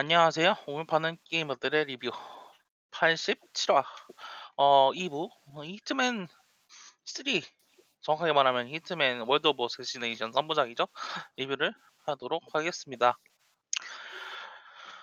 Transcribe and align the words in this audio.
안녕하세요. 0.00 0.54
오늘 0.68 0.86
파는 0.86 1.18
게이머들의 1.24 1.86
리뷰 1.86 2.12
87화 2.92 3.84
어 4.54 4.92
2부 4.92 5.28
어, 5.46 5.64
Hitman 5.64 6.28
3 7.04 7.24
정확하게 8.02 8.32
말하면 8.32 8.68
Hitman 8.68 9.22
World 9.22 9.48
of 9.48 9.60
Assassination 9.64 10.30
3부작이죠. 10.30 10.88
리뷰를 11.34 11.74
하도록 12.04 12.40
하겠습니다. 12.54 13.18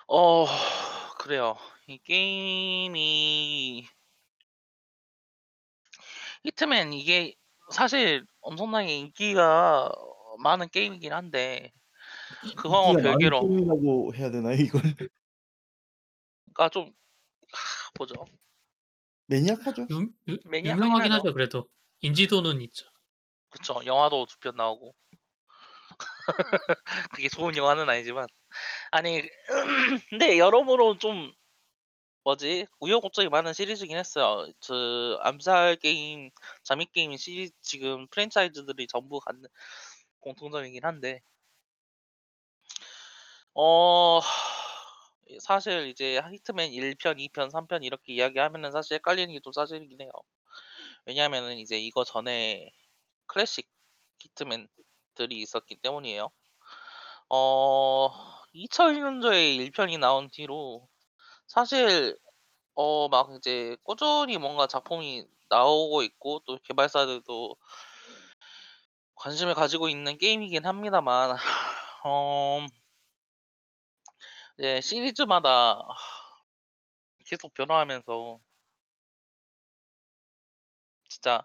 어 0.08 0.46
그래요. 1.18 1.58
이 1.88 1.98
게임이 1.98 3.86
Hitman 6.42 6.94
이게 6.94 7.34
사실 7.70 8.24
엄청나게 8.40 8.96
인기가 8.96 9.92
많은 10.38 10.70
게임이긴 10.70 11.12
한데 11.12 11.70
많은 12.42 13.02
별개로 13.02 13.40
게임이라고 13.48 14.14
해야 14.14 14.30
되나요 14.30 14.56
이걸? 14.56 14.80
그러니까 16.54 16.68
좀 16.70 16.86
하, 17.52 17.90
뭐죠? 17.98 18.14
매니악하죠. 19.26 19.86
유, 19.90 20.08
유, 20.28 20.38
매니악하긴 20.44 20.84
유명하긴 20.84 21.12
하죠. 21.12 21.20
하죠. 21.28 21.34
그래도 21.34 21.68
인지도는 22.00 22.60
있죠. 22.62 22.86
그쵸. 23.50 23.80
영화도 23.84 24.26
두 24.26 24.36
편 24.40 24.56
나오고 24.56 24.94
그게 27.14 27.28
좋은 27.28 27.56
영화는 27.56 27.88
아니지만 27.88 28.26
아니 28.90 29.22
근데 30.10 30.38
여러모로 30.38 30.98
좀 30.98 31.32
뭐지 32.24 32.66
우여곡절이 32.80 33.28
많은 33.28 33.52
시리즈긴 33.52 33.96
했어요. 33.96 34.50
그 34.66 35.16
암살 35.20 35.76
게임, 35.76 36.30
잠입 36.64 36.92
게임 36.92 37.16
시리즈 37.16 37.54
지금 37.60 38.08
프랜차이즈들이 38.08 38.88
전부 38.88 39.20
갖는 39.20 39.48
공통점이긴 40.20 40.84
한데 40.84 41.22
어 43.56 44.20
사실 45.40 45.88
이제 45.88 46.20
히트맨 46.32 46.72
1 46.72 46.94
편, 46.96 47.18
2 47.18 47.28
편, 47.30 47.50
3 47.50 47.66
편 47.66 47.82
이렇게 47.82 48.12
이야기하면은 48.14 48.70
사실 48.72 48.94
헷갈리는 48.96 49.32
게좀 49.34 49.52
사실이긴 49.52 50.00
해요. 50.00 50.10
왜냐하면은 51.06 51.58
이제 51.58 51.78
이거 51.78 52.04
전에 52.04 52.70
클래식 53.26 53.68
히트맨들이 54.20 55.38
있었기 55.42 55.76
때문이에요. 55.76 56.30
어 57.30 58.10
2001년도에 58.52 59.56
1 59.56 59.72
편이 59.72 59.98
나온 59.98 60.28
뒤로 60.30 60.88
사실 61.48 62.16
어 62.76 63.08
막 63.10 63.30
이제 63.36 63.76
꾸준히 63.84 64.38
뭔가 64.38 64.66
작품이 64.68 65.26
나오고 65.50 66.02
있고 66.04 66.40
또 66.46 66.58
개발사들도 66.64 67.56
관심을 69.16 69.54
가지고 69.54 69.88
있는 69.88 70.16
게임이긴 70.18 70.64
합니다만 70.66 71.36
어 72.04 72.66
이제 74.58 74.80
시리즈마다 74.80 75.78
계속 77.26 77.52
변화하면서 77.54 78.40
진짜 81.08 81.42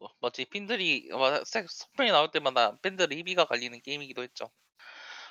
뭐 0.00 0.10
뭐지 0.20 0.46
팬들이 0.46 1.08
뭐색 1.12 1.70
속편이 1.70 2.10
나올 2.12 2.30
때마다 2.30 2.76
팬들의 2.82 3.18
희비가 3.18 3.46
갈리는 3.46 3.80
게임이기도 3.82 4.22
했죠. 4.22 4.50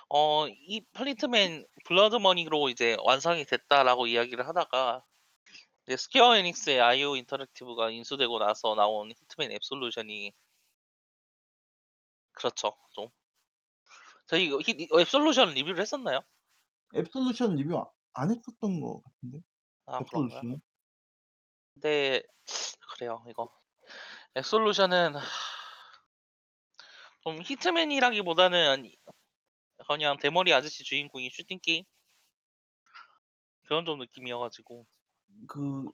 어 0.09 0.47
이 0.49 0.81
Hitman 0.93 1.67
Blood 1.85 2.20
Money로 2.20 2.69
이제 2.69 2.97
완성이 3.03 3.45
됐다라고 3.45 4.07
이야기를 4.07 4.47
하다가 4.47 5.03
이제 5.87 5.97
스퀘어 5.97 6.35
에닉스의 6.37 6.81
IO 6.81 7.15
인터랙티브가 7.17 7.91
인수되고 7.91 8.39
나서 8.39 8.75
나온 8.75 9.11
Hitman 9.11 9.51
Absolution이 9.53 10.33
그렇죠. 12.31 12.75
좀 12.93 13.09
저희 14.27 14.49
히 14.49 14.87
Absolution 14.99 15.49
리뷰를 15.55 15.81
했었나요? 15.81 16.21
Absolution 16.95 17.55
리뷰 17.55 17.77
아 17.77 17.99
안 18.13 18.31
했었던 18.31 18.81
것 18.81 19.01
같은데. 19.03 19.39
아 19.85 20.03
그런가요? 20.03 20.39
Absolution은? 20.39 20.61
근데 21.73 22.21
그래요. 22.93 23.23
이거 23.29 23.49
Absolution은 24.37 25.13
좀 27.21 27.41
Hitman이라기보다는 27.41 28.91
그냥 29.87 30.17
대머리 30.17 30.53
아저씨 30.53 30.83
주인공이 30.83 31.29
슈팅 31.31 31.59
게임 31.61 31.83
그런 33.63 33.85
좀 33.85 33.99
느낌이어 33.99 34.39
가지고 34.39 34.85
그 35.47 35.85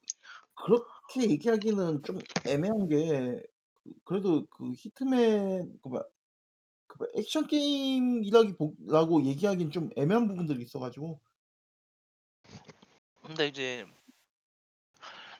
그렇게 0.55 1.29
얘기하기는 1.29 2.03
좀 2.03 2.19
애매한 2.47 2.87
게 2.87 3.43
그 3.85 3.93
그래도 4.03 4.45
그 4.47 4.71
Hitman 4.73 5.79
그 5.81 5.87
뭐야 5.87 6.01
그 6.97 7.11
액션 7.15 7.47
게임이라기 7.47 8.55
보 8.55 8.73
라고 8.87 9.23
얘기하기는 9.25 9.71
좀 9.71 9.89
애매한 9.97 10.27
부분들이 10.27 10.63
있어 10.63 10.79
가지고 10.79 11.19
근데 13.23 13.47
이제 13.47 13.85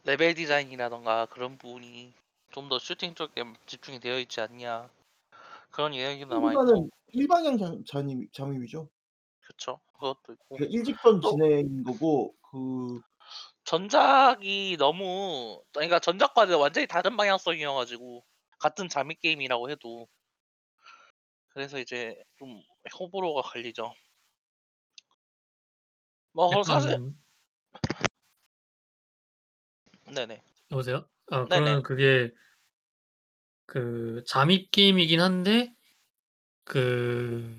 레벨 0.03 0.33
디자인이라든가 0.35 1.25
그런 1.27 1.57
부분이 1.57 2.13
좀 2.51 2.69
더 2.69 2.79
슈팅 2.79 3.15
쪽에 3.15 3.43
집중이 3.65 3.99
되어 3.99 4.17
있지 4.19 4.39
않냐 4.39 4.89
그런 5.71 5.93
이야기도 5.93 6.35
남아 6.35 6.53
있고 6.53 6.65
보다는 6.65 6.89
일방향 7.13 7.57
자 7.57 7.73
잠입 7.87 8.31
잠입이죠. 8.33 8.89
그쵸. 9.41 9.79
그것도 9.93 10.33
있고 10.33 10.55
그러니까 10.57 10.77
일직선 10.77 11.19
또 11.21 11.31
진행인 11.31 11.83
거고 11.83 12.33
그 12.51 13.01
전작이 13.65 14.77
너무 14.79 15.63
그러니까 15.73 15.99
전작과는 15.99 16.57
완전히 16.57 16.87
다른 16.87 17.17
방향성이어 17.17 17.73
가지고 17.73 18.23
같은 18.59 18.87
잠입 18.89 19.21
게임이라고 19.21 19.69
해도 19.69 20.07
그래서 21.55 21.79
이제 21.79 22.13
좀 22.37 22.61
호불호가 22.99 23.41
갈리죠. 23.41 23.93
뭐 26.33 26.61
사실 26.63 26.91
약간 26.91 27.15
네네. 30.13 30.41
여보세요? 30.71 31.07
아 31.31 31.45
네네. 31.49 31.61
그러면 31.61 31.83
그게 31.83 32.31
그 33.65 34.23
잠입 34.27 34.69
게임이긴 34.71 35.21
한데 35.21 35.73
그 36.65 37.57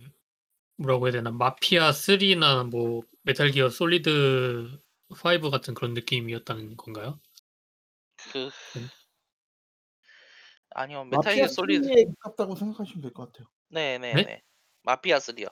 뭐라고 0.78 1.06
해야 1.06 1.12
되나 1.12 1.30
Mafia 1.30 1.92
3나 1.92 2.64
뭐 2.64 3.02
Metal 3.22 3.50
Gear 3.52 3.70
Solid 3.70 4.80
5 5.10 5.50
같은 5.50 5.74
그런 5.74 5.94
느낌이었다는 5.94 6.76
건가요? 6.76 7.20
그 8.32 8.50
음. 8.76 8.88
아니요. 10.70 11.04
Metal 11.04 11.34
Mafia 11.34 11.34
Gear 11.34 11.48
Solid 11.48 11.86
3에 11.88 12.04
가깝다고 12.20 12.56
생각하시면 12.56 13.02
될 13.02 13.12
것 13.12 13.32
같아요. 13.32 13.48
네? 13.68 13.98
네네 13.98 14.24
네. 14.24 14.42
Mafia 14.82 15.18
3요. 15.18 15.46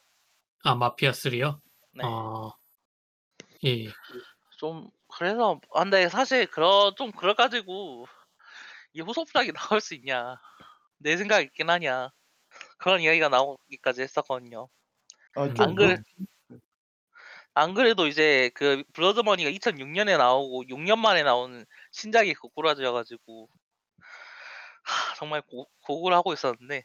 아 0.65 0.75
Mafia 0.75 1.11
3요? 1.13 1.61
네. 1.93 2.03
아 2.05 2.53
예. 3.65 3.87
좀 4.59 4.91
그래서 5.09 5.61
아 5.73 5.83
근데 5.83 6.09
사실 6.09 6.47
그러 6.47 6.95
좀 6.97 7.13
그래 7.13 7.35
가지고 7.35 8.07
이 8.93 9.01
후속작이 9.01 9.53
나올 9.53 9.81
수 9.81 9.95
있냐. 9.95 10.37
낼 10.99 11.17
생각이 11.17 11.47
있긴 11.47 11.71
하냐. 11.71 12.11
그런 12.79 13.01
이야기가 13.01 13.29
나오기까지 13.29 14.03
했었거든요. 14.03 14.69
아 15.35 15.45
음. 15.45 15.55
좀안 15.55 15.75
그래 15.75 15.97
안 17.55 17.75
그래도 17.75 18.07
이제 18.09 18.51
그 18.55 18.83
Blood 18.95 19.17
Money가 19.17 19.49
2006년에 19.51 20.17
나오고 20.17 20.65
6년 20.69 20.99
만에 20.99 21.23
나오는 21.23 21.65
신작이 21.93 22.35
고꾸라져 22.35 22.93
가지고 22.93 23.49
하, 24.83 25.15
정말 25.15 25.41
고 25.43 25.69
고구를 25.83 26.17
하고 26.17 26.33
있었는데 26.33 26.85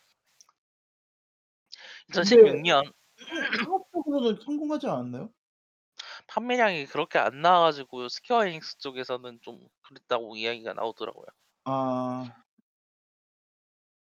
근데 2.11 2.21
2016년 2.21 2.85
상 3.17 3.63
상업적으로는 3.65 4.39
성공하지 4.43 4.87
않았나요? 4.87 5.31
판매량이 6.27 6.85
그렇게 6.87 7.19
안 7.19 7.41
나와 7.41 7.61
가지고 7.61 8.07
Square 8.09 8.45
Enix 8.45 8.77
쪽에서는 8.79 9.39
좀 9.41 9.67
그랬다고 9.81 10.35
이야기가 10.35 10.73
나오더라고요. 10.73 11.25
아. 11.65 12.43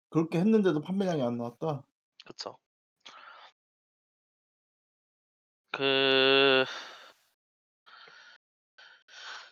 그렇게 0.10 0.40
했는데도 0.40 0.82
판매량이 0.82 1.22
안 1.22 1.38
나왔다? 1.38 1.84
그쵸. 2.26 2.58
그 5.72 6.66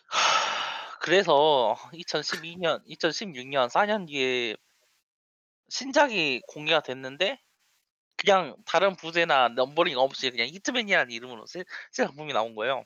그래서 1.00 1.76
2012 1.92 2.56
년 2.56 2.82
2016 2.86 3.48
년 3.48 3.68
4 3.68 3.86
년 3.86 4.06
뒤에 4.06 4.56
신작이 5.68 6.42
공개가 6.48 6.80
됐는데 6.80 7.40
그냥 8.26 8.56
다른 8.66 8.96
부제나 8.96 9.50
넘버링 9.50 9.98
없이 9.98 10.30
그냥 10.32 10.48
히트맨이라는 10.48 11.12
이름으로 11.12 11.46
새 11.46 11.64
새 11.92 12.04
작품이 12.06 12.34
나온 12.34 12.56
거예요. 12.56 12.84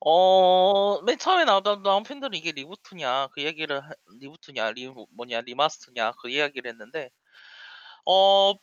어 0.00 1.00
맨 1.04 1.18
처음에 1.18 1.44
나오던 1.44 2.02
팬들은 2.04 2.34
이게 2.34 2.52
reboot냐 2.52 3.28
그 3.32 3.42
얘기를 3.42 3.80
하 3.82 3.90
reboot냐 4.20 4.72
리 4.72 4.88
뭐냐 5.10 5.40
remaster냐 5.42 6.12
그 6.20 6.28
이야기를 6.30 6.70
했는데 6.70 7.10
어 8.06 8.54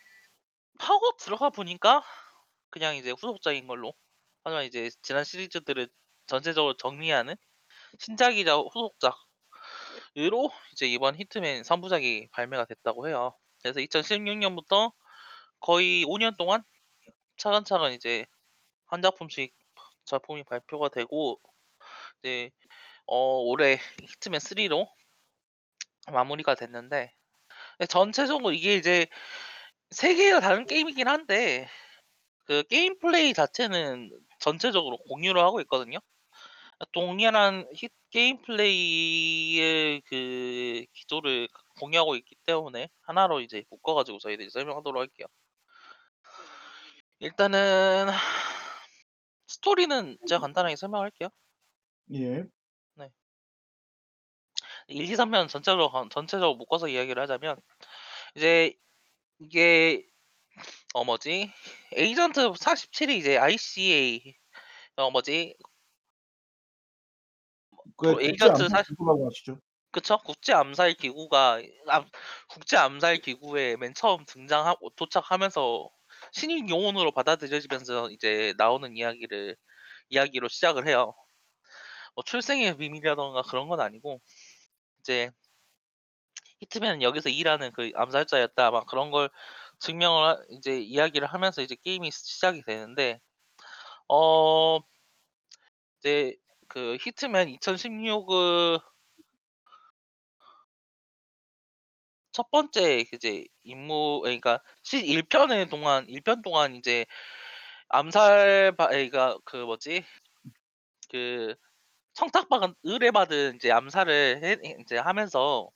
파고 0.80 1.18
들어가 1.20 1.50
보니까 1.50 2.04
그냥 2.72 2.96
이제 2.98 3.12
후속작인 3.12 3.68
걸로 3.68 3.94
하지만 4.44 4.66
이제 4.66 4.90
지난 5.04 5.24
시리즈들을 5.26 5.90
전체적으로 6.28 6.76
정리하는 6.78 7.36
신작이자 8.00 8.58
후속작으로 8.58 9.16
이제 10.74 10.86
이번 10.88 11.16
Hitman 11.16 11.64
3부작이 11.64 12.28
발매가 12.32 12.66
됐다고 12.66 13.08
해요. 13.08 13.36
그래서 13.62 13.80
2016년부터 13.80 14.92
거의 15.66 16.06
5년 16.06 16.38
동안 16.38 16.62
차근차근 17.38 17.94
이제 17.94 18.28
한 18.86 19.02
작품씩 19.02 19.52
작품이 20.06 20.44
발표가 20.44 20.90
되고 20.90 21.42
이제 22.20 22.52
어 23.08 23.40
올해 23.40 23.80
히트맨 24.00 24.40
3로 24.40 24.88
마무리가 26.12 26.54
됐는데 26.54 27.12
네 27.80 27.86
전체적으로 27.88 28.52
이게 28.52 28.76
이제 28.76 29.08
3 29.90 30.16
개가 30.16 30.40
다른 30.40 30.68
게임이긴 30.68 31.08
한데 31.08 31.68
그 32.46 32.62
게임 32.70 33.00
플레이 33.00 33.34
자체는 33.34 34.12
전체적으로 34.40 34.98
공유를 34.98 35.42
하고 35.42 35.62
있거든요. 35.62 35.98
동일한 36.92 37.68
히 37.74 37.90
게임 38.12 38.40
플레이의 38.44 40.02
그 40.02 40.86
기조를 40.94 41.48
공유하고 41.80 42.18
있기 42.18 42.36
때문에 42.46 42.90
하나로 43.02 43.42
이제 43.42 43.64
묶어 43.72 43.96
가지고 43.96 44.20
저희들이 44.20 44.52
설명하도록 44.52 45.02
할게요. 45.02 45.28
일단은 47.20 48.08
스토리는 49.48 50.18
제가 50.28 50.42
간단하게 50.42 50.76
설명할게요. 50.76 51.30
예. 52.14 52.44
네. 52.96 53.10
1, 54.88 55.10
2, 55.10 55.16
3편 55.16 55.48
전체적으로 55.48 55.90
간 55.92 56.10
전체적으로 56.10 56.56
묶어서 56.56 56.88
이야기를 56.88 57.22
하자면 57.24 57.58
이제 58.36 58.74
이게 59.40 60.06
어 60.94 61.04
뭐지 61.04 61.52
에이전트 61.94 62.42
47이 62.54 63.18
이제 63.18 63.38
ICA 63.38 64.36
어 64.98 65.12
뭐지 65.12 65.56
그 67.98 68.22
에이전트 68.22 68.64
암살 68.64 68.70
사 68.70 68.82
기구라고 68.84 69.28
하시죠? 69.28 69.60
그쵸. 69.92 70.18
국제 70.18 70.54
암살 70.54 70.96
기구가 70.96 71.62
암 71.88 72.06
국제 72.50 72.78
암살 72.78 73.20
기구에 73.20 73.78
맨 73.78 73.94
처음 73.94 74.26
등장하고 74.26 74.90
도착하면서 74.92 75.90
신인 76.36 76.70
요원으로 76.70 77.14
받아들여지면서 77.14 78.10
이제 78.12 78.54
나오는 78.58 78.98
이야기를 78.98 79.56
이야기로 80.10 80.50
시작을 80.50 80.86
해요. 80.86 81.16
뭐 82.14 82.26
출생의 82.26 82.76
비밀이라든가 82.78 83.42
그런 83.44 83.70
건 83.70 83.80
아니고 83.80 84.20
이제 85.00 85.32
히트맨은 86.60 87.02
여기서 87.04 87.30
일하는 87.30 87.72
그 87.72 87.90
암살자였다 87.96 88.72
막 88.72 88.86
그런 88.86 89.12
걸 89.12 89.30
증명을 89.80 90.24
하 90.26 90.38
이제 90.50 90.78
이야기를 90.78 91.26
하면서 91.26 91.62
이제 91.62 91.78
게임이 91.82 92.12
시작이 92.12 92.64
되는데 92.64 93.22
어 94.10 94.80
이제 96.00 96.36
그 96.68 96.98
히트맨 97.00 97.48
2016은 97.48 98.80
첫 102.36 102.52
번째 102.52 103.06
이제 103.14 103.46
임무 103.64 104.22
그러니까 104.24 104.62
시 104.84 104.98
1편의 105.06 105.70
동안 105.70 106.08
1편 106.10 106.42
동안 106.44 106.76
이제 106.76 107.06
암살 107.90 108.76
바 108.78 108.88
그러니까 108.90 109.38
그 109.46 109.58
뭐지? 109.58 110.04
그 111.10 111.56
청탁받은 112.16 112.76
의뢰받은 112.84 113.56
이제 113.58 113.72
암살을 113.72 114.44
해 114.44 114.58
인제 114.64 114.98
하면서 115.00 115.70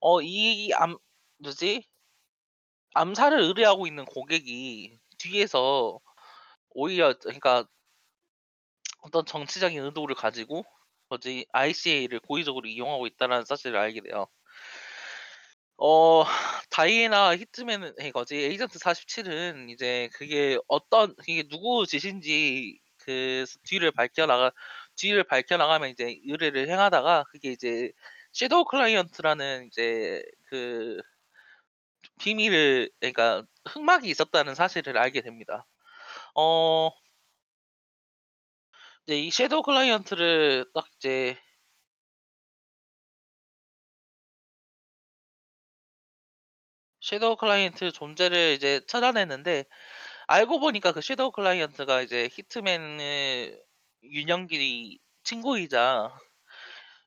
어 0.00 0.20
이 0.22 0.72
암 0.74 0.96
뭐지? 1.38 1.84
암살을 2.94 3.38
의뢰하고 3.42 3.86
있는 3.86 4.04
고객이 4.04 4.98
뒤에서 5.18 6.00
오히려 6.70 7.14
그러니까 7.18 7.66
어떤 9.02 9.24
정치적인 9.24 9.82
의도를 9.82 10.14
가지고 10.14 10.64
뭐지? 11.08 11.46
ICA를 11.52 12.20
고의적으로 12.20 12.68
이용하고 12.68 13.06
있다라는 13.06 13.44
사실을 13.46 13.78
알게 13.78 14.00
돼요. 14.02 14.26
어 15.78 16.24
다이애나 16.70 17.36
Hitman은 17.36 17.94
이거지 18.02 18.36
에이전트 18.36 18.78
47은 18.78 19.68
이제 19.68 20.08
그게 20.14 20.58
어떤 20.68 21.14
이게 21.26 21.42
누구 21.48 21.86
짓인지 21.86 22.78
그 22.98 23.44
뒤를 23.64 23.92
밝혀나가 23.92 24.52
뒤를 24.96 25.22
밝혀나가면 25.24 25.90
이제 25.90 26.18
의뢰를 26.26 26.68
행하다가 26.68 27.24
그게 27.30 27.52
이제 27.52 27.92
Shadow 28.32 28.64
Client라는 28.64 29.66
이제 29.66 30.22
그 30.50 30.98
비밀을 32.20 32.90
그러니까 33.00 33.44
흑막이 33.68 34.08
있었다는 34.08 34.54
사실을 34.54 34.98
알게 34.98 35.22
됩니다. 35.22 35.66
어 36.36 36.90
이제 39.06 39.18
이 39.18 39.30
Shadow 39.30 39.62
Client를 39.62 40.66
딱 40.74 40.86
이제 40.96 41.36
Shadow 47.06 47.36
Client 47.36 47.92
존재를 47.92 48.54
이제 48.54 48.80
찾아냈는데 48.88 49.64
알고 50.28 50.60
보니까 50.60 50.92
그 50.92 51.00
Shadow 51.02 51.32
Client가 51.32 52.02
이제 52.02 52.28
Hitman의 52.32 53.62
유년기 54.04 54.98
친구이자 55.24 56.12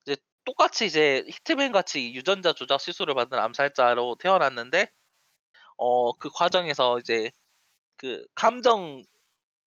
이제 0.05 0.17
똑같이 0.45 0.85
이제 0.85 1.23
Hitman 1.27 1.71
같이 1.71 2.13
유전자 2.13 2.53
조작 2.53 2.81
시술을 2.81 3.13
받은 3.15 3.37
암살자로 3.37 4.15
태어났는데 4.19 4.87
어 5.77 6.13
그 6.13 6.29
과정에서 6.31 6.99
이제 6.99 7.31
그 7.97 8.25
감정 8.35 9.03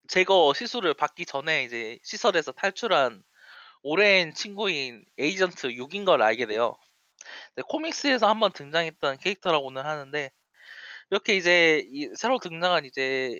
제거 0.09 0.53
시술을 0.55 0.93
받기 0.95 1.25
전에 1.25 1.63
이제 1.65 1.99
시설에서 2.03 2.51
탈출한 2.53 3.23
오랜 3.83 4.33
친구인 4.35 5.05
에이전트 5.19 5.69
6인 5.75 6.05
걸 6.05 6.21
알게 6.23 6.47
돼요. 6.47 6.77
네, 7.55 7.63
comics에서 7.67 8.27
한번 8.27 8.51
등장했던 8.53 9.17
캐릭터라고는 9.17 9.83
하는데 9.83 10.31
이렇게 11.11 11.35
이제 11.37 11.83
이 11.91 12.09
새로 12.15 12.39
등장한 12.39 12.85
이제 12.85 13.39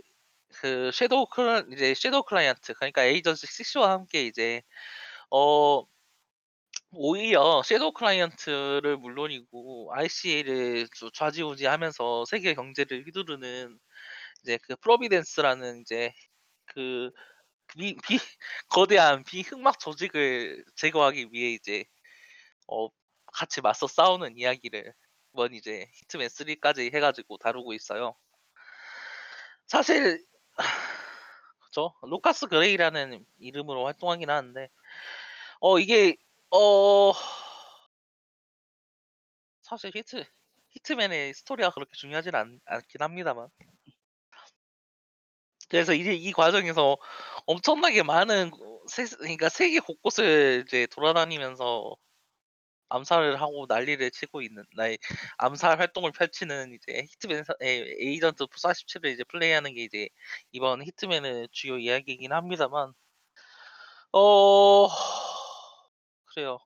그 0.56 0.92
Shadow 0.94 1.28
클라 1.28 1.64
이제 1.72 1.94
Shadow 1.96 2.24
Client 2.24 2.74
그러니까 2.76 3.04
에이전트 3.06 3.48
6와 3.48 3.92
함께 3.92 4.26
이제 4.26 4.62
어 5.32 5.86
오히려 6.94 7.62
Shadow 7.64 7.94
Client를 7.94 8.98
물론이고 8.98 9.92
ICA를 9.94 10.88
좌지우지하면서 11.14 12.26
세계 12.26 12.54
경제를 12.54 13.06
휘두르는 13.06 13.80
이제 14.44 14.58
그 14.64 14.76
Providence라는 14.78 15.82
이제 15.82 16.14
그 16.66 17.12
비, 17.68 17.96
비 18.08 18.20
거대한 18.70 19.24
비흑막 19.24 19.80
조직을 19.80 20.66
제거하기 20.76 21.30
위해 21.32 21.54
이제 21.54 21.86
어 22.68 22.90
같이 23.32 23.62
맞서 23.62 23.88
싸우는 23.88 24.38
이야기를 24.38 24.94
이번 25.34 25.54
이제 25.54 25.90
Hitman 25.94 26.28
3까지 26.30 26.92
해가지고 26.94 27.38
다루고 27.38 27.74
있어요. 27.74 28.16
사실 29.68 30.26
그죠? 31.66 31.94
루카스 32.04 32.48
그레이라는 32.48 33.26
이름으로 33.40 33.86
활동하긴 33.86 34.30
하는데 34.30 34.70
어 35.62 35.80
이게 35.80 36.18
어 36.52 37.14
사실 39.62 39.92
히트 39.96 40.26
Hitman의 40.72 41.34
스토리가 41.34 41.72
그렇게 41.72 41.92
중요하진 41.96 42.36
않, 42.36 42.60
않긴 42.66 43.02
합니다만 43.02 43.48
그래서 45.70 45.94
이제 45.94 46.14
이 46.14 46.34
과정에서 46.34 46.98
엄청나게 47.46 48.04
많은 48.04 48.52
세, 48.88 49.06
그러니까 49.06 49.48
세계 49.48 49.80
곳곳을 49.80 50.66
이제 50.68 50.86
돌아다니면서 50.88 51.96
암살을 52.92 53.42
하고 53.42 53.66
난리를 53.68 54.12
치고 54.12 54.42
있는 54.42 54.64
나의 54.76 54.98
암살 55.38 55.80
활동을 55.80 56.12
펼치는 56.12 56.74
이제 56.74 57.04
Hitman 57.12 57.44
사- 57.46 57.54
에, 57.62 57.68
에이전트 58.00 58.46
47을 58.48 59.12
이제 59.12 59.24
플레이하는 59.26 59.74
게 59.74 59.84
이제 59.84 60.10
이번 60.52 60.84
Hitman의 60.84 61.50
주요 61.52 61.78
이야기이긴 61.80 62.34
합니다만 62.34 62.94
어 64.14 64.88
그래요. 66.26 66.60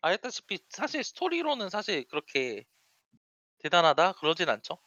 알다시피 0.00 0.58
사실 0.68 1.02
스토리로는 1.02 1.68
사실 1.70 2.04
그렇게 2.06 2.64
대단하다 3.58 4.12
그러진 4.14 4.48
않죠. 4.50 4.78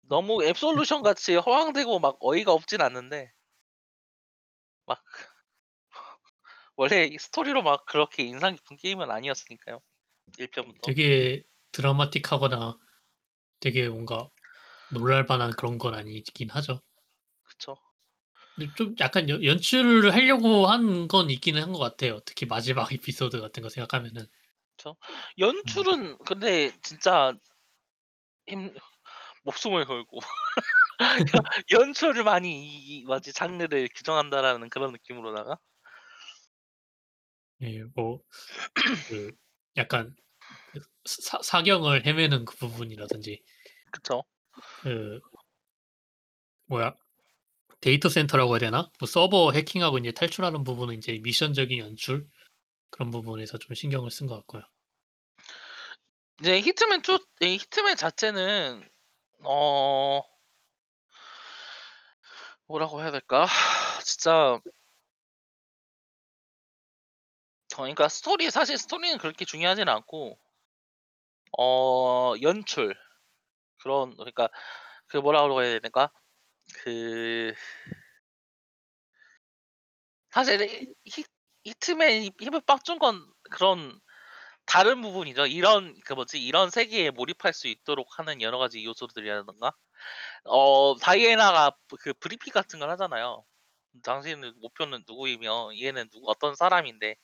너무 0.00 0.42
앱솔루션 0.42 1.02
같이 1.04 1.36
허황되고 1.36 2.00
막 2.00 2.16
어이가 2.20 2.52
없진 2.52 2.80
않는데 2.80 3.30
막 4.86 5.02
원래 6.78 7.04
이 7.04 7.18
스토리로 7.18 7.62
막 7.62 7.84
그렇게 7.86 8.22
인상 8.24 8.54
깊은 8.56 8.78
게임은 8.78 9.10
아니었으니까요. 9.10 9.80
1편부터. 10.38 10.94
되게 10.94 11.44
드라마틱하거나 11.72 12.78
되게 13.60 13.88
뭔가 13.88 14.30
놀랄 14.88 15.24
만한 15.26 15.52
그런 15.52 15.78
건 15.78 15.94
아니긴 15.94 16.50
하죠. 16.50 16.82
그쵸. 17.42 17.76
근데 18.56 18.72
좀 18.74 18.94
약간 19.00 19.28
연, 19.28 19.42
연출을 19.44 20.12
하려고 20.14 20.66
한 20.66 21.08
건 21.08 21.30
있기는 21.30 21.62
한 21.62 21.72
것 21.72 21.78
같아요. 21.78 22.20
특히 22.26 22.44
마지막 22.46 22.88
에피소드 22.92 23.40
같은 23.40 23.62
거 23.62 23.68
생각하면은 23.70 24.26
연출은 25.38 26.18
근데 26.24 26.70
진짜 26.82 27.32
힘 28.46 28.74
목숨을 29.44 29.86
걸고 29.86 30.20
연출을 31.70 32.24
많이 32.24 32.64
이, 32.66 32.98
이 33.00 33.04
뭐지 33.04 33.32
장르를 33.32 33.88
규정한다라는 33.94 34.70
그런 34.70 34.92
느낌으로다가 34.92 35.58
예, 37.62 37.82
뭐 37.94 38.20
그 39.08 39.32
약간 39.76 40.14
그 40.72 40.80
사, 41.04 41.40
사경을 41.42 42.06
헤매는 42.06 42.44
그 42.44 42.56
부분이라든지 42.56 43.42
그쵸. 43.90 44.22
그 44.82 45.20
뭐야 46.66 46.94
데이터 47.80 48.08
센터라고 48.08 48.52
해야 48.54 48.58
되나? 48.58 48.90
뭐 48.98 49.06
서버 49.06 49.52
해킹하고 49.52 49.98
이제 49.98 50.12
탈출하는 50.12 50.64
부분은 50.64 50.96
이제 50.96 51.18
미션적인 51.22 51.78
연출 51.78 52.26
그런 52.90 53.10
부분에서 53.10 53.58
좀 53.58 53.74
신경을 53.74 54.10
쓴 54.10 54.26
것 54.26 54.36
같고요. 54.36 54.62
이제 56.40 56.60
히트맨 56.60 57.02
2, 57.02 57.18
이 57.40 57.58
히트맨 57.58 57.96
자체는 57.96 58.88
어 59.44 60.22
뭐라고 62.66 63.00
해야 63.00 63.10
될까? 63.10 63.46
진짜 64.04 64.60
어, 67.78 67.82
그러니까 67.82 68.08
스토리 68.10 68.50
사실 68.50 68.76
스토리는 68.76 69.16
그렇게 69.16 69.46
중요하진 69.46 69.88
않고 69.88 70.38
어 71.58 72.34
연출 72.42 72.94
그런 73.82 74.16
그러니까 74.16 74.48
그 75.08 75.18
뭐라고 75.18 75.62
해야 75.62 75.80
될까? 75.80 76.10
그 76.84 77.54
사실 80.30 80.60
히, 80.62 80.94
히- 81.06 81.24
히트맨이 81.64 82.32
힘을 82.40 82.60
빡 82.66 82.84
준 82.84 82.98
건 82.98 83.22
그런 83.50 84.00
다른 84.66 85.02
부분이죠. 85.02 85.46
이런 85.46 85.98
그 86.06 86.14
뭐지 86.14 86.44
이런 86.44 86.70
세계에 86.70 87.10
몰입할 87.12 87.54
수 87.54 87.68
있도록 87.68 88.18
하는 88.18 88.42
여러 88.42 88.58
가지 88.58 88.84
요소들이라던가 88.84 89.72
어 90.46 90.96
다이애나가 91.00 91.72
그 92.00 92.14
브리핑 92.14 92.52
같은 92.54 92.80
걸 92.80 92.90
하잖아요. 92.92 93.44
당신의 94.02 94.52
목표는 94.60 95.04
누구이며 95.06 95.70
얘는 95.80 96.08
누구 96.10 96.30
어떤 96.30 96.54
사람인데 96.54 97.16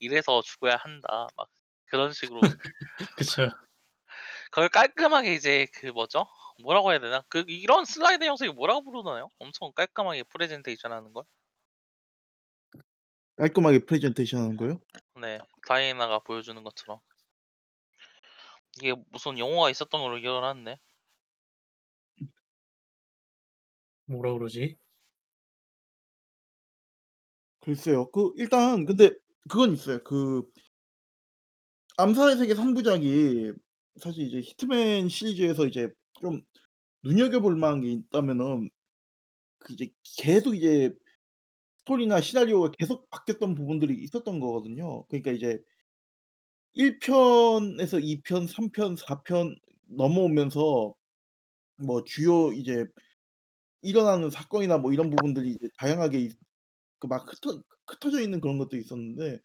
이래서 0.00 0.42
죽어야 0.42 0.76
한다. 0.76 1.26
막 1.36 1.48
그런 1.86 2.12
식으로 2.12 2.40
그쵸. 3.16 3.50
그걸 4.50 4.68
깔끔하게 4.68 5.34
이제 5.34 5.66
그 5.74 5.86
뭐죠? 5.86 6.26
뭐라고 6.62 6.90
해야 6.92 7.00
되나? 7.00 7.22
그 7.28 7.44
이런 7.48 7.84
슬라이드 7.84 8.24
형식이 8.24 8.52
뭐라고 8.52 8.84
부르나요? 8.84 9.30
엄청 9.38 9.72
깔끔하게 9.72 10.24
프레젠테이션 10.24 10.92
하는 10.92 11.12
걸? 11.12 11.24
깔끔하게 13.36 13.80
프레젠테이션 13.86 14.40
하는 14.42 14.56
거요? 14.56 14.80
네. 15.20 15.38
다이애나가 15.66 16.18
보여주는 16.20 16.62
것처럼. 16.62 17.00
이게 18.78 18.94
무슨 19.10 19.38
용어가 19.38 19.70
있었던 19.70 20.00
걸로 20.00 20.18
기억을 20.20 20.44
하는데. 20.44 20.78
뭐라 24.06 24.32
그러지? 24.34 24.76
글쎄요. 27.62 28.10
그 28.10 28.32
일단 28.36 28.84
근데 28.84 29.10
그건 29.48 29.72
있어요. 29.72 30.02
그 30.02 30.42
암살의 31.96 32.36
세계 32.38 32.54
3 32.54 32.74
부작이 32.74 33.52
사실 34.00 34.26
이제 34.26 34.40
히트맨 34.40 35.08
시리즈에서 35.08 35.66
이제 35.66 35.88
좀 36.20 36.40
눈여겨볼 37.04 37.56
만한 37.56 37.82
게 37.82 37.92
있다면은 37.92 38.70
그 39.60 39.74
이제 39.74 39.90
계속 40.18 40.56
이제 40.56 40.94
스토리나 41.80 42.20
시나리오가 42.22 42.72
계속 42.78 43.10
바뀌었던 43.10 43.54
부분들이 43.56 43.94
있었던 44.04 44.40
거거든요. 44.40 45.04
그러니까 45.08 45.32
이제 45.32 45.60
1 46.74 46.98
편에서 47.00 47.98
2 48.00 48.20
편, 48.22 48.46
3 48.46 48.70
편, 48.70 48.96
4 48.96 49.22
편 49.24 49.54
넘어오면서 49.88 50.94
뭐 51.78 52.04
주요 52.04 52.52
이제 52.52 52.86
일어나는 53.82 54.30
사건이나 54.30 54.78
뭐 54.78 54.92
이런 54.92 55.10
부분들이 55.10 55.50
이제 55.52 55.68
다양하게 55.78 56.20
있 56.20 56.32
그 57.02 57.08
막 57.08 57.26
흩어 57.32 57.62
흩어져 57.88 58.20
있는 58.22 58.40
그런 58.40 58.58
것도 58.58 58.76
있었는데 58.76 59.40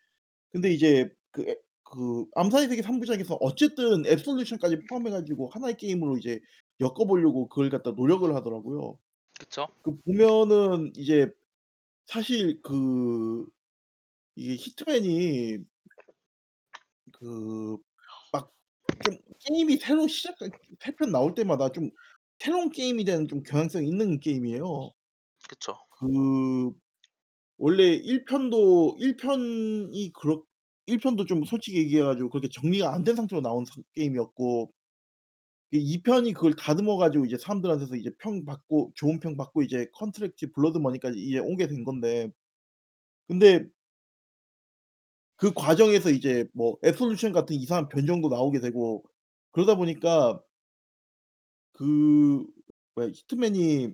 근데 0.51 0.71
이제 0.73 1.09
그에그 1.31 2.27
암살의 2.35 2.69
세계 2.69 2.81
3 2.83 2.99
부작에서 3.01 3.35
어쨌든 3.41 4.05
앱솔루션까지 4.07 4.79
포함해 4.89 5.11
가지고 5.11 5.49
하나의 5.49 5.77
게임으로 5.77 6.17
이제 6.19 6.39
엮어 6.81 7.05
보려고 7.07 7.47
그걸 7.49 7.69
갖다 7.71 7.91
노력을 7.91 8.33
하더라고요. 8.35 8.99
그쵸? 9.39 9.67
그 9.83 9.97
보면은 10.05 10.93
이제 10.97 11.31
사실 12.07 12.61
그 12.63 13.45
이게 14.35 14.55
히트맨이 14.55 15.59
그 17.11 17.77
막 18.31 18.53
좀 19.05 19.17
게임이 19.39 19.77
새로 19.77 20.07
시작할 20.07 20.51
새편 20.79 21.11
나올 21.11 21.35
때마다 21.35 21.69
좀 21.71 21.89
새로운 22.39 22.69
게임이 22.71 23.05
되는 23.05 23.27
좀 23.27 23.43
경향성이 23.43 23.87
있는 23.87 24.19
게임이에요. 24.19 24.91
그쵸. 25.49 25.75
그 25.99 26.71
원래 27.57 27.93
1 27.95 28.25
편도 28.25 28.97
1 28.99 29.17
편이 29.17 30.11
그렇 30.13 30.43
1 30.87 30.99
편도 30.99 31.25
좀 31.25 31.43
솔직히 31.45 31.77
얘기해 31.79 32.03
가지고 32.03 32.29
그렇게 32.29 32.47
정리가 32.49 32.93
안 32.93 33.03
된 33.03 33.15
상태로 33.15 33.41
나온 33.41 33.65
상 33.65 33.83
게임이었고 33.95 34.71
이 35.73 35.77
2 35.79 36.01
편이 36.03 36.33
그걸 36.33 36.53
다듬어 36.55 36.97
가지고 36.97 37.25
이제 37.25 37.37
사람들한테서 37.37 37.95
이제 37.97 38.11
평 38.19 38.45
받고 38.45 38.91
좋은 38.95 39.19
평 39.19 39.35
받고 39.37 39.63
이제 39.63 39.87
Contract 39.93 40.51
Blood 40.53 40.77
Money까지 40.79 41.19
이제 41.19 41.39
오게 41.39 41.67
된 41.67 41.83
건데 41.85 42.31
근데 43.27 43.67
그 45.35 45.53
과정에서 45.53 46.09
이제 46.09 46.45
뭐 46.53 46.77
Absolution 46.83 47.31
같은 47.31 47.55
이상한 47.55 47.89
변종도 47.89 48.29
나오게 48.29 48.59
되고 48.59 49.03
그러다 49.51 49.75
보니까 49.75 50.41
그 51.73 52.45
뭐야 52.95 53.09
히트맨이 53.09 53.93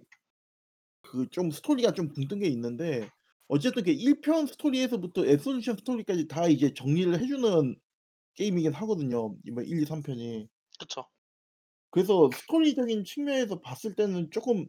그 1.02 1.28
좀 1.32 1.50
스토리가 1.52 1.94
좀 1.94 2.10
붕 2.14 2.28
뜬 2.28 2.40
게 2.40 2.48
있는데 2.50 3.10
어쨌든 3.48 3.84
그 3.84 3.92
1편 3.92 4.48
스토리에서부터 4.48 5.26
애솔루션 5.26 5.78
스토리까지 5.78 6.28
다 6.28 6.48
이제 6.48 6.74
정리를 6.74 7.20
해 7.20 7.28
주는 7.28 7.76
게임이긴 8.36 8.74
하거든요. 8.74 9.36
이번 9.46 9.66
1, 9.66 9.82
2, 9.84 9.86
3 9.86 10.02
편이. 10.04 10.48
그쵸. 10.80 11.06
그래서 11.92 12.30
스토리적인 12.34 13.06
측면에서 13.06 13.62
봤을 13.62 13.96
때는 13.96 14.32
쪼끔 14.32 14.68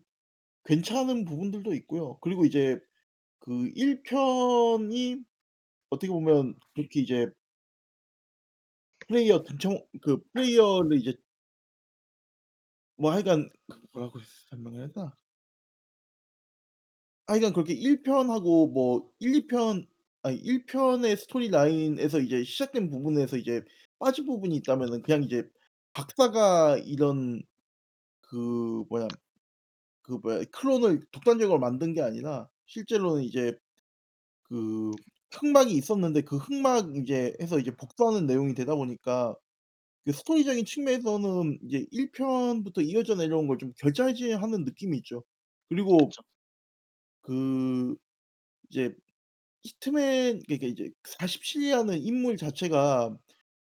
괜찮은 0.67 1.25
부분들도 1.27 1.75
있고요. 1.77 2.19
그리고 2.23 2.45
이제 2.47 2.79
그 3.41 3.71
1 3.77 4.03
편이 4.05 5.19
어떻게 5.91 6.11
보면 6.13 6.57
그렇게 6.75 7.01
이제 7.01 7.27
플레이어 9.09 9.43
등청 9.43 9.79
그 10.03 10.19
플레이어를 10.33 10.99
이제 10.99 11.15
뭐 12.97 13.13
하여간 13.13 13.51
그 13.69 13.81
뭐라고 13.93 14.19
설명해야 14.51 14.89
되나? 14.89 15.17
하여간 17.27 17.53
그렇게 17.55 17.73
1 17.75 18.03
편하고 18.03 18.69
뭐 18.69 19.09
1, 19.19 19.35
2 19.35 19.47
편 19.47 19.87
아니 20.23 20.37
1 20.37 20.67
편의 20.67 21.17
스토리 21.17 21.49
라인에서 21.49 22.21
이제 22.21 22.45
시작된 22.45 22.91
부분에서 22.91 23.37
이제 23.39 23.63
빠진 23.99 24.27
부분이 24.27 24.57
있다면은 24.57 25.03
그냥 25.03 25.23
이제 25.23 25.45
박사가 25.95 26.79
이런 26.85 27.43
그 28.23 28.85
뭐냐 28.91 29.09
그 30.03 30.15
뭐야 30.23 30.45
클론을 30.53 31.07
독단적으로 31.13 31.59
만든 31.61 31.95
게 31.95 32.03
아니라 32.03 32.49
실제로는 32.67 33.25
이제 33.25 33.55
그 34.45 34.93
흑막이 35.33 35.75
있었는데 35.75 36.23
그 36.23 36.37
흑막 36.39 36.97
이제 36.99 37.35
해서 37.43 37.59
이제 37.61 37.73
복수하는 37.77 38.27
내용이 38.27 38.55
되다 38.55 38.75
보니까 38.77 39.37
그 40.05 40.13
스토리적인 40.13 40.65
측면에서는 40.67 41.61
이제 41.65 41.87
1 41.93 42.13
편부터 42.13 42.83
이어져 42.83 43.17
내려온 43.17 43.49
걸 43.49 43.59
좀 43.59 43.73
결자해지하는 43.81 44.65
느낌이 44.65 44.99
있죠. 44.99 45.25
그리고 45.71 45.99
그쵸. 46.11 46.23
그 47.25 47.97
이제 48.71 48.95
히트맨 49.65 50.43
그러니까 50.47 50.67
이제 50.69 50.91
47이라는 51.05 52.03
인물 52.03 52.37
자체가 52.37 53.17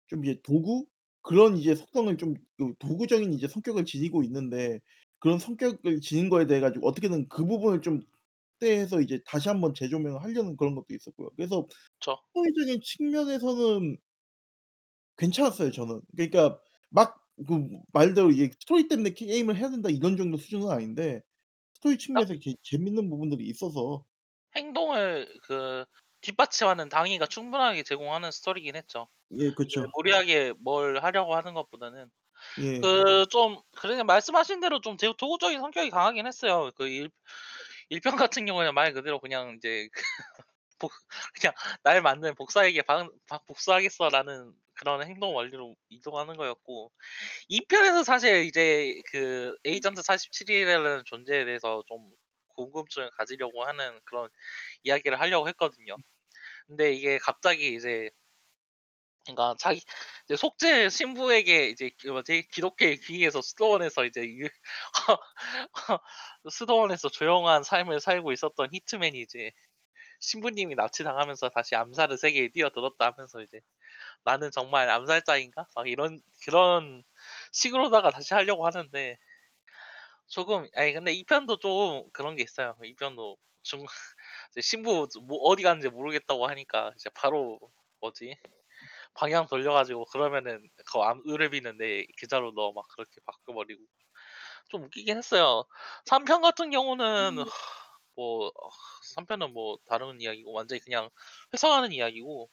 좀 0.08 0.24
이제 0.24 0.40
도구 0.44 0.86
그런 1.22 1.56
이제 1.58 1.74
속성을 1.74 2.16
좀 2.18 2.34
그 2.58 2.74
도구적인 2.78 3.34
이제 3.34 3.48
성격을 3.48 3.84
지니고 3.86 4.22
있는데 4.24 4.80
그런 5.20 5.38
성격을 5.38 6.00
지닌 6.02 6.28
거에 6.30 6.46
대해 6.46 6.60
가지고 6.60 6.88
어떻게든 6.88 7.28
그 7.28 7.46
부분을 7.46 7.82
좀 7.82 8.00
확대해서 8.60 9.00
이제 9.02 9.20
다시 9.26 9.48
한번 9.48 9.74
재조명을 9.74 10.22
하려는 10.24 10.56
그런 10.58 10.74
것도 10.76 10.86
있었고요. 10.94 11.30
그래서 11.36 11.66
그쵸. 11.98 12.18
스토리적인 12.34 12.80
측면에서는 12.84 13.98
괜찮았어요 15.16 15.70
저는. 15.72 16.00
그러니까 16.16 16.58
막 16.90 17.20
그 17.48 17.66
말대로 17.94 18.30
이게 18.30 18.50
'스토리 18.60 18.86
때문에 18.86 19.14
게임을 19.14 19.56
해야 19.56 19.70
된다.' 19.70 19.88
이런 19.88 20.18
정도 20.18 20.36
수준은 20.36 20.68
아닌데 20.68 21.22
스토리 21.80 21.96
딱 22.12 22.24
측면에서 22.24 22.34
이렇게 22.34 22.54
재밌는 22.62 23.08
부분들이 23.10 23.46
있어서 23.48 24.04
행동을 24.56 25.28
그 25.44 25.84
뒷받침하는 26.20 26.88
당위가 26.88 27.26
충분하게 27.26 27.82
제공하는 27.82 28.30
스토리긴 28.30 28.76
했죠. 28.76 29.08
예 29.38 29.50
그쵸. 29.52 29.86
무리하게 29.96 30.54
뭘 30.60 31.02
하려고 31.02 31.34
하는 31.36 31.54
것보다는 31.54 32.10
예. 32.58 32.80
그좀 32.82 33.60
그러니까 33.78 34.04
말씀하신 34.04 34.60
대로 34.60 34.80
좀제 34.80 35.12
도구적인 35.18 35.60
성격이 35.60 35.90
강하긴 35.90 36.26
했어요. 36.26 36.70
그일1편 36.78 38.16
같은 38.18 38.46
경우에는 38.46 38.74
말 38.74 38.92
그대로 38.94 39.20
그냥 39.20 39.56
이제 39.56 39.88
복 40.80 40.92
그냥 41.40 41.54
'날 41.84 42.02
만든 42.02 42.34
복사에게 42.36 42.82
방박 42.82 43.46
복수하겠어.'라는 43.48 44.54
그런 44.74 45.04
행동 45.06 45.36
원리로 45.36 45.76
이동하는 45.90 46.36
거였고 46.38 46.92
2 47.48 47.66
편에서 47.66 48.04
사실 48.04 48.44
이제 48.46 49.00
그 49.12 49.56
에이전트 49.66 50.02
47이라는 50.02 51.04
존재에 51.06 51.44
대해서 51.46 51.84
좀 51.88 52.10
궁금증을 52.56 53.10
가지려고 53.18 53.64
하는 53.66 54.00
그런 54.06 54.28
이야기를 54.84 55.20
하려고 55.20 55.48
했거든요. 55.50 55.96
근데 56.68 56.92
이게 56.94 57.18
갑자기 57.18 57.74
이제 57.74 58.10
그러니까 59.26 59.54
자기 59.58 59.80
이제 60.24 60.36
속죄 60.36 60.88
신부에게 60.88 61.68
이제 61.68 61.90
그 62.00 62.08
뭐지 62.08 62.48
기독교의 62.52 62.98
귀에서 63.00 63.42
수도원에서 63.42 64.04
이제 64.06 64.22
이 64.24 64.38
수도원에서 66.50 67.08
조용한 67.10 67.62
삶을 67.64 68.00
살고 68.00 68.32
있었던 68.32 68.70
히트맨이 68.72 69.20
이제 69.20 69.52
신부님이 70.20 70.74
납치당하면서 70.76 71.50
다시 71.50 71.74
암살의 71.76 72.18
세계에 72.18 72.48
뛰어들었다 72.50 73.06
하면서 73.06 73.40
이제 73.42 73.60
'나는 74.24 74.50
정말 74.52 74.90
암살자인가?' 74.90 75.66
막 75.76 75.88
이런 75.88 76.20
그런 76.44 77.04
식으로다가 77.52 78.10
다시 78.10 78.34
하려고 78.34 78.66
하는데 78.66 79.18
조금 80.28 80.66
아니 80.74 80.92
근데 80.92 81.12
이 81.12 81.24
편도 81.24 81.58
좀 81.58 82.08
그런 82.12 82.36
게 82.36 82.42
있어요. 82.42 82.76
이 82.84 82.94
편도 82.94 83.36
중 83.62 83.84
신부 84.60 85.08
뭐 85.26 85.38
어디 85.40 85.62
갔는지 85.62 85.88
모르겠다고 85.90 86.46
하니까 86.46 86.92
이제 86.96 87.10
바로 87.14 87.58
뭐지 88.00 88.36
방향 89.14 89.46
돌려 89.48 89.72
가지고 89.74 90.06
그러면은 90.06 90.68
그암 90.86 91.22
의뢰비는 91.26 91.78
내 91.78 92.06
계좌로 92.18 92.52
넣어 92.52 92.72
막 92.72 92.86
그렇게 92.96 93.20
바꿔 93.26 93.54
버리고 93.54 93.82
좀 94.70 94.84
웃기긴 94.84 95.16
했어요. 95.18 95.64
3편 96.06 96.42
같은 96.42 96.70
경우는 96.70 97.44
뭐3 98.20 99.26
편은 99.26 99.52
뭐 99.52 99.78
다른 99.88 100.20
이야기고 100.20 100.52
완전히 100.52 100.80
그냥 100.80 101.10
회상하는 101.54 101.92
이야기고 101.92 102.50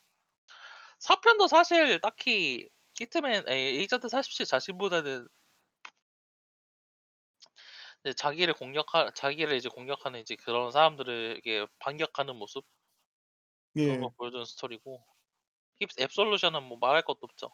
4 0.99 1.19
편도 1.21 1.47
사실 1.47 1.99
딱히 2.01 2.69
히트맨 2.99 3.47
에 3.49 3.53
에이전트 3.79 4.09
47 4.09 4.45
자신보다는 4.45 5.27
이제 8.03 8.13
자기를 8.13 8.53
공격하 8.55 9.11
자기를 9.11 9.55
이제 9.55 9.69
공격하는 9.69 10.19
이제 10.21 10.35
그런 10.35 10.71
사람들에게 10.71 11.67
반격하는 11.79 12.35
모습 12.35 12.65
그런 13.85 13.99
예. 13.99 13.99
걸 13.99 14.09
보여주는 14.17 14.45
스토리고 14.45 15.03
힙 15.81 15.89
앱솔루션은 16.01 16.63
뭐 16.63 16.77
말할 16.79 17.03
것도 17.03 17.19
없죠. 17.23 17.51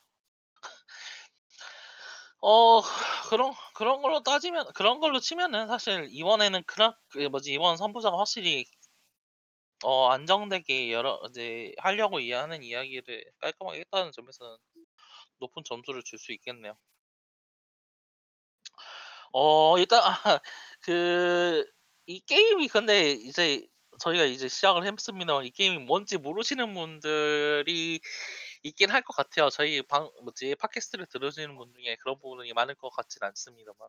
어 2.46 2.82
그런 3.30 3.54
그런 3.74 4.02
걸로 4.02 4.22
따지면 4.22 4.68
그런 4.76 5.00
걸로 5.00 5.20
치면은 5.20 5.68
사실 5.68 6.08
이번에는 6.12 6.64
그런 6.68 6.94
그 7.10 7.20
뭐지 7.30 7.54
이번 7.54 7.78
3 7.78 7.92
부작은 7.94 8.18
확실히 8.18 8.66
어 9.84 10.10
안정되게 10.10 10.92
여러 10.92 11.20
이제 11.30 11.74
하려고 11.78 12.20
이 12.20 12.32
하는 12.32 12.64
이야기를 12.64 13.24
깔끔하게 13.40 13.80
했다는 13.82 14.12
점에서는 14.14 14.58
높은 15.40 15.64
점수를 15.66 16.04
줄 16.04 16.20
수 16.20 16.34
있겠네요. 16.34 16.78
어 19.32 19.78
일단 19.78 20.02
아 20.04 20.14
그이 20.82 22.20
게임이 22.28 22.68
근데 22.68 23.12
이제 23.12 23.66
저희가 24.00 24.24
이제 24.26 24.48
시작을 24.48 24.86
했습니다만 24.86 25.46
이 25.46 25.52
게임이 25.52 25.80
뭔지 25.86 26.18
모르시는 26.18 26.74
분들이 26.74 28.00
있긴 28.64 28.90
할 28.92 29.02
것 29.04 29.14
같아요. 29.16 29.50
저희 29.50 29.82
방 29.82 30.10
뭐지 30.24 30.56
팟캐스트를 30.56 31.06
들으시는 31.08 31.56
분 31.58 31.74
중에 31.74 31.96
그런 31.98 32.18
부분이 32.20 32.52
많을 32.54 32.76
것 32.76 32.90
같진 32.90 33.24
않습니다만. 33.24 33.88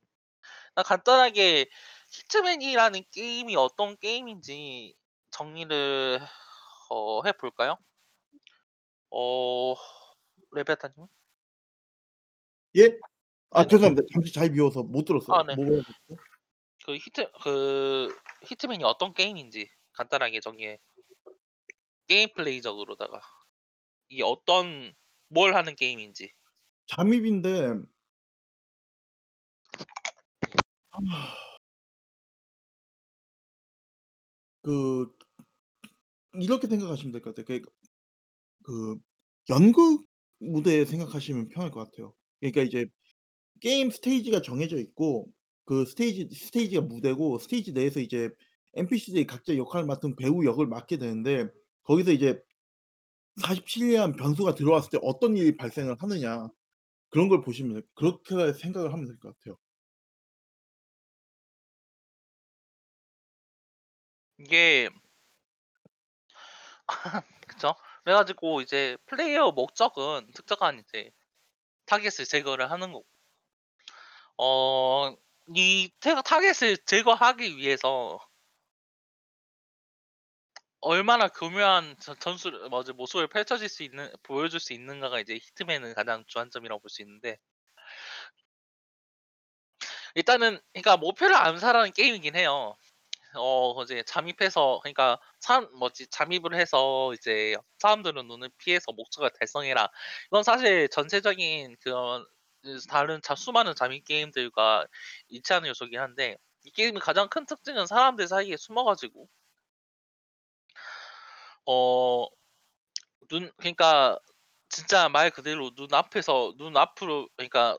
아 0.75 0.83
간단하게 0.83 1.67
히트맨이라는 2.11 3.03
게임이 3.13 3.57
어떤 3.57 3.97
게임인지 3.99 4.97
정리를 5.31 6.21
어 6.91 7.23
해 7.25 7.33
볼까요? 7.33 7.79
어 9.11 9.75
레베타님? 10.53 11.07
예? 12.77 12.99
아 13.51 13.63
네네. 13.63 13.69
죄송합니다. 13.71 14.07
잠시 14.13 14.33
잘 14.33 14.51
비워서 14.53 14.83
못 14.83 15.05
들었어요. 15.05 15.37
아 15.39 15.43
네. 15.45 15.55
뭐라고요? 15.55 15.83
그 16.85 16.97
히트 16.97 17.31
그 17.43 18.15
히트맨이 18.43 18.83
어떤 18.85 19.15
게임인지 19.15 19.71
간단하게 19.93 20.41
정리해 20.41 20.79
게임 22.09 22.29
플레이적으로다가 22.35 23.21
이게 24.15 24.23
어떤 24.23 24.95
뭘 25.29 25.57
하는 25.57 25.75
게임인지. 25.75 26.31
잠입인데 26.87 27.75
아. 30.91 31.35
그 34.63 35.11
이렇게 36.35 36.67
생각하시면 36.67 37.13
될 37.13 37.23
것 37.23 37.35
같아요. 37.35 37.45
그러니까 37.47 37.71
그 38.65 38.97
연극 39.51 40.05
무대 40.41 40.85
생각하시면 40.85 41.49
편할 41.51 41.71
것 41.71 41.85
같아요. 41.85 42.15
그러니까 42.41 42.63
이제 42.63 42.87
게임 43.61 43.91
스테이지가 43.91 44.43
정해져 44.43 44.79
있고 44.79 45.29
그 45.65 45.85
스테이지 45.87 46.29
스테이지가 46.35 46.83
무대고 46.83 47.39
스테이지 47.41 47.73
내에서 47.73 48.01
이제 48.01 48.31
NPC들이 48.75 49.27
각자 49.27 49.57
역할을 49.57 49.87
맡은 49.87 50.17
배우 50.17 50.45
역을 50.45 50.67
맡게 50.67 50.99
되는데 50.99 51.49
거기서 51.85 52.13
이제 52.13 52.41
47이란 53.41 54.13
변수가 54.17 54.55
들어왔을 54.55 54.91
때 54.91 54.99
어떤 55.03 55.37
일이 55.37 55.57
발생을 55.57 55.97
하느냐 56.01 56.49
그런 57.11 57.29
걸 57.31 57.43
보시면. 57.43 57.83
그렇게 57.95 58.53
생각을 58.55 58.93
하면 58.93 59.07
될 59.07 59.19
것 59.21 59.37
같아요. 59.39 59.57
이게 64.39 64.91
그쵸. 67.47 67.75
그래 68.05 68.15
가지고 68.15 68.61
이제 68.61 68.97
플레이어 69.07 69.53
목적은 69.53 70.31
특정한 70.35 70.79
이제 70.81 71.11
타겟을 71.87 72.27
제거를 72.27 72.71
하는 72.71 72.93
거고 72.93 73.07
어 74.39 75.17
이 75.57 75.91
태 76.01 76.15
타겟을 76.23 76.79
제거하기 76.87 77.57
위해서 77.59 78.19
얼마나 80.85 81.29
교묘한 81.29 81.97
전 82.01 82.17
전술 82.21 82.69
뭐지 82.69 82.93
모습을 82.93 83.29
펼쳐질 83.29 83.69
수 83.69 83.83
있는 83.83 84.11
보여줄 84.23 84.61
수 84.61 84.73
있는가가 84.73 85.21
이제 85.21 85.35
히트맨의 85.35 85.95
가장 85.95 86.25
주안점이라고 86.29 86.81
볼 86.81 86.89
수 86.91 87.03
있는데 87.03 87.39
일단은 90.15 90.59
그러니까 90.73 90.97
목표를 90.97 91.35
암살하는 91.37 91.93
게임이긴 91.93 92.37
해요. 92.37 92.75
어 93.37 93.83
이제 93.85 94.03
잠입해서 94.05 94.81
그러니까 94.83 95.19
사람 95.41 95.69
뭐지 95.79 96.09
잠입을 96.09 96.55
해서 96.57 97.13
이제 97.15 97.57
"사람들의 97.79 98.29
눈을 98.29 98.51
피해서 98.59 98.93
목적을 98.93 99.31
달성해라." 99.41 99.91
이건 100.29 100.43
사실 100.45 100.89
전체적인 100.91 101.77
그런 101.83 102.27
그 102.63 102.79
다른 102.89 103.23
자 103.23 103.35
수많은 103.37 103.75
잠입 103.77 104.05
게임들과 104.07 104.87
일치하는 105.29 105.69
요소긴 105.71 106.01
한데 106.01 106.37
이 106.65 106.71
게임의 106.73 107.01
가장 107.03 107.29
큰 107.31 107.47
특징은 107.47 107.87
사람들 107.87 108.29
사이에 108.29 108.57
숨어 108.59 108.85
가지고 108.85 109.29
어 111.67 112.29
눈 113.29 113.51
그러니까 113.57 114.19
진짜 114.69 115.09
말 115.09 115.31
그대로 115.31 115.71
눈앞에서 115.77 116.55
눈앞으로 116.57 117.29
그러니까 117.37 117.79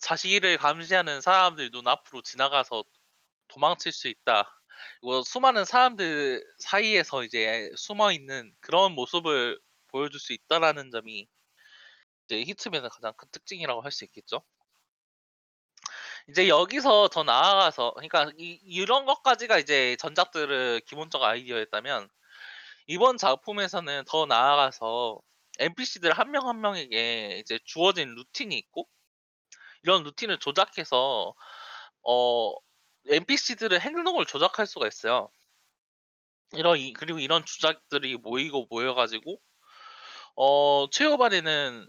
자신을 0.00 0.58
감시하는 0.58 1.20
사람들 1.20 1.70
눈앞으로 1.72 2.22
지나가서 2.22 2.84
도망칠 3.48 3.92
수 3.92 4.08
있다. 4.08 4.50
뭐 5.02 5.22
수많은 5.22 5.64
사람들 5.64 6.44
사이에서 6.58 7.24
이제 7.24 7.70
숨어 7.76 8.12
있는 8.12 8.54
그런 8.60 8.92
모습을 8.94 9.60
보여줄 9.88 10.20
수 10.20 10.32
있다라는 10.34 10.90
점이 10.90 11.28
이제 12.26 12.42
히트맨의 12.44 12.90
가장 12.90 13.12
큰 13.16 13.28
특징이라고 13.32 13.82
할 13.82 13.90
수 13.92 14.04
있겠죠. 14.04 14.42
이제 16.28 16.48
여기서 16.48 17.08
더 17.08 17.22
나아가서 17.24 17.92
그러니까 17.94 18.30
이 18.38 18.58
이런 18.64 19.04
것까지가 19.06 19.58
이제 19.58 19.96
전작들의 19.98 20.82
기본적 20.82 21.22
아이디어였다면 21.22 22.08
이번 22.86 23.16
작품에서는 23.18 24.04
더 24.08 24.26
나아가서 24.26 25.20
NPC들 25.58 26.12
한 26.12 26.30
명 26.32 26.48
한 26.48 26.60
명에게 26.60 27.38
이제 27.40 27.58
주어진 27.64 28.14
루틴이 28.14 28.56
있고 28.58 28.88
이런 29.84 30.02
루틴을 30.04 30.38
조작해서 30.40 31.34
어 32.04 32.54
NPC들의 33.08 33.80
행동을 33.80 34.26
조작할 34.26 34.66
수가 34.66 34.88
있어요. 34.88 35.30
이런 36.52 36.76
이 36.78 36.92
그리고 36.92 37.18
이런 37.20 37.44
주작들이 37.44 38.16
모이고 38.16 38.66
모여 38.70 38.94
가지고 38.94 39.38
어 40.36 40.88
최후반에는 40.90 41.88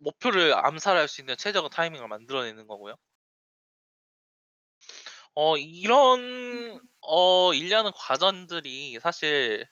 목표를 0.00 0.52
암살할 0.54 1.08
수 1.08 1.22
있는 1.22 1.34
최적의 1.38 1.70
타이밍을 1.70 2.06
만들어내는 2.08 2.66
거고요. 2.66 2.94
어 5.34 5.56
이런 5.56 6.78
어 7.00 7.54
일련의 7.54 7.92
과정들이 7.96 8.98
사실 9.00 9.66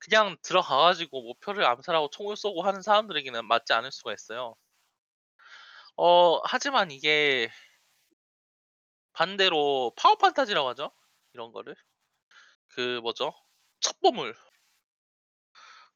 그냥 0.00 0.36
들어가 0.42 0.78
가지고 0.78 1.22
목표를 1.22 1.64
암살하고 1.66 2.10
총을 2.10 2.36
쏘고 2.36 2.62
하는 2.62 2.82
사람들에게는 2.82 3.46
맞지 3.46 3.72
않을 3.74 3.92
수가 3.92 4.14
있어요. 4.14 4.56
어 5.96 6.40
하지만 6.44 6.90
이게 6.90 7.48
반대로 9.12 9.92
파워 9.96 10.16
판타지라고 10.16 10.68
하죠, 10.70 10.90
이런 11.32 11.52
거를. 11.52 11.74
그 12.68 13.00
뭐죠? 13.02 13.32
첩보물. 13.80 14.34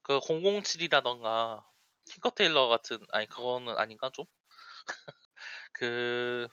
그 0.03 0.19
007이라든가 0.21 1.65
틴커 2.07 2.31
테일러 2.31 2.69
같은 2.69 2.99
아니 3.13 3.27
그거는 3.27 3.77
아닌가 3.79 4.11
좀? 4.13 4.25
그 5.73 6.49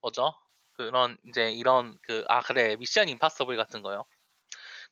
뭐죠? 0.00 0.34
그런 0.74 1.16
인제 1.24 1.52
이런 1.52 1.98
그 2.02 2.24
아 2.28 2.40
그래 2.42 2.76
미션 2.76 3.08
임파서블 3.08 3.56
같은 3.56 3.82
거요. 3.82 4.04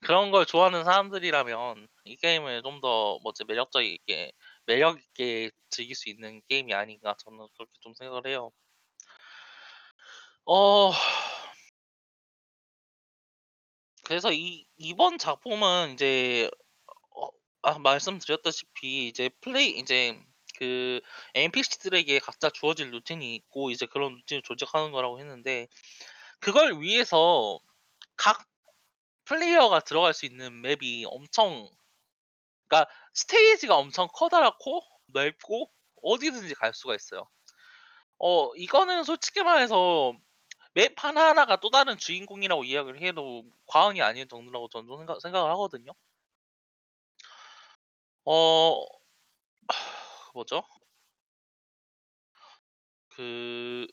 그런 0.02 0.30
걸 0.30 0.46
좋아하는 0.46 0.84
사람들이라면 0.84 1.88
이 2.04 2.16
게임을 2.16 2.62
좀 2.62 2.80
더 2.80 3.18
뭐지 3.22 3.44
매력적이게 3.46 4.32
매력 4.66 5.00
있게 5.00 5.50
즐길 5.70 5.94
수 5.96 6.08
있는 6.10 6.42
게임이 6.48 6.74
아닌가 6.74 7.14
저는 7.18 7.48
그렇게 7.56 7.72
좀 7.82 7.94
생각을 7.94 8.26
해요. 8.28 8.52
어 10.46 10.92
그래서 14.04 14.32
이 14.32 14.64
이번 14.76 15.18
작품은 15.18 15.94
이제 15.94 16.50
어 17.16 17.30
아 17.62 17.78
말씀드렸다시피 17.78 19.08
이제 19.08 19.30
플레이 19.42 19.78
이제 19.78 20.18
그 20.58 21.00
NPC들에게 21.34 22.18
각자 22.20 22.50
주어질 22.50 22.90
루틴이 22.90 23.34
있고 23.36 23.70
이제 23.70 23.86
그런 23.86 24.14
루틴을 24.16 24.42
조작하는 24.42 24.90
거라고 24.92 25.20
했는데 25.20 25.68
그걸 26.40 26.80
위해서 26.82 27.60
각 28.16 28.46
플레이어가 29.26 29.80
들어갈 29.80 30.14
수 30.14 30.26
있는 30.26 30.60
맵이 30.62 31.06
엄청 31.08 31.68
그러니까 32.68 32.90
스테이지가 33.14 33.76
엄청 33.76 34.08
커다랗고 34.12 34.82
넓고 35.06 35.70
어디든지 36.02 36.54
갈 36.54 36.72
수가 36.74 36.94
있어요. 36.94 37.28
어 38.18 38.54
이거는 38.56 39.04
솔직히 39.04 39.42
말해서 39.42 40.14
맵 40.74 40.94
하나하나가 41.02 41.56
또 41.60 41.70
다른 41.70 41.98
주인공이라고 41.98 42.64
이야기를 42.64 43.02
해도 43.02 43.44
과언이 43.66 44.02
아닐 44.02 44.28
정도라고 44.28 44.68
저는 44.70 44.88
좀 44.88 44.98
생각 44.98 45.20
생각을 45.22 45.50
하거든요. 45.52 45.92
어 48.24 48.84
뭐죠? 50.34 50.62
그 53.16 53.86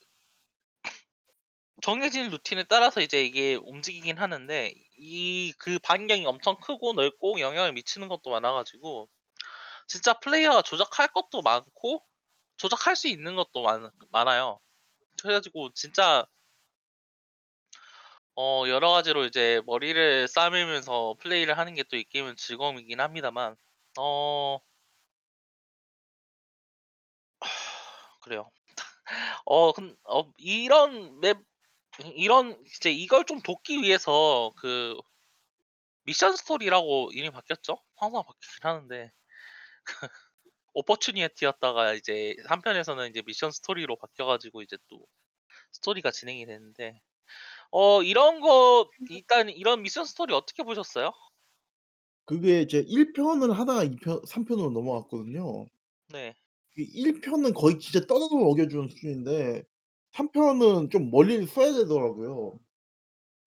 정해진 1.82 2.30
루틴에 2.30 2.64
따라서 2.64 3.02
이제 3.02 3.24
이게 3.24 3.56
움직이긴 3.56 4.18
하는데 4.18 4.74
이 4.98 5.54
그 5.60 5.78
반경이 5.80 6.26
엄청 6.26 6.56
크고 6.60 6.94
넓고 6.94 7.40
영향을 7.40 7.74
미치는 7.74 8.08
것도 8.08 8.30
많아 8.32 8.52
가지고 8.54 9.10
진짜 9.88 10.14
플레이어가 10.20 10.62
조작할 10.64 11.10
것도 11.10 11.42
많고 11.44 12.04
조작할 12.58 12.96
수 12.98 13.08
있는 13.10 13.36
것도 13.36 13.64
많 13.64 13.92
많아요. 14.12 14.60
그래 15.22 15.36
가지고 15.36 15.72
진짜 15.74 16.26
어 18.36 18.64
여러 18.68 18.92
가지로 18.92 19.26
이제 19.26 19.62
머리를 19.66 20.28
싸매면서 20.28 21.16
플레이를 21.20 21.58
하는 21.58 21.74
게 21.76 21.84
또 21.84 21.98
이 21.98 22.04
게임은 22.04 22.36
즐거움이긴 22.38 23.00
합니다만 23.00 23.56
어 24.00 24.60
그래요. 28.26 28.52
어 29.46 29.74
근 29.74 29.98
어 30.06 30.32
이런 30.38 31.20
맵이 31.22 31.40
이런 32.16 32.62
이제 32.66 32.92
이걸 32.92 33.26
좀 33.26 33.42
돕기 33.42 33.82
위해서 33.84 34.54
그 34.58 34.98
미션 36.04 36.36
스토리라고 36.36 37.12
이름이 37.14 37.32
바뀌었죠? 37.32 37.78
항상 37.96 38.24
바뀌긴 38.24 38.60
하는데 38.62 39.12
그 39.86 40.08
opportunity였다가 40.76 41.94
이제 41.96 42.36
3 42.48 42.62
편에서는 42.62 43.10
이제 43.10 43.24
미션 43.26 43.52
스토리로 43.52 43.98
바뀌어 43.98 44.26
가지고 44.28 44.64
이제 44.64 44.78
또 44.90 45.06
스토리가 45.74 46.12
진행이 46.12 46.46
되는데 46.48 47.02
어 47.72 48.04
이런 48.04 48.42
거 48.42 48.90
일단 49.10 49.50
이런 49.50 49.84
미션 49.84 50.06
스토리 50.06 50.34
어떻게 50.34 50.64
보셨어요? 50.64 51.14
그게 52.26 52.62
이제 52.62 52.82
1 52.88 53.14
편을 53.14 53.52
하다가 53.58 53.84
2편 53.84 54.22
3 54.28 54.46
편으로 54.46 54.70
넘어갔거든요. 54.70 55.66
네. 56.08 56.36
그 56.76 56.82
1 56.84 57.22
편은 57.22 57.54
거의 57.54 57.80
진짜 57.80 58.06
떠서 58.06 58.36
먹여주는 58.38 58.90
수준인데 58.90 59.64
3 60.14 60.32
편은 60.32 60.90
좀 60.90 61.10
머리를 61.12 61.48
써야 61.48 61.74
되더라고요. 61.74 62.60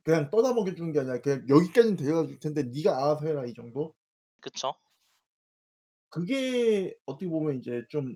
그냥 0.05 0.31
떠다 0.31 0.55
먹여주는 0.55 0.93
게 0.93 1.01
아니라 1.01 1.21
그냥 1.21 1.47
"여기까지는 1.49 1.97
데려다 1.97 2.29
줄 2.29 2.38
텐데 2.41 2.64
네가 2.64 2.97
알아서 2.97 3.27
해라." 3.27 3.47
이 3.47 3.55
정도? 3.55 3.95
그쵸. 4.41 4.75
그게 6.11 6.95
어떻게 7.07 7.29
보면 7.29 7.59
이제 7.59 7.83
좀 7.91 8.14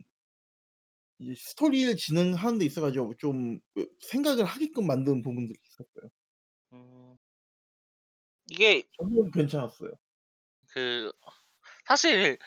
이제 1.18 1.34
스토리를 1.36 1.96
진행하는 1.96 2.58
데 2.58 2.64
있어 2.66 2.80
가지고 2.80 3.14
좀 3.18 3.60
그 3.74 3.86
생각을 4.00 4.44
하게끔 4.44 4.86
만드는 4.86 5.22
부분들이 5.22 5.58
있었어요. 5.64 6.10
음. 6.72 7.18
이게 8.50 8.84
저는 8.98 9.30
괜찮았어요. 9.30 9.92
그 10.68 11.12
사실 11.86 12.38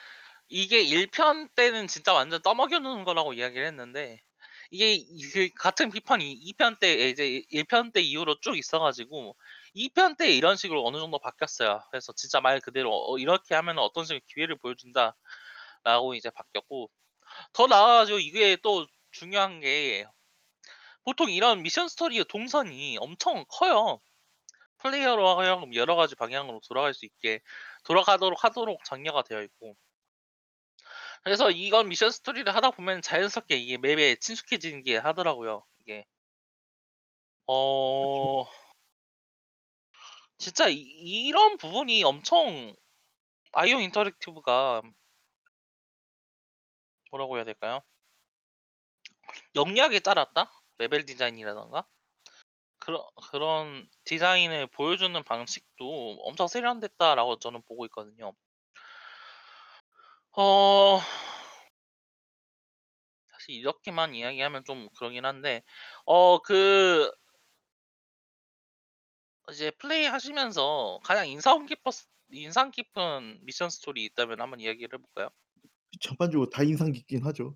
이게 0.49 0.81
1 0.81 1.07
편 1.11 1.49
때는 1.55 1.87
진짜 1.87 2.13
완전 2.13 2.41
떠먹여 2.41 2.79
놓은 2.79 3.03
거라고 3.03 3.33
이야기를 3.33 3.65
했는데 3.67 4.19
이게 4.71 4.93
이 4.95 5.21
그 5.31 5.49
같은 5.57 5.89
비판이 5.91 6.31
2 6.33 6.53
편 6.53 6.77
때 6.79 7.09
이제 7.09 7.43
1 7.49 7.65
편 7.65 7.91
때 7.91 8.01
이후로 8.01 8.39
쭉 8.41 8.57
있어 8.57 8.79
가지고 8.79 9.35
2 9.73 9.89
편 9.89 10.15
때 10.17 10.31
이런 10.33 10.55
식으로 10.55 10.85
어느 10.85 10.97
정도 10.97 11.19
바뀌었어요. 11.19 11.81
그래서 11.91 12.13
진짜 12.13 12.41
말 12.41 12.59
그대로 12.61 12.91
어 13.11 13.17
"이렇게 13.19 13.55
하면은 13.55 13.81
어떤 13.83 14.05
식의 14.05 14.21
기회를 14.27 14.57
보여준다."라고 14.57 15.15
이제 16.15 16.29
바뀌었고 16.29 16.89
더 17.53 17.67
나아가 17.67 17.97
가지고 17.99 18.19
이게 18.19 18.57
또 18.63 18.87
중요한 19.11 19.61
게 19.61 20.05
보통 21.03 21.29
이런 21.31 21.61
미션 21.63 21.87
스토리의 21.89 22.25
동선이 22.25 22.97
엄청 22.99 23.45
커요. 23.49 23.99
플레이어로 24.79 25.39
하여금 25.39 25.75
여러 25.75 25.95
가지 25.95 26.15
방향으로 26.15 26.61
돌아갈 26.67 26.93
수 26.93 27.05
있게 27.05 27.41
돌아가도록 27.85 28.43
하도록 28.45 28.83
장려가 28.85 29.23
되어 29.23 29.41
있고 29.43 29.77
그래서 31.25 31.49
이건 31.49 31.89
미션 31.89 32.11
스토리를 32.11 32.53
하다 32.55 32.71
보면 32.71 33.01
자연스럽게 33.01 33.55
이게 33.57 33.77
map에 33.79 34.17
친숙해지는 34.17 34.83
게 34.83 34.95
하더라고요, 34.97 35.65
이게. 35.81 36.05
어 37.47 38.45
진짜 40.37 40.67
이 40.69 40.75
이런 40.77 41.57
부분이 41.57 42.03
엄청 42.03 42.75
IO 43.53 43.79
Interactive가 43.79 44.83
뭐라고 47.09 47.37
해야 47.37 47.43
될까요? 47.43 47.81
영리하게 49.55 50.01
짰다? 50.01 50.51
레벨 50.77 51.05
디자인이라든가 51.05 51.87
그런 52.77 53.01
그런 53.31 53.89
디자인을 54.03 54.67
보여주는 54.67 55.23
방식도 55.23 56.19
엄청 56.23 56.47
세련됐다라고 56.47 57.39
저는 57.39 57.63
보고 57.63 57.85
있거든요. 57.85 58.35
어 60.37 60.99
사실 63.31 63.55
이렇게만 63.55 64.15
이야기하면 64.15 64.63
좀 64.65 64.89
그러긴 64.97 65.25
한데 65.25 65.63
어 66.05 66.39
그 66.41 67.11
이제 69.51 69.71
플레이하시면서 69.71 70.99
가장 71.03 71.27
인상 71.27 71.65
깊었 71.65 71.93
인상 72.31 72.71
깊은 72.71 73.39
미션 73.43 73.69
스토리 73.69 74.03
있다면 74.05 74.41
한번 74.41 74.59
이야기를 74.59 74.97
해 74.97 75.01
볼까요? 75.01 75.29
전반적으로 75.99 76.49
다 76.49 76.63
인상 76.63 76.91
깊긴 76.91 77.23
하죠. 77.25 77.55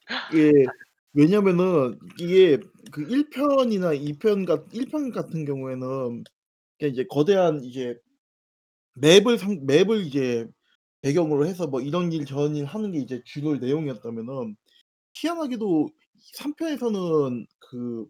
예. 0.34 0.70
왜냐면은 1.14 1.98
이게 2.18 2.58
그 2.90 3.02
1 3.10 3.28
편이나 3.30 3.92
2 3.94 4.18
편 4.18 4.44
같 4.46 4.64
1 4.72 4.86
편 4.90 5.10
같은 5.10 5.44
경우에는 5.44 6.24
그냥 6.78 6.92
이제 6.94 7.06
거대한 7.10 7.64
이제 7.64 7.98
맵을 8.94 9.38
상 9.38 9.66
맵을 9.66 10.02
이제 10.06 10.48
배경으로 11.02 11.46
해서 11.46 11.66
뭐 11.66 11.80
이런 11.80 12.12
일 12.12 12.24
저런 12.26 12.56
일 12.56 12.64
하는 12.66 12.92
게 12.92 12.98
이제 13.00 13.22
주요 13.24 13.56
내용이었다면은 13.56 14.56
희한하게도 15.14 15.90
3 16.34 16.54
편에서는 16.56 17.46
그 17.60 18.06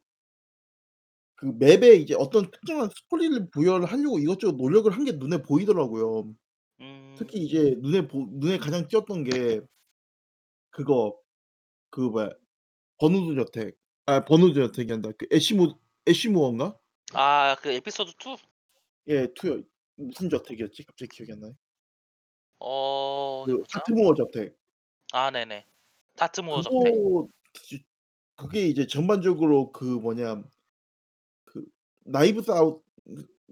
그 1.36 1.46
맵에 1.58 1.96
이제 1.96 2.14
어떤 2.16 2.50
특정한 2.50 2.88
스토리를 2.90 3.50
부여를 3.50 3.86
하려고 3.86 4.18
이것저것 4.18 4.56
노력을 4.56 4.90
한 4.92 5.04
게 5.04 5.12
눈에 5.12 5.42
보이더라고요. 5.42 6.32
음. 6.80 7.14
특히 7.18 7.40
이제 7.44 7.76
눈에 7.80 8.06
보 8.08 8.26
눈에 8.30 8.58
가장 8.58 8.86
띄었던 8.88 9.24
게 9.24 9.60
그거 10.70 11.18
그 11.90 12.00
뭐야 12.02 12.30
버누드 12.98 13.36
저택 13.36 13.76
아 14.06 14.24
버누드 14.24 14.54
저택이 14.54 14.92
아니라 14.92 15.12
그 15.18 15.26
애쉬모 15.32 15.78
애쉬모어인가? 16.08 16.78
아 17.14 17.56
그 17.62 17.70
에피소드 17.70 18.12
2? 18.18 18.36
예 19.08 19.28
2 19.34 19.48
요. 19.48 19.62
무슨 19.96 20.28
저택이었지? 20.30 20.84
갑자기 20.84 21.08
기억이 21.16 21.32
안 21.32 21.40
나네. 21.40 21.54
어 22.64 23.42
어디 23.42 23.52
그 23.52 23.58
보자. 23.58 23.78
다트모어 23.80 24.14
저택. 24.14 24.56
아 25.12 25.30
네네. 25.30 25.66
다트모어 26.16 26.62
저택. 26.62 26.92
그거 26.94 27.28
지 27.54 27.84
그게 28.36 28.66
이제 28.66 28.86
전반적으로 28.86 29.72
그 29.72 29.84
뭐냐 29.84 30.42
그 31.44 31.64
Knives 32.04 32.50
Out 32.52 32.82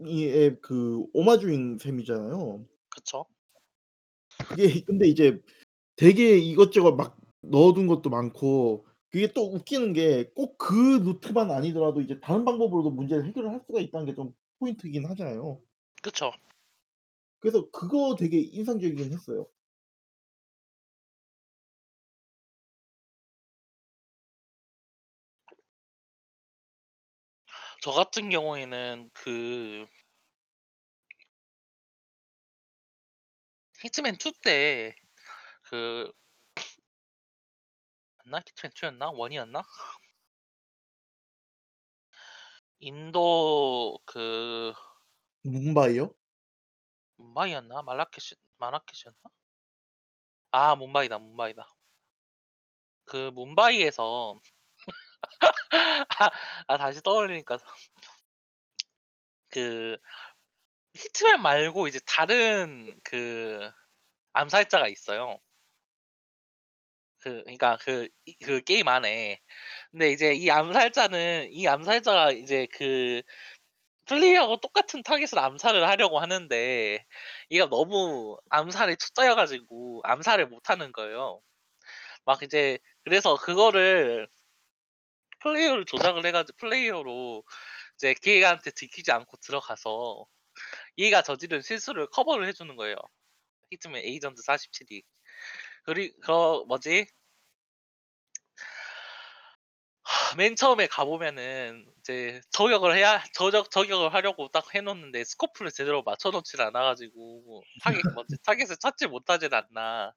이의 0.07 0.59
그 0.63 1.05
오마주인 1.13 1.79
셈이잖아요. 1.79 2.65
그쵸. 2.89 3.27
그게 4.49 4.81
근데 4.87 5.07
이제 5.09 5.41
되게 5.97 6.39
이것저것 6.39 6.93
막 6.97 7.19
넣어 7.43 7.75
둔 7.75 7.87
것도 7.87 8.09
많고 8.11 8.87
그게 9.11 9.33
또 9.33 9.53
웃기는 9.53 9.93
게 9.93 10.33
꼭 10.35 10.57
그 10.57 10.75
루트만 11.05 11.51
아니더라도 11.51 12.01
이제 12.01 12.21
다른 12.21 12.45
방법으로도 12.45 12.91
문제를 12.91 13.27
해결을 13.27 13.51
할 13.51 13.61
수가 13.67 13.81
있다는 13.81 14.07
게 14.07 14.15
좀 14.15 14.33
포인트이긴 14.61 15.07
하잖아요. 15.07 15.61
그쵸. 16.03 16.33
그래서 17.41 17.71
그거 17.71 18.17
되게 18.19 18.39
인상적이긴 18.41 19.13
했어요. 19.13 19.47
저 27.83 27.91
같은 27.93 28.31
경우에는 28.31 29.11
그 29.13 29.87
히트맨 33.83 34.17
2 34.17 34.33
때 34.45 34.95
그 35.63 36.13
맞나? 38.25 38.39
히트맨 38.47 38.73
2였나? 38.73 39.11
1이었나? 39.11 39.63
인도 42.81 43.99
그 44.07 44.73
뭄바이요? 45.45 46.15
뭄바이였나? 47.21 47.83
말라케시 47.83 48.35
마라케시였나? 48.59 49.19
아 50.53 50.75
뭄바이다 50.77 51.19
뭄바이다. 51.19 51.67
그 53.05 53.31
뭄바이에서 53.35 54.41
아, 56.21 56.31
아 56.67 56.79
다시 56.79 57.03
떠올리니까 57.03 57.59
그 59.49 59.97
히트맨 60.95 61.43
말고 61.43 61.89
이제 61.89 62.01
다른 62.07 62.99
그 63.05 63.71
암살자가 64.35 64.89
있어요. 64.89 65.41
그 67.21 67.43
그러니까 67.45 67.77
그, 67.83 68.09
이- 68.25 68.35
그 68.43 68.63
게임 68.63 68.89
안에 68.89 69.41
근데 69.91 70.11
이제 70.13 70.35
이 70.35 70.51
암살자는 70.51 71.51
이 71.53 71.67
암살자가 71.69 72.33
이제 72.33 72.67
그 72.73 73.23
플레이어하고 74.11 74.57
똑같은 74.61 75.05
타겟을 75.05 75.39
암살을 75.39 75.87
하려고 75.89 76.19
하는데 76.19 77.07
얘가 77.53 77.69
너무 77.69 78.39
암살에 78.51 78.97
초짜여가지고 78.97 80.03
암살을 80.05 80.49
못하는 80.49 80.91
거예요. 80.93 81.41
막 82.25 82.43
이제 82.43 82.81
그래서 83.05 83.37
그거를 83.37 84.29
플레이어를 85.41 85.85
조작을 85.87 86.27
해가지고 86.27 86.57
플레이어로 86.59 87.45
이제 87.97 88.15
걔한테 88.23 88.73
들키지 88.73 89.13
않고 89.13 89.37
들어가서 89.39 90.27
얘가 90.99 91.23
저지른 91.23 91.63
실수를 91.63 92.09
커버를 92.09 92.49
해주는 92.49 92.75
거예요. 92.77 92.97
히트맨 93.71 94.05
에이전트 94.05 94.43
47이. 94.43 95.05
그리고 95.85 96.21
그 96.21 96.67
뭐지? 96.67 97.07
하, 100.03 100.35
맨 100.37 100.57
처음에 100.57 100.89
가보면은 100.89 101.87
이제 102.11 102.41
저격을 102.51 102.97
해야 102.97 103.23
저격 103.35 103.71
저격을 103.71 104.13
하려고 104.15 104.49
딱 104.49 104.75
해놓는데 104.75 105.25
scope를 105.25 105.71
제대로 105.71 106.03
맞춰놓질 106.03 106.61
않아가지고 106.63 107.67
타겟 107.79 108.03
뭐지 108.15 108.37
타겟을 108.45 108.77
찾지 108.81 109.07
못하진 109.09 109.51
않나. 109.55 110.13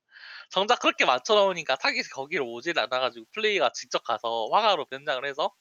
정작 0.50 0.80
그렇게 0.80 1.06
맞춰놓으니까 1.06 1.76
타겟이 1.78 2.04
거기로 2.14 2.52
오질 2.52 2.80
않아가지고 2.80 3.26
플레이어가 3.34 3.72
직접 3.74 4.04
가서 4.04 4.48
화가로 4.52 4.86
변장을 4.86 5.26
해서 5.26 5.52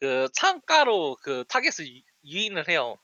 그 0.00 0.28
창가로 0.34 1.16
그 1.22 1.44
타겟을 1.48 1.88
유- 1.88 2.02
유인을 2.24 2.68
해요. 2.68 2.96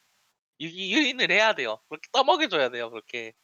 유, 0.60 0.68
유인을 0.68 1.30
해야 1.32 1.54
돼요. 1.54 1.80
그렇게 1.88 2.08
떠먹여줘야 2.12 2.70
돼요. 2.70 2.90
그렇게. 2.90 3.34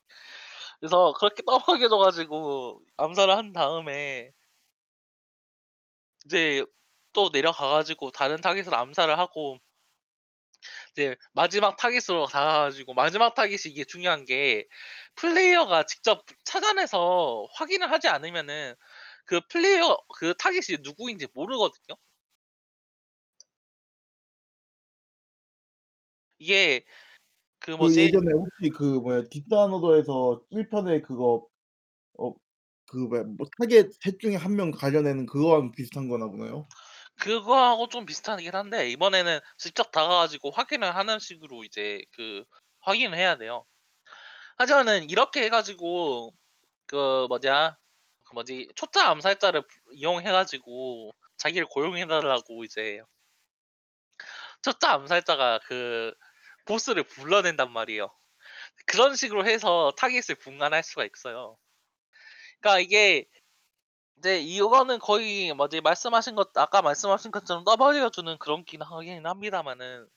그래서 0.80 1.14
그렇게 1.18 1.42
떠먹여줘가지고 1.46 2.82
암살을 2.98 3.36
한 3.36 3.52
다음에 3.54 4.32
이제 6.26 6.64
또 7.12 7.30
내려가가지고 7.32 8.10
다른 8.12 8.40
타겟을 8.40 8.74
암살을 8.74 9.18
하고 9.18 9.58
이제 10.92 11.16
마지막 11.32 11.76
타겟으로 11.76 12.26
다가가지고 12.26 12.94
마지막 12.94 13.34
타겟이 13.34 13.72
이게 13.72 13.84
중요한 13.84 14.24
게 14.24 14.66
플레이어가 15.16 15.84
직접 15.86 16.24
찾아내서 16.44 17.46
확인을 17.54 17.90
하지 17.90 18.08
않으면은 18.08 18.74
그 19.24 19.40
플레이어 19.48 19.96
그 20.18 20.34
타겟이 20.38 20.78
누구인지 20.82 21.28
모르거든요. 21.34 21.96
이게 26.38 26.84
그 27.60 27.76
그 27.76 27.76
뭐지 27.76 27.98
예전에 27.98 28.32
혹시 28.32 28.70
그 28.70 28.84
뭐야 29.00 29.24
딥다운로더에서 29.30 30.42
1편에 30.50 31.00
그거 31.02 31.46
어 32.18 32.34
그 32.90 32.98
뭐야 32.98 33.24
뭐 33.24 33.46
타겟 33.58 33.90
셋 34.02 34.18
중에 34.20 34.36
한 34.36 34.56
명 34.56 34.70
가려내는 34.72 35.26
그거랑 35.26 35.72
비슷한 35.72 36.08
거나 36.08 36.28
보네요. 36.28 36.68
그거하고 37.18 37.88
좀 37.88 38.06
비슷하긴 38.06 38.54
한데 38.54 38.90
이번에는 38.90 39.38
직접 39.58 39.92
다가가지고 39.92 40.50
확인을 40.50 40.94
하는 40.94 41.18
식으로 41.18 41.64
이제 41.64 42.02
그 42.12 42.44
확인을 42.80 43.16
해야 43.16 43.36
돼요. 43.36 43.64
하지만은 44.56 45.08
이렇게 45.08 45.42
해가지고 45.44 46.34
그 46.86 47.26
뭐냐 47.28 47.76
그 48.24 48.34
뭐지 48.34 48.68
초짜 48.74 49.08
암살자를 49.10 49.62
이용해가지고 49.92 51.12
자기를 51.36 51.66
고용해달라고 51.68 52.64
이제 52.64 53.00
초짜 54.62 54.92
암살자가 54.92 55.60
그 55.66 56.14
보스를 56.64 57.04
불러낸단 57.04 57.72
말이에요. 57.72 58.08
그런 58.86 59.16
식으로 59.16 59.46
해서 59.46 59.92
타겟을 59.96 60.36
분간할 60.40 60.82
수가 60.82 61.04
있어요. 61.04 61.56
그러니까 62.60 62.80
이게 62.80 63.26
이제 64.22 64.40
이거는 64.40 64.98
거의 65.00 65.52
뭐지 65.52 65.80
말씀하신 65.80 66.36
것 66.36 66.56
아까 66.56 66.80
말씀하신 66.82 67.30
것처럼 67.32 67.64
떠먹여 67.64 68.10
주는 68.10 68.38
그런 68.38 68.64
긴 68.64 68.80
하긴 68.82 69.26
합니다만은 69.26 70.08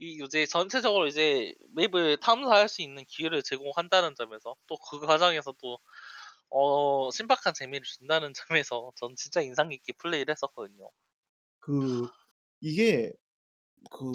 이 0.00 0.20
이제 0.24 0.46
전체적으로 0.46 1.06
이제 1.08 1.54
맵을 1.74 2.18
탐사할 2.18 2.68
수 2.68 2.82
있는 2.82 3.04
기회를 3.08 3.42
제공한다는 3.42 4.14
점에서 4.16 4.56
또 4.68 4.76
그 4.90 5.00
과정에서 5.00 5.54
또 5.62 5.78
어, 6.50 7.10
신박한 7.12 7.54
재미를 7.54 7.84
준다는 7.86 8.32
점에서 8.64 8.92
전 8.96 9.16
진짜 9.16 9.42
인상 9.42 9.68
깊게 9.70 9.94
플레이를 9.98 10.32
했었거든요. 10.32 10.90
그 11.60 12.08
이게 12.60 13.12
그 13.90 14.12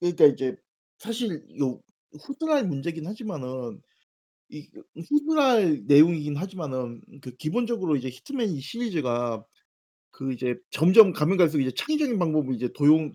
그러니까 0.00 0.26
이제 0.26 0.56
사실 0.98 1.46
요 1.60 1.80
후드랄 2.22 2.64
문제긴 2.66 3.06
하지만은 3.06 3.82
이그 4.48 4.82
후드랄 5.10 5.84
내용이긴 5.86 6.36
하지만은 6.36 7.02
그 7.22 7.32
기본적으로 7.36 7.96
이제 7.96 8.08
히트맨 8.08 8.60
시리즈가 8.60 9.44
그 10.12 10.32
이제 10.34 10.56
점점 10.70 11.12
가면 11.12 11.38
갈수록 11.38 11.62
이제 11.62 11.72
창의적인 11.72 12.18
방법을 12.18 12.54
이제 12.56 12.70
도용 12.74 13.14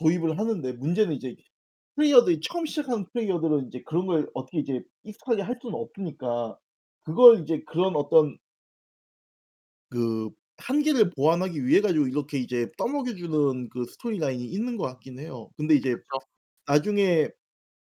도입을 0.00 0.38
하는데 0.38 0.72
문제는 0.74 1.14
이제 1.16 1.36
플레이어들이 1.96 2.40
처음 2.42 2.66
시작하는 2.66 3.06
플레이어들은 3.12 3.68
이제 3.68 3.82
그런 3.86 4.06
걸 4.06 4.30
어떻게 4.34 4.58
이제 4.60 4.82
익숙하게 5.04 5.42
할 5.42 5.58
수는 5.62 5.76
없으니까 5.76 6.58
그걸 7.04 7.42
이제 7.42 7.62
그런 7.66 7.96
어떤 7.96 8.38
그 9.90 10.30
한계를 10.58 11.10
보완하기 11.10 11.64
위해 11.66 11.80
가지고 11.80 12.06
이렇게 12.06 12.38
이제 12.38 12.70
떠먹여 12.78 13.14
주는 13.16 13.68
그 13.70 13.84
storyline이 13.86 14.44
있는 14.44 14.76
것 14.76 14.84
같긴 14.84 15.18
해요. 15.18 15.50
근데 15.56 15.74
이제 15.74 15.96
그쵸. 15.96 16.26
나중에 16.66 17.28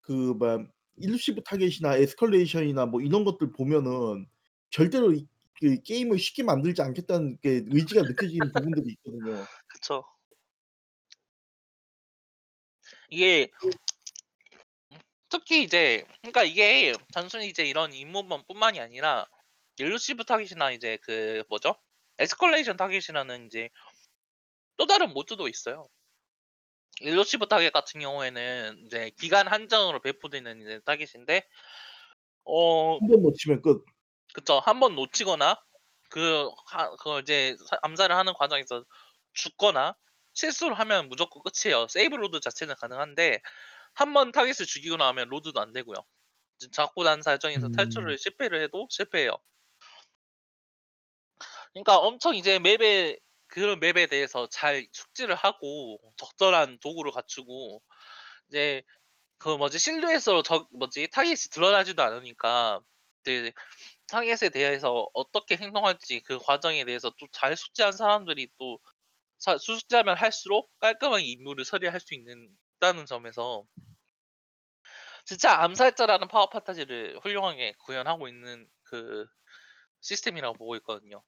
그 0.03 0.13
뭐야 0.39 0.67
Elusive 0.97 1.43
Target이나 1.45 1.97
Escalation이나 1.97 2.87
뭐 2.87 3.01
이런 3.01 3.25
것들 3.25 3.53
보면은 3.53 4.27
절대로 4.71 5.13
이 5.13 5.27
그 5.61 5.83
게임을 5.83 6.19
쉽게 6.19 6.43
만들지 6.43 6.81
않겠다는 6.81 7.39
게 7.43 7.63
의지가 7.67 8.03
느껴지는 8.03 8.51
부분들이 8.51 8.93
있거든요. 8.95 9.45
그쵸. 9.69 10.03
이게 13.11 13.51
특히 15.29 15.63
이제 15.63 16.05
그러니까 16.23 16.43
이게 16.45 16.93
단순히 17.13 17.49
이제 17.49 17.65
이런 17.65 17.93
임무만 17.93 18.45
뿐만이 18.49 18.81
아니라 18.81 19.27
일루시브 19.79 20.25
타깃이나 20.25 20.73
이제 20.73 20.99
그 21.03 21.45
뭐죠? 21.49 21.77
에스컬레이션 22.19 22.77
타깃이라는 22.77 23.47
이제 23.47 23.69
또 24.77 24.87
다른 24.87 25.13
모드도 25.13 25.47
있어요. 25.49 25.87
일루시브 27.01 27.47
타깃 27.49 27.73
같은 27.73 28.01
경우에는 28.01 28.85
이제 28.87 29.11
기간 29.19 29.49
한정으로 29.49 30.01
배포되는 30.01 30.61
이제 30.63 30.81
타깃인데 30.85 31.47
어 32.45 33.01
한 33.01 33.09
번 33.09 33.23
놓치면 33.23 33.63
끝. 33.63 33.85
그쵸 34.35 34.61
한 34.65 34.81
번 34.81 34.95
놓치거나 34.97 35.57
그 36.11 36.49
하, 36.67 36.91
그 36.97 37.21
이제 37.21 37.57
사- 37.69 37.79
암살을 37.83 38.15
하는 38.17 38.33
과정에서 38.35 38.85
죽거나 39.35 39.97
실수를 40.35 40.79
하면 40.79 41.09
무조건 41.09 41.43
끝이에요. 41.43 41.89
save 41.89 42.17
load 42.17 42.41
자체는 42.41 42.75
가능한데 42.77 43.41
한 43.95 44.15
번 44.15 44.33
타깃을 44.33 44.67
죽이고 44.67 44.97
나면 44.97 45.29
load도 45.31 45.61
안 45.61 45.73
되고요. 45.73 45.97
이제 46.61 46.71
잡고 46.73 47.05
난 47.05 47.23
설정에서 47.23 47.69
음. 47.69 47.71
탈출을 47.71 48.19
실패를 48.19 48.63
해도 48.63 48.89
실패해요. 48.91 49.33
그러니까 51.73 51.99
엄청 51.99 52.35
이제 52.35 52.59
맵에 52.59 53.19
그런 53.51 53.81
맵에 53.81 54.07
대해서 54.07 54.49
잘 54.49 54.87
숙지를 54.93 55.35
하고 55.35 55.99
적절한 56.17 56.79
도구를 56.81 57.13
갖추고 57.13 57.83
이제 58.49 58.83
그 59.39 59.51
뭐지 59.51 59.79
실루엣으로 59.79 60.43
저 60.43 60.69
뭐지 60.73 61.09
타깃이 61.13 61.37
드러나지도 61.53 62.03
않으니까 62.03 62.81
이제 63.23 63.53
타깃에 64.09 64.51
대해서 64.51 65.09
어떻게 65.15 65.57
행동할지 65.57 66.21
그 66.23 66.39
과정에 66.39 66.85
대해서 66.85 67.11
또 67.11 67.29
잘 67.33 67.57
숙지한 67.57 67.93
사람들이 67.93 68.49
또 68.59 68.81
사- 69.39 69.59
숙지하면 69.59 70.17
할수록 70.17 70.71
깔끔하게 70.81 71.25
임무를 71.25 71.65
처리할 71.65 72.01
수 72.01 72.15
있다는 72.15 73.07
점에서 73.07 73.67
진짜 75.25 75.61
암살자라는 75.63 76.29
power 76.29 76.49
fantasy를 76.49 77.21
훌륭하게 77.23 77.75
구현하고 77.85 78.29
있는 78.29 78.69
그 78.83 79.27
시스템이라고 80.03 80.57
보고 80.59 80.77
있거든요. 80.77 81.23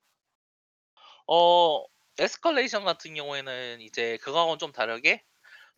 어 1.26 1.84
Escalation 2.18 2.84
같은 2.84 3.14
경우에는 3.14 3.80
이제 3.80 4.16
그거하고는 4.18 4.58
좀 4.58 4.72
다르게 4.72 5.24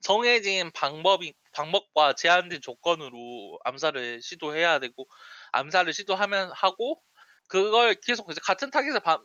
정해진 0.03 0.71
방법이 0.73 1.35
방법과 1.53 2.15
제한된 2.15 2.61
조건으로 2.63 3.61
암살을 3.65 4.23
시도해야 4.23 4.81
되고 4.81 5.07
암살을 5.53 5.93
시도하면 5.95 6.53
하고 6.55 7.03
그걸 7.49 7.95
계속 7.97 8.31
이제 8.33 8.41
같은 8.45 8.71
타겟을 8.71 9.01
바주 9.01 9.25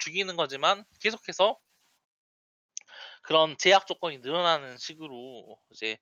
죽이는 0.00 0.36
거지만 0.36 0.84
계속해서 1.02 1.58
그런 3.22 3.56
제약 3.58 3.86
조건이 3.86 4.18
늘어나는 4.18 4.76
식으로 4.78 5.58
이제 5.70 5.98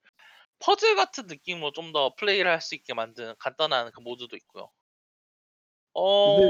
퍼즐 0.60 0.96
같은 0.96 1.26
느낌으로 1.28 1.72
좀 1.72 1.92
더 1.92 2.14
플레이를 2.16 2.50
할 2.50 2.60
수 2.62 2.74
있게 2.76 2.94
만든 2.94 3.34
간단한 3.40 3.92
그 3.92 4.00
모드도 4.00 4.36
있고요. 4.36 4.70
근데 6.22 6.42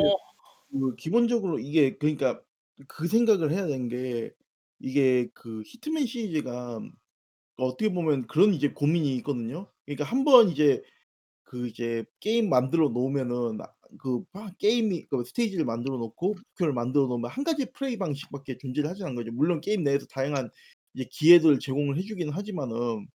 어그 0.73 0.97
기본적으로 0.97 1.59
이게 1.59 1.97
그러니까 1.99 2.43
그 2.87 3.09
생각을 3.09 3.51
해야 3.53 3.67
되는 3.67 3.89
게 3.89 4.33
이게 4.81 5.29
그 5.35 5.63
히트맨 5.67 6.07
시리즈가 6.07 6.81
어떻게 7.57 7.93
보면 7.93 8.27
그런 8.29 8.55
이제 8.55 8.69
고민이 8.71 9.17
있거든요. 9.19 9.71
그러니까 9.87 10.05
한번 10.05 10.51
이제 10.51 10.83
그 11.45 11.69
이제 11.69 12.05
게임 12.21 12.51
만들어 12.51 12.89
놓으면은 12.91 13.59
아그막 13.61 14.59
게임이 14.59 15.07
그 15.09 15.25
스테이지를 15.25 15.65
만들어 15.65 15.97
놓고 15.99 16.35
목표를 16.35 16.75
만들어 16.75 17.07
놓으면 17.07 17.31
한 17.31 17.45
가지 17.45 17.67
플레이 17.73 17.99
방식밖에 17.99 18.59
존재를 18.59 18.91
하지 18.91 19.05
않는 19.05 19.17
거죠. 19.17 19.33
물론 19.33 19.61
게임 19.61 19.85
내에서 19.85 20.07
다양한 20.07 20.51
이제 20.95 21.07
기회들을 21.11 21.59
제공을 21.61 21.99
해 21.99 22.03
주기는 22.03 22.33
하지만은 22.33 23.09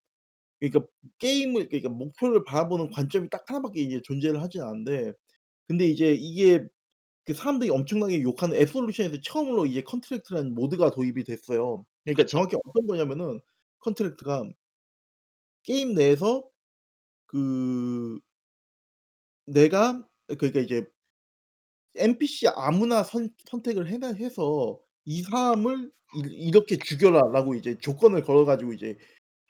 그러니까 0.59 0.85
게임을 1.19 1.69
그러니까 1.69 1.89
목표를 1.89 2.43
바라보는 2.45 2.91
관점이 2.91 3.29
딱 3.29 3.43
하나밖에 3.49 3.81
이제 3.81 4.01
존재를 4.03 4.41
하지 4.41 4.59
않는데 4.61 5.13
근데 5.67 5.87
이제 5.87 6.13
이게 6.13 6.67
그 7.25 7.33
사람들이 7.33 7.69
엄청나게 7.69 8.21
욕하는 8.21 8.55
앱솔루션에서 8.57 9.17
처음으로 9.23 9.65
이제 9.65 9.81
Contracts라는 9.81 10.53
모드가 10.55 10.91
도입이 10.91 11.23
됐어요. 11.23 11.85
그러니까. 12.03 12.25
정확히 12.25 12.57
어떤 12.65 12.85
거냐면은 12.87 13.39
Contracts가 13.79 14.43
게임 15.63 15.93
내에서 15.95 16.43
그 17.27 18.19
내가 19.47 20.03
그러니까 20.27 20.59
이제 20.61 20.85
NPC 21.95 22.47
아무나 22.55 23.03
선 23.03 23.29
선택을 23.45 23.87
해나 23.89 24.13
해서 24.13 24.79
"이 25.05 25.21
사람을 25.23 25.91
이 26.15 26.47
이렇게 26.47 26.77
죽여라."라고 26.77 27.55
이제 27.55 27.77
조건을 27.79 28.23
걸어 28.23 28.45
가지고 28.45 28.73
이제 28.73 28.97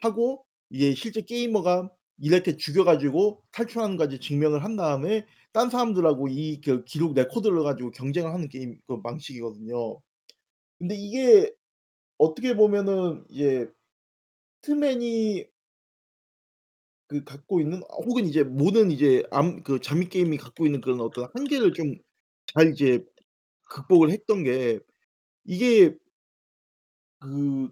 하고 0.01 0.45
이게 0.69 0.93
실제 0.95 1.21
게이머가 1.21 1.89
이렇게 2.19 2.57
죽여 2.57 2.83
가지고 2.83 3.43
탈출하는 3.51 3.97
까지 3.97 4.19
증명을 4.19 4.63
한 4.63 4.75
다음에 4.75 5.25
딴 5.53 5.69
사람들하고 5.69 6.27
이 6.29 6.61
그 6.63 6.83
기록 6.85 7.13
레코드를 7.15 7.63
가지고 7.63 7.91
경쟁을 7.91 8.33
하는 8.33 8.49
게임 8.49 8.79
그 8.87 9.01
방식이거든요. 9.01 9.99
근데 10.79 10.95
이게 10.95 11.51
어떻게 12.19 12.55
보면은 12.55 13.25
이제 13.29 13.69
히트맨이 14.63 15.45
그 17.07 17.23
갖고 17.23 17.59
있는 17.61 17.79
아 17.83 17.95
혹은 18.05 18.25
이제 18.25 18.43
모든 18.43 18.91
이제 18.91 19.23
암 19.31 19.63
그 19.63 19.79
잠입 19.81 20.09
게임이 20.09 20.37
갖고 20.37 20.65
있는 20.65 20.81
그런 20.81 20.99
어떤 21.01 21.27
한계를 21.33 21.73
좀 21.73 21.95
잘 22.47 22.69
이제 22.73 23.03
극복을 23.69 24.11
했던 24.11 24.43
게 24.43 24.79
이게 25.45 25.95
그 27.19 27.69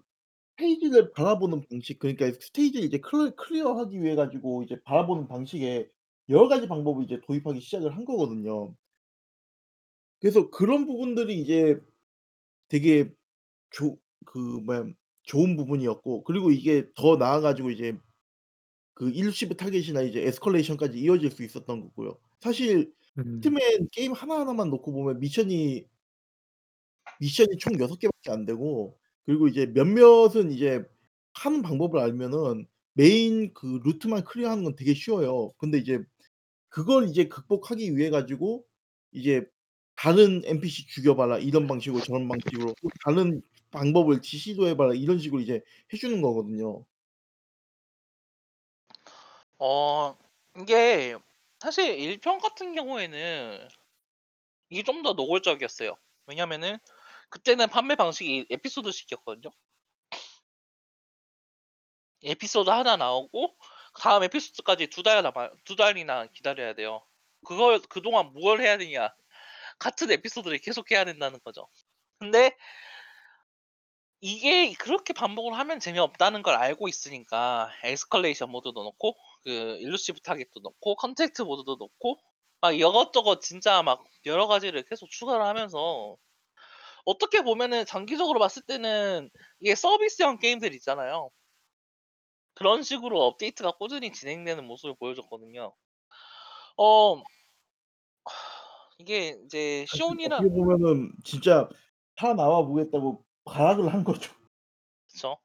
스테이지를 0.58 1.12
바라보는 1.12 1.64
방식 1.70 1.98
그러니까 1.98 2.32
스테이지를 2.32 2.86
이제 2.86 2.98
클리 3.00 3.32
클리어하기 3.36 4.02
위해 4.02 4.14
가지고 4.16 4.62
이제 4.64 4.76
바라보는 4.84 5.28
방식에 5.28 5.88
여러 6.28 6.48
가지 6.48 6.68
방법을 6.68 7.04
이제 7.04 7.20
도입하기 7.26 7.60
시작을 7.60 7.96
한 7.96 8.04
거거든요. 8.04 8.74
그래서 10.20 10.50
그런 10.50 10.86
부분들이 10.86 11.40
이제 11.40 11.78
되게 12.68 13.10
좋그 13.70 14.38
뭐야 14.66 14.86
좋은 15.24 15.56
부분이었고 15.56 16.24
그리고 16.24 16.50
이게 16.50 16.86
더 16.94 17.16
나아 17.16 17.40
가지고 17.40 17.70
이제 17.70 17.96
그 18.94 19.10
Elusive 19.10 19.56
Target이나 19.56 20.02
이제 20.02 20.22
Escalation까지 20.22 20.98
이어질 21.00 21.30
수 21.30 21.42
있었던 21.44 21.80
거고요. 21.82 22.18
사실 22.40 22.92
음. 23.18 23.36
히트맨 23.36 23.88
게임 23.92 24.12
하나하나만 24.12 24.70
놓고 24.70 24.92
보면 24.92 25.20
미션이 25.20 25.86
미션이 27.20 27.58
총 27.58 27.78
6 27.80 27.98
개밖에 27.98 28.30
안 28.30 28.44
되고 28.44 28.98
그리고 29.24 29.48
이제 29.48 29.66
몇몇은 29.66 30.50
이제 30.52 30.84
하는 31.34 31.62
방법을 31.62 32.00
알면은 32.00 32.66
메인 32.94 33.52
그 33.54 33.80
루트만 33.84 34.24
클리어하는 34.24 34.64
건 34.64 34.76
되게 34.76 34.94
쉬워요. 34.94 35.52
근데 35.58 35.78
이제 35.78 36.02
그걸 36.72 37.08
이제 37.10 37.28
극복하기 37.28 37.96
위해 37.96 38.10
가지고 38.10 38.66
이제 39.12 39.46
"다른 39.96 40.42
NPC 40.46 40.88
죽여 40.88 41.16
봐라." 41.16 41.38
이런 41.38 41.68
방식으로 41.68 42.02
저런 42.02 42.28
방식으로 42.28 42.76
또 42.82 42.90
"다른 43.06 43.42
방법을 43.72 44.22
지 44.22 44.38
시도해 44.38 44.76
봐라." 44.78 44.94
이런 44.94 45.18
식으로 45.20 45.42
이제 45.42 45.62
해 45.94 45.98
주는 45.98 46.22
거거든요. 46.22 46.86
어 49.58 50.16
이게 50.58 51.16
사실 51.60 51.98
1편 51.98 52.38
같은 52.38 52.74
경우에는 52.74 53.68
이게 54.70 54.82
좀 54.82 55.02
더 55.04 55.12
노골적이었어요. 55.12 55.96
왜냐하면은 56.26 56.78
그때는 57.30 57.68
판매 57.68 57.94
방식이 57.96 58.46
에피소드식이었거든요. 58.50 59.52
에피소드 62.24 62.68
하나 62.70 62.96
나오고 62.96 63.56
다음 63.98 64.22
에피소드까지 64.24 64.88
2달 64.88 65.22
남아요. 65.22 65.50
2 65.64 65.76
달이나 65.76 66.26
기다려야 66.26 66.74
돼요. 66.74 67.02
그걸 67.46 67.80
그동안 67.88 68.32
뭘 68.32 68.60
해야 68.60 68.78
되냐. 68.78 69.10
같은 69.78 70.10
에피소드를 70.10 70.58
계속 70.58 70.90
해야 70.90 71.04
된다는 71.04 71.38
거죠. 71.44 71.68
근데 72.18 72.56
이게 74.20 74.72
그렇게 74.74 75.12
반복을 75.12 75.58
하면 75.58 75.80
재미없다는 75.80 76.42
걸 76.42 76.54
알고 76.54 76.88
있으니까 76.88 77.70
에스컬레이션 77.82 78.50
모드도 78.50 78.84
넣고 78.84 79.16
그 79.42 79.50
elusive 79.80 80.20
타겟도 80.20 80.60
넣고 80.62 80.94
contract 80.96 81.42
모드도 81.42 81.76
넣고 81.76 82.18
막 82.60 82.72
이것저것 82.72 83.40
진짜 83.40 83.82
막 83.82 84.04
여러 84.26 84.46
가지를 84.46 84.84
계속 84.84 85.10
추가를 85.10 85.44
하면서 85.44 86.16
어떻게 87.04 87.42
보면은 87.42 87.86
장기적으로 87.86 88.38
봤을 88.38 88.62
때는 88.62 89.30
이게 89.60 89.74
서비스형 89.74 90.38
게임들 90.38 90.74
있잖아요. 90.76 91.30
그런 92.62 92.84
식으로 92.84 93.20
업데이트가 93.24 93.72
꾸준히 93.72 94.12
진행되는 94.12 94.64
모습을 94.64 94.94
보여줬거든요. 94.94 95.74
어 96.76 97.22
이게 98.98 99.36
이제 99.44 99.84
사실 99.88 99.96
시온이라 99.96 100.36
어떻게 100.36 100.48
보면은 100.48 101.12
진짜 101.24 101.68
살아남아 102.16 102.62
보겠다고 102.62 103.24
발악을 103.46 103.92
한 103.92 104.04
거죠. 104.04 104.32
그쵸. 105.10 105.38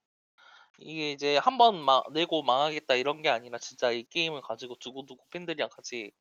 이게 0.78 1.12
이제 1.12 1.40
1번막 1.40 2.14
내고 2.14 2.44
망하겠다 2.44 2.94
이런 2.94 3.24
게 3.24 3.30
아니라 3.30 3.58
진짜 3.58 3.90
이 3.92 4.04
게임을 4.04 4.42
가지고 4.42 4.76
두고두고 4.76 5.26
팬들이랑 5.32 5.70
같이 5.72 6.12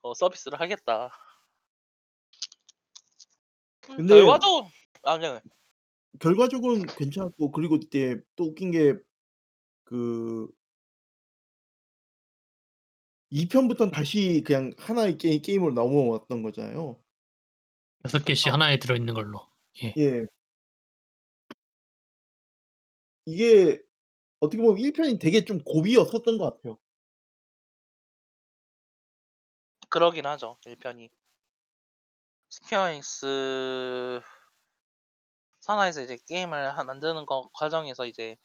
어 0.00 0.14
서비스를 0.14 0.58
하겠다. 0.58 1.10
음 3.90 3.96
근데 3.98 4.14
결과도 4.14 4.66
아 5.02 5.18
네. 5.18 5.40
결과적으로는 6.20 6.86
괜찮았고 6.86 7.50
그리고 7.50 7.76
이제 7.76 8.18
또 8.34 8.44
웃긴 8.44 8.70
게 8.70 8.94
그 9.92 10.48
2 13.30 13.48
편부터는 13.48 13.90
다시 13.92 14.42
그냥 14.46 14.72
하나의 14.78 15.16
게 15.18 15.38
게임으로 15.38 15.72
넘어왔던 15.72 16.42
거잖아요. 16.42 17.02
6 18.04 18.24
개씩 18.24 18.52
그쵸. 18.52 18.52
하나에 18.52 18.78
들어 18.78 18.96
있는 18.96 19.14
걸로. 19.14 19.40
예. 19.82 19.96
예. 19.96 20.26
이게 23.26 23.80
어떻게 24.40 24.62
보면 24.62 24.78
1 24.78 24.92
편이 24.92 25.18
되게 25.18 25.44
좀 25.44 25.60
고비였었던 25.64 26.38
것 26.38 26.44
같아요. 26.56 26.78
그러긴 29.88 30.26
하죠 30.26 30.56
1 30.66 30.76
편이. 30.76 31.10
스퀘어 32.50 33.41
에닉스 33.41 34.20
산하에서 35.62 36.02
이제 36.02 36.18
게임을 36.26 36.76
하 36.76 36.82
만드는 36.84 37.24
거 37.26 37.48
과정에서 37.54 38.04
이제 38.06 38.36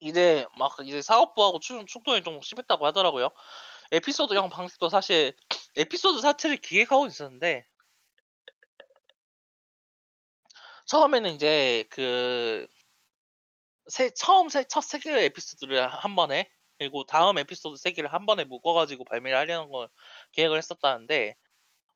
이제 0.00 0.46
막 0.58 0.74
이제 0.84 1.02
사업부하고 1.02 1.60
충 1.60 1.86
충돌이 1.86 2.22
좀 2.22 2.40
심했다고 2.42 2.86
하더라고요. 2.86 3.30
에피소드 3.92 4.34
형 4.34 4.48
방식도 4.50 4.88
사실 4.88 5.34
에피소드 5.76 6.20
자체를 6.22 6.56
기획하고 6.58 7.06
있었는데 7.06 7.66
처음에는 10.86 11.34
이제 11.34 11.84
그 11.90 12.66
세 13.90 14.10
처음 14.10 14.48
세첫3 14.48 15.02
개의 15.02 15.24
에피소드를 15.26 15.88
한 15.88 16.14
번에 16.16 16.48
그리고 16.78 17.04
다음 17.04 17.38
에피소드 17.38 17.76
3 17.76 17.92
개를 17.92 18.12
한 18.12 18.24
번에 18.26 18.44
묶어 18.44 18.72
가지고 18.72 19.04
발매를 19.04 19.36
하려는 19.36 19.70
걸 19.70 19.88
계획을 20.32 20.56
했었다는데 20.58 21.34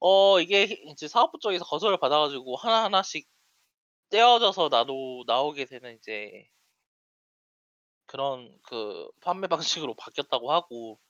어 0.01 0.41
이게 0.41 0.66
히 0.66 0.83
이제 0.91 1.09
사업부 1.09 1.39
쪽에서 1.41 1.64
거절을 1.64 1.99
받아 1.99 2.20
가지고 2.20 2.57
하나 2.57 2.85
하나씩 2.85 3.29
떼어져서 4.11 4.68
나도 4.70 5.24
나오게 5.26 5.66
되는 5.66 5.97
이제 5.97 6.49
그런 8.15 8.57
그 8.62 9.11
판매 9.23 9.49
방식으로 9.49 9.95
바뀌었다고 9.99 10.53
하고 10.53 11.01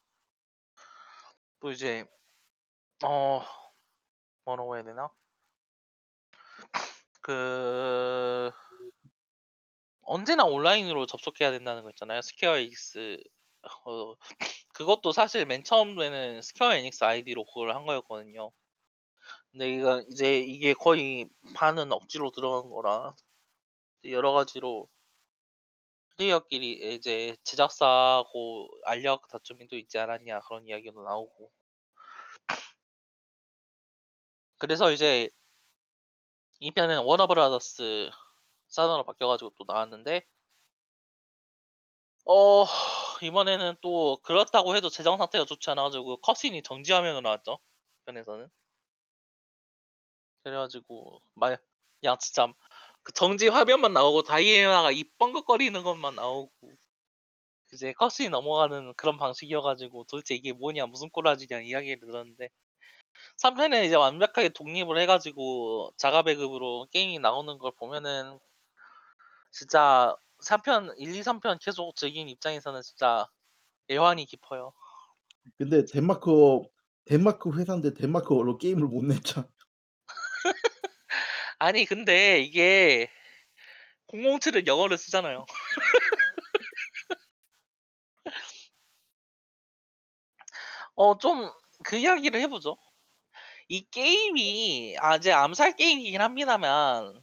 또 1.60 1.70
이제 1.70 2.06
어 3.04 3.42
뭐라고 4.46 4.76
해야 4.76 4.84
되나? 4.84 5.10
그 7.20 8.50
언제나 10.00 10.44
온라인으로 10.46 11.04
접속해야 11.04 11.50
된다는 11.50 11.82
거 11.82 11.90
있잖아요. 11.90 12.22
스퀘어 12.22 12.56
에닉스 12.56 13.22
어 13.84 14.14
그것도 14.72 15.12
사실 15.12 15.44
맨 15.44 15.62
처음에는 15.62 16.40
스퀘어 16.40 16.74
에닉스 16.74 17.04
아이디로 17.04 17.44
그걸 17.44 17.74
한 17.74 17.84
거였거든요. 17.84 18.50
근데 19.52 19.74
이거 19.74 20.02
이제 20.10 20.38
이게 20.38 20.72
거의 20.72 21.28
반은 21.54 21.92
억지로 21.92 22.30
들어간 22.30 22.70
거라 22.70 23.14
여러 24.04 24.32
가지로 24.32 24.88
플레이어끼리 26.16 26.94
이제 26.94 27.36
제작사하고 27.44 28.68
알력 28.84 29.28
다툼이 29.28 29.68
또 29.68 29.76
있지 29.76 29.98
않았냐 29.98 30.40
그런 30.40 30.66
이야기도 30.66 31.02
나오고. 31.02 31.50
그래서 34.58 34.92
이제 34.92 35.28
이 36.60 36.70
편은 36.70 37.00
워너브라더스 37.04 38.10
산으로 38.68 39.04
바뀌어 39.04 39.28
가지고 39.28 39.52
또 39.58 39.64
나왔는데 39.66 40.26
어 42.26 42.64
이번에는 43.22 43.76
또 43.82 44.18
그렇다고 44.22 44.76
해도 44.76 44.88
재정 44.88 45.18
상태가 45.18 45.44
좋지 45.44 45.70
않아 45.70 45.82
가지고 45.84 46.16
컷신이 46.18 46.62
정지 46.62 46.92
화면으로 46.92 47.20
나왔죠. 47.22 47.58
이 48.00 48.04
편에서는. 48.06 48.50
그래 50.42 50.56
가지고 50.56 51.20
말 51.34 51.58
그냥 52.00 52.18
진짜 52.18 52.52
그 53.04 53.12
정지 53.12 53.48
화면만 53.48 53.92
나오고 53.92 54.22
다이애나가 54.22 54.90
입 54.90 55.16
뻥긋거리는 55.18 55.82
것만 55.82 56.16
나오고 56.16 56.50
이제 57.72 57.92
컷신이 57.92 58.30
넘어가는 58.30 58.94
그런 58.94 59.18
방식이어 59.18 59.60
가지고 59.60 60.04
도대체 60.04 60.34
이게 60.34 60.52
뭐냐 60.52 60.86
무슨 60.86 61.10
꼬라지냐 61.10 61.60
이야기를 61.60 62.00
들었는데 62.00 62.48
3편은 63.36 63.84
이제 63.84 63.94
완벽하게 63.94 64.48
독립을 64.50 64.98
해 64.98 65.06
가지고 65.06 65.92
자가 65.96 66.22
배급으로 66.22 66.88
게임이 66.90 67.18
나오는 67.18 67.58
걸 67.58 67.72
보면은 67.76 68.38
진짜 69.50 70.16
3편 70.40 70.94
1, 70.96 71.14
2, 71.14 71.22
3편 71.22 71.58
계속 71.60 71.94
즐긴 71.96 72.28
입장에서는 72.28 72.80
진짜 72.82 73.26
애환이 73.90 74.24
깊어요. 74.24 74.72
근데 75.58 75.84
덴마크 75.84 76.62
덴마크 77.04 77.52
회사인데 77.52 77.92
덴마크어로 77.94 78.56
게임을 78.56 78.88
못 78.88 79.04
냈잖 79.04 79.46
아. 81.64 81.66
아니 81.66 81.84
근데 81.86 82.40
이게 82.40 83.08
007은 84.08 84.66
영어를 84.66 84.98
쓰잖아요. 84.98 85.46
어 90.96 91.16
좀 91.18 91.50
그 91.84 91.96
이야기를 91.96 92.40
해 92.40 92.46
보죠. 92.48 92.76
이 93.68 93.82
게임이 93.90 94.96
아 95.00 95.16
이제 95.16 95.32
암살 95.32 95.76
게임이긴 95.76 96.20
합니다만 96.20 97.20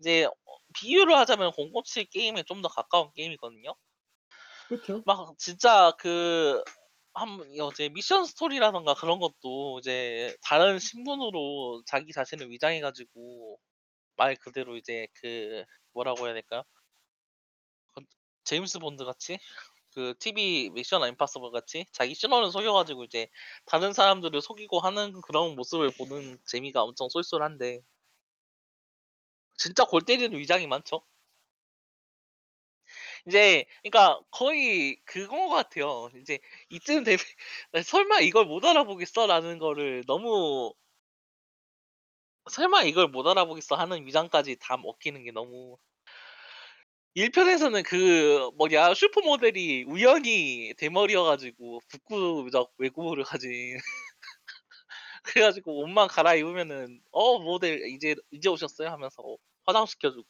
이제 0.00 0.24
어 0.26 0.32
비유를 0.74 1.16
하자면 1.16 1.52
007 1.52 2.06
게임에 2.10 2.42
좀 2.44 2.62
더 2.62 2.68
가까운 2.68 3.12
게임이거든요. 3.14 3.74
그렇죠. 4.68 5.02
막 5.04 5.36
진짜 5.38 5.92
그 5.98 6.62
한 7.14 7.28
이제 7.74 7.90
미션 7.90 8.24
스토리라든가 8.24 8.94
그런 8.94 9.18
것도 9.18 9.78
이제 9.80 10.34
다른 10.42 10.78
신분으로 10.78 11.82
자기 11.86 12.10
자신을 12.12 12.50
위장해 12.50 12.80
가지고 12.80 13.58
말 14.16 14.36
그대로 14.36 14.76
이제 14.76 15.06
그 15.14 15.64
뭐라고 15.92 16.26
해야 16.26 16.34
될까요? 16.34 16.62
그 17.94 18.02
제임스 18.44 18.78
본드 18.80 19.04
같이 19.04 19.38
그 19.94 20.14
TV 20.18 20.70
미션 20.74 21.06
임파서블 21.08 21.52
같이 21.52 21.86
자기 21.92 22.14
신원을 22.14 22.50
속여 22.52 22.72
가지고 22.72 23.04
이제 23.04 23.28
다른 23.66 23.92
사람들을 23.92 24.40
속이고 24.42 24.80
하는 24.80 25.20
그런 25.22 25.54
모습을 25.56 25.92
보는 25.92 26.38
재미가 26.46 26.82
엄청 26.82 27.08
쏠쏠한데 27.10 27.82
진짜 29.56 29.84
골 29.86 30.02
때리는 30.02 30.36
위장이 30.38 30.66
많죠. 30.66 31.02
이제 33.26 33.64
그러니까 33.82 34.20
거의 34.30 34.96
것 35.48 35.48
같아요. 35.56 36.10
이제 36.20 36.38
이쯤 36.70 37.04
되면 37.04 37.18
'설마 37.84 38.20
이걸 38.20 38.46
못 38.46 38.64
알아보겠어?'라는 38.64 39.58
거를 39.58 40.02
너무' 40.06 40.72
설마 42.50 42.82
이걸 42.84 43.08
못 43.08 43.26
알아보겠어?' 43.26 43.76
하는 43.76 44.04
위장까지 44.06 44.56
다 44.60 44.76
먹히는 44.76 45.22
게 45.24 45.30
너무 45.32 45.76
1편에서는 47.16 47.84
그 47.84 48.50
뭐냐 48.56 48.94
슈퍼모델이 48.94 49.84
우연히 49.86 50.72
대머리여 50.78 51.24
가지고 51.24 51.80
북구적 51.88 52.72
외국어를 52.78 53.24
가진 53.24 53.76
그래 55.24 55.42
가지고 55.44 55.80
옷만 55.82 56.08
갈아입으면은 56.08 57.00
"어 57.12 57.38
모델 57.40 57.86
이제 57.88 58.16
이제 58.32 58.48
오셨어요?" 58.48 58.90
하면서 58.90 59.22
화장시켜 59.66 60.10
주고 60.12 60.24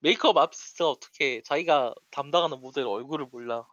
메이크업 0.00 0.36
아티스트가 0.36 0.90
어떻게 0.90 1.42
자기가 1.42 1.94
담당하는 2.10 2.60
모델 2.60 2.84
얼굴을 2.86 3.26
몰라. 3.32 3.66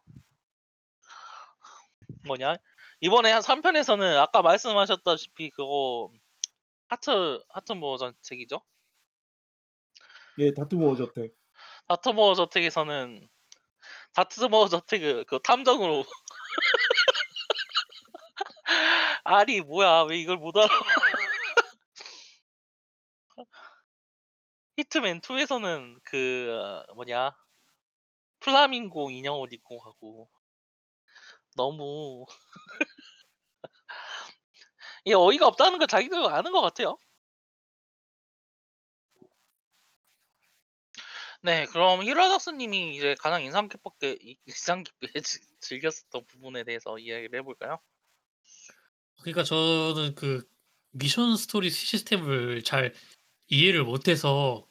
뭐냐 2.28 2.58
이번에 3.02 3.32
한 3.32 3.42
3편에서는 3.42 4.18
아까 4.18 4.42
말씀하셨다시피 4.42 5.50
그거 5.52 6.10
하트 6.88 7.44
하트 7.50 7.74
모어 7.74 7.98
전책이죠? 7.98 8.62
예, 10.38 10.54
다트모어 10.54 10.96
저택. 10.96 11.36
다트 11.88 12.10
모어 12.10 12.36
저택에서는 12.36 13.28
다트 14.14 14.42
모어 14.46 14.68
저택을 14.68 15.26
그 15.26 15.40
탐정으로 15.42 16.04
아니 19.24 19.62
뭐야 19.62 20.04
왜 20.04 20.18
이걸 20.18 20.38
못 20.38 20.56
알아. 20.58 20.68
히트맨 24.78 25.22
2에서는 25.22 26.00
그 26.04 26.84
뭐냐 26.96 27.32
플라밍고 28.42 29.10
인형 29.12 29.40
옷 29.40 29.54
입고 29.54 29.80
가고 29.80 30.30
너무 31.56 32.26
이게 35.06 35.14
어이가 35.16 35.48
없다는 35.48 35.78
걸 35.78 35.88
자기도 35.88 36.28
아는 36.30 36.52
것 36.52 36.62
같아요. 36.62 36.98
네, 41.44 41.66
그럼 41.68 42.04
히라닥스 42.04 42.50
님이 42.52 42.96
이제 42.96 43.16
가장 43.20 43.44
인상 43.44 43.70
깊게 43.70 44.18
이 44.20 44.36
인상 44.48 44.84
깊게 44.84 45.08
즐 45.22 45.42
즐겼었던 45.60 46.26
부분에 46.26 46.64
대해서 46.64 46.98
이야기를 46.98 47.38
해 47.38 47.44
볼까요? 47.44 47.80
그러니까 49.22 49.44
저는 49.44 50.16
그 50.16 50.48
미션 50.92 51.38
스토리 51.38 51.70
시스템을 51.70 52.64
잘 52.64 52.94
이해를 53.48 53.84
못 53.84 54.08
해서 54.08 54.68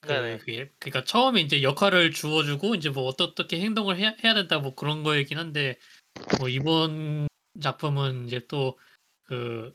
그 0.00 0.38
그러니까 0.78 1.04
처음에 1.04 1.40
인제 1.40 1.62
역할을 1.62 2.12
주어 2.12 2.44
주고 2.44 2.76
인제 2.76 2.90
뭐 2.90 3.04
어떻게 3.04 3.60
행동을 3.60 3.96
해야 3.98 4.14
해야 4.22 4.34
된다 4.34 4.60
뭐 4.60 4.76
그런 4.76 5.02
거이긴 5.02 5.38
한데 5.38 5.76
뭐 6.38 6.48
이번 6.48 7.26
작품은 7.60 8.26
이제 8.26 8.46
또 8.48 8.78
그 9.26 9.72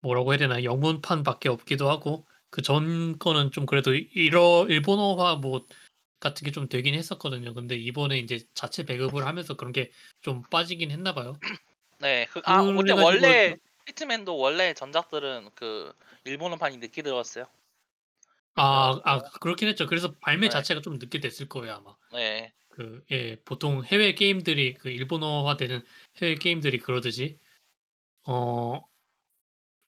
뭐라고 0.00 0.32
해야 0.32 0.38
되나 0.38 0.64
영문판밖에 0.64 1.48
없기도 1.48 1.88
하고 1.90 2.26
그 2.50 2.60
전 2.62 3.18
거는 3.18 3.50
좀 3.50 3.64
그래도 3.66 3.94
일어 3.94 4.66
일본어화 4.68 5.36
뭐 5.36 5.66
같은 6.20 6.44
게 6.46 6.52
좀 6.52 6.68
되긴 6.68 6.94
했었거든요. 6.94 7.54
근데 7.54 7.76
이번에 7.76 8.18
인제 8.18 8.40
자체 8.54 8.84
배급을 8.84 9.26
하면서 9.26 9.56
그런 9.56 9.72
게 9.72 9.90
좀 10.22 10.42
빠지긴 10.50 10.90
했나 10.90 11.14
봐요. 11.14 11.34
네. 12.00 12.26
그아 12.26 12.62
근데 12.64 12.82
그래 12.82 12.94
가지고 12.94 13.22
원래 13.22 13.56
히트맨도 13.86 14.36
원래 14.36 14.74
전작들은 14.74 15.50
그 15.54 15.92
일본어판이 16.24 16.78
늦게 16.78 17.02
들어왔어요. 17.02 17.46
아 18.54 19.00
아 19.04 19.22
그렇긴 19.40 19.68
했죠. 19.68 19.86
그래서 19.86 20.14
발매 20.20 20.48
네. 20.48 20.50
자체가 20.50 20.80
좀 20.82 20.98
늦게 20.98 21.20
됐을 21.20 21.48
거예요 21.48 21.74
아마. 21.76 21.96
네. 22.12 22.52
그 22.70 23.04
예 23.12 23.36
보통 23.44 23.84
해외 23.84 24.14
게임들이 24.14 24.74
그 24.74 24.90
일본어화되는 24.90 25.84
해외 26.22 26.34
게임들이 26.36 26.78
그러듯이 26.80 27.38
어 28.26 28.82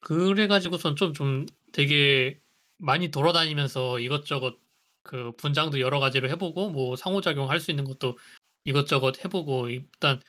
그래 0.01 0.47
가지고선 0.47 0.97
좀 0.97 1.13
좀 1.15 1.47
되게 1.73 2.39
많이 2.79 3.11
돌아다니면서 3.11 3.99
이것저것 4.01 4.57
그 5.03 5.33
분장도 5.37 5.81
여러 5.81 5.99
가지로 6.01 6.29
해 6.31 6.37
보고 6.37 6.71
뭐 6.71 6.97
상호작용할 6.97 7.61
수 7.61 7.71
있는 7.71 7.85
것도 7.85 8.19
이것저것 8.65 9.25
해 9.25 9.29
보고 9.29 9.69
일단 9.69 10.21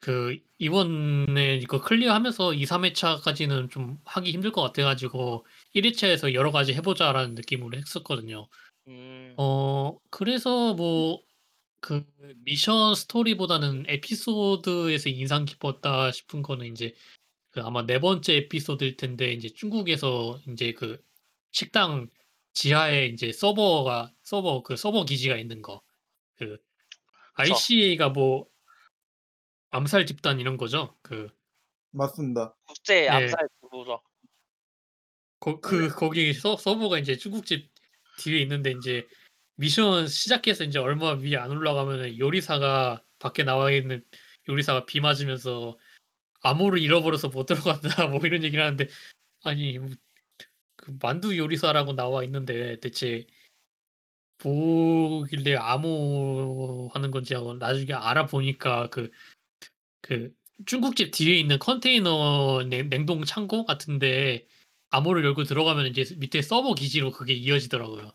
그 0.00 0.38
이번에 0.58 1.56
이거 1.58 1.80
클리어하면서 1.80 2.54
2-3 2.54 2.84
회차까지는 2.84 3.70
좀 3.70 3.98
하기 4.06 4.32
힘들 4.32 4.52
것 4.52 4.62
같아 4.62 4.84
가지고 4.84 5.46
1 5.74 5.86
회차에서 5.86 6.34
여러 6.34 6.52
가지 6.52 6.74
해 6.74 6.82
보자라는 6.82 7.34
느낌으로 7.36 7.78
했었거든요. 7.78 8.48
음. 8.88 9.34
어 9.38 9.98
그래서 10.10 10.74
뭐 10.74 11.22
그 11.80 12.04
미션 12.44 12.94
스토리보다는 12.94 13.84
에피소드에서 13.88 15.08
인상 15.10 15.44
깊었다 15.44 16.12
싶은 16.12 16.42
거는 16.42 16.66
인제 16.66 16.94
그 17.52 17.60
아마 17.60 17.84
네 17.84 18.00
번째 18.00 18.34
에피소드일 18.34 18.96
텐데 18.96 19.32
인제 19.32 19.50
중국에서 19.50 20.40
인제 20.46 20.72
그 20.72 21.04
식당 21.52 22.08
지하에 22.54 23.06
인제 23.08 23.32
서버가 23.32 24.12
서버 24.22 24.62
그 24.62 24.74
서버 24.76 25.04
기지가 25.04 25.36
있는 25.36 25.62
거. 25.62 25.82
그. 26.36 26.58
ICA가 27.34 28.10
뭐 28.10 28.46
암살 29.70 30.06
집단 30.06 30.38
이런 30.40 30.56
거죠. 30.56 30.94
그 31.02 31.30
맞습니다. 31.90 32.54
국제 32.66 33.02
네. 33.02 33.08
암살 33.08 33.48
부부죠. 33.60 34.00
거그 35.40 35.88
거기 35.90 36.32
서 36.32 36.56
서버가 36.56 36.98
인제 36.98 37.16
중국집 37.16 37.70
뒤에 38.18 38.40
있는데 38.42 38.70
인제 38.72 39.06
미션 39.56 40.08
시작해서 40.08 40.64
이제 40.64 40.78
얼마 40.78 41.12
위에 41.14 41.36
안 41.36 41.50
올라가면은 41.50 42.18
요리사가 42.18 43.02
밖에 43.18 43.44
나와 43.44 43.70
있는 43.70 44.04
요리사가 44.48 44.86
비 44.86 45.00
맞으면서 45.00 45.78
암호를 46.42 46.80
잃어버려서 46.80 47.28
못 47.28 47.46
들어간다 47.46 48.06
뭐 48.08 48.20
이런 48.24 48.44
얘기를 48.44 48.64
하는데 48.64 48.88
아니 49.44 49.78
뭐그 49.78 50.98
만두 51.00 51.36
요리사라고 51.36 51.94
나와 51.94 52.24
있는데 52.24 52.78
대체 52.80 53.26
뭐길래 54.44 55.56
암호 55.56 56.90
하는 56.94 57.10
건지 57.10 57.34
하고 57.34 57.54
나중에 57.54 57.92
알아보니까 57.92 58.88
그 58.90 59.10
그 60.02 60.34
중국집 60.66 61.12
뒤에 61.12 61.38
있는 61.38 61.58
컨테이너 61.58 62.64
냉, 62.68 62.90
냉동 62.90 63.24
창고 63.24 63.64
같은데 63.64 64.46
암호를 64.90 65.24
열고 65.24 65.44
들어가면 65.44 65.86
이제 65.86 66.04
밑에 66.18 66.42
서버 66.42 66.74
기지로 66.74 67.12
그게 67.12 67.32
이어지더라고요. 67.32 68.12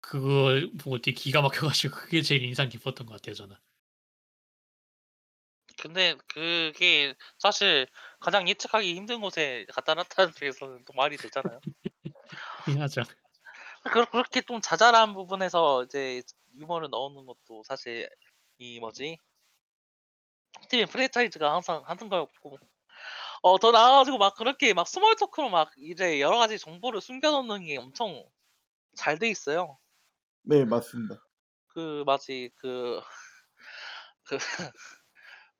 그걸 0.00 0.70
보고 0.78 0.98
되게 0.98 1.14
기가 1.14 1.42
막혀가지고 1.42 1.94
그게 1.94 2.22
제일 2.22 2.42
인상 2.42 2.68
깊었던 2.68 3.06
것 3.06 3.14
같아요 3.14 3.34
저는. 3.34 3.56
근데 5.80 6.16
그게 6.28 7.14
사실 7.38 7.86
가장 8.20 8.48
예측하기 8.48 8.94
힘든 8.94 9.20
곳에 9.20 9.66
갖다 9.72 9.94
놨다는 9.94 10.32
데에서는 10.34 10.84
또 10.84 10.92
말이 10.94 11.16
되잖아요. 11.16 11.60
미안하죠. 12.66 13.02
그 13.82 14.04
그렇게 14.06 14.40
좀 14.42 14.60
자잘한 14.60 15.14
부분에서 15.14 15.84
이제 15.84 16.22
유머를 16.56 16.88
넣는 16.90 17.26
것도 17.26 17.62
사실 17.64 18.08
이 18.58 18.80
뭐지? 18.80 19.18
팀의 20.70 20.86
프랜차이즈가 20.86 21.52
항상 21.52 21.82
하는 21.84 22.08
거였고 22.08 22.58
어 23.42 23.58
더 23.58 23.72
나아 23.72 23.92
가지고 23.98 24.18
막 24.18 24.34
그렇게 24.36 24.74
막 24.74 24.88
small 24.88 25.16
talk로 25.16 25.50
막 25.50 25.70
이제 25.78 26.20
여러 26.20 26.38
가지 26.38 26.58
정보를 26.58 27.00
숨겨 27.02 27.30
놓는 27.32 27.64
게 27.66 27.76
엄청 27.78 28.24
잘 28.96 29.18
돼 29.18 29.28
있어요. 29.30 29.78
네 30.42 30.64
맞습니다. 30.64 31.22
그 31.68 32.02
마치 32.06 32.50
그 32.56 33.00
그 34.24 34.38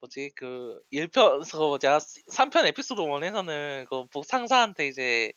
뭐지? 0.01 0.31
그 0.37 0.81
1편그 0.91 1.57
뭐냐 1.57 1.99
3편 2.31 2.67
에피소드 2.67 3.01
1 3.01 3.25
에서는 3.25 3.87
그복 3.89 4.25
상사한테 4.25 4.87
이제 4.89 5.33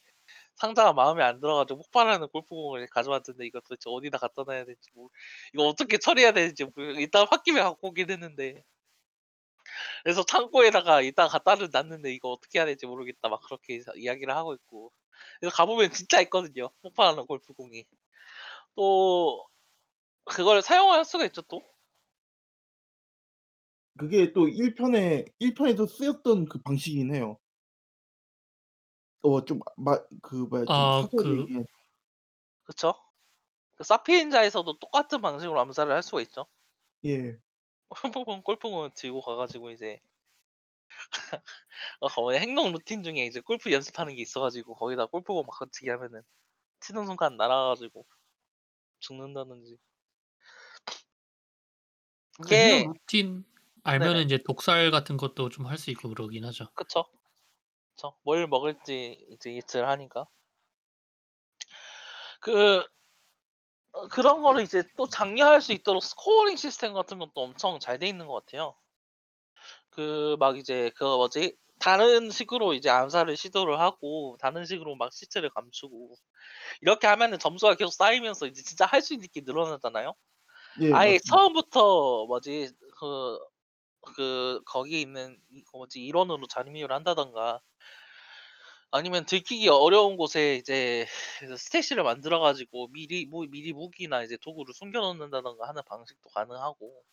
상사가 0.55 0.93
마음에 0.93 1.23
안 1.23 1.39
들어 1.41 1.55
가지고 1.57 1.79
폭발하는 1.83 2.27
골프공을 2.29 2.87
가져왔는데 2.89 3.45
이거 3.47 3.59
도대체 3.61 3.89
어디다 3.89 4.17
갖다 4.19 4.43
놔야 4.45 4.65
될지 4.65 4.89
뭐 4.95 5.09
이거 5.53 5.63
어떻게 5.67 5.97
처리해야 5.99 6.33
되는지 6.33 6.65
뭐 6.65 6.73
일단 6.97 7.25
홧김에 7.31 7.61
갖고 7.61 7.89
오긴 7.89 8.11
했는데 8.11 8.63
그래서 10.03 10.23
창고에다가 10.23 11.01
이따가 11.01 11.29
갖다는 11.29 11.69
놨는데 11.71 12.13
"이거 12.13 12.29
어떻게 12.31 12.59
해야 12.59 12.65
될지 12.65 12.85
모르겠다." 12.85 13.29
막 13.29 13.41
그렇게 13.43 13.81
이야기를 13.95 14.35
하고 14.35 14.53
있고 14.55 14.91
그래서 15.39 15.55
가 15.55 15.65
보면 15.65 15.91
진짜 15.91 16.21
있거든요, 16.21 16.69
폭발하는 16.81 17.25
골프공이. 17.27 17.85
또 18.75 19.45
그걸 20.25 20.61
사용할 20.63 21.05
수가 21.05 21.25
있죠 21.27 21.41
또. 21.43 21.61
그게 24.01 24.33
또 24.33 24.47
1 24.49 24.73
편에 24.75 25.25
1 25.39 25.53
편에도 25.53 25.85
쓰였던 25.85 26.45
그 26.45 26.59
방식이긴 26.63 27.13
해요. 27.13 27.37
어 29.23 29.41
좀 29.45 29.59
마 29.77 29.97
그 30.21 30.35
뭐야 30.49 30.67
좀 30.71 30.91
아그 30.95 31.45
예. 31.49 31.65
그쵸. 32.63 32.95
그 33.77 33.83
사피엔자에서도 33.85 34.79
똑같은 34.79 35.21
방식으로 35.21 35.59
암살을 35.61 35.93
할 35.93 36.03
수가 36.03 36.21
있죠. 36.23 36.47
예. 37.03 37.41
골프공 37.89 38.41
골프공을 38.43 38.91
들고 38.95 39.21
가 39.21 39.35
가지고 39.35 39.71
이제 39.71 39.99
어 41.99 42.07
거의 42.07 42.39
행동 42.39 42.71
루틴 42.71 43.03
중에 43.03 43.25
이제 43.25 43.39
골프 43.41 43.71
연습하는 43.71 44.15
게 44.15 44.21
있어 44.21 44.41
가지고 44.41 44.75
거기다 44.75 45.05
골프공 45.07 45.45
막 45.47 45.57
던지기 45.59 45.89
하면은 45.89 46.21
치는 46.81 47.05
순간 47.07 47.37
날아가 47.37 47.69
가지고 47.69 48.05
죽는다든지. 49.01 49.79
그 52.41 52.53
행동 52.55 52.81
이게 52.81 52.91
루틴 52.93 53.45
알면은 53.83 54.23
네네. 54.23 54.23
이제 54.23 54.39
독살 54.43 54.89
같은 54.91 55.17
것도 55.17 55.49
좀 55.49 55.67
할 55.67 55.77
수 55.77 55.91
있고 55.91 56.09
그러긴 56.09 56.45
하죠. 56.45 56.67
그쵸. 56.73 57.05
그쵸. 57.95 58.17
뭘 58.23 58.47
먹을지 58.47 59.27
이제 59.31 59.55
예측을 59.55 59.87
하니까. 59.89 60.27
그 62.41 63.01
어 63.93 64.07
그런 64.09 64.41
거를 64.41 64.63
이제 64.63 64.83
또 64.97 65.07
장려할 65.07 65.61
수 65.61 65.71
있도록 65.71 66.03
scoring 66.03 66.57
시스템 66.57 66.93
같은 66.93 67.19
것도 67.19 67.31
엄청 67.35 67.79
잘 67.79 67.99
돼 67.99 68.07
있는 68.07 68.27
것 68.27 68.33
같아요. 68.45 68.75
그 69.89 70.37
막 70.39 70.57
이제 70.57 70.91
그 70.95 71.03
뭐지? 71.03 71.55
다른 71.79 72.29
식으로 72.29 72.73
이제 72.73 72.89
암살을 72.89 73.35
시도를 73.37 73.79
하고 73.79 74.37
다른 74.39 74.65
식으로 74.65 74.95
막 74.95 75.11
시체를 75.13 75.49
감추고 75.49 76.15
이렇게 76.81 77.07
하면은 77.07 77.39
점수가 77.39 77.75
계속 77.75 77.91
쌓이면서 77.93 78.47
이제 78.47 78.63
진짜 78.63 78.85
할 78.87 79.01
수 79.01 79.13
있는 79.15 79.27
게 79.33 79.41
늘어나잖아요. 79.45 80.13
예 80.81 80.91
아예 80.91 81.19
맞습니다. 81.27 81.31
처음부터 81.31 82.27
뭐지? 82.27 82.71
그 82.99 83.39
그 84.01 84.61
거기 84.65 85.01
있는 85.01 85.39
이그 85.51 85.77
뭐지? 85.77 86.01
일원으로 86.03 86.47
잠입을 86.47 86.91
한다든가 86.91 87.61
아니면 88.91 89.25
들키기 89.25 89.69
어려운 89.69 90.17
곳에 90.17 90.55
이제 90.55 91.05
그 91.39 91.57
스태시를 91.57 92.03
만들어 92.03 92.39
가지고 92.39 92.87
미리 92.91 93.25
무 93.25 93.45
미리 93.49 93.73
무기나 93.73 94.23
이제 94.23 94.37
도구를 94.41 94.73
숨겨 94.73 94.99
놓는다든가 95.01 95.67
하는 95.67 95.81
방식도 95.85 96.29
가능하고 96.29 97.03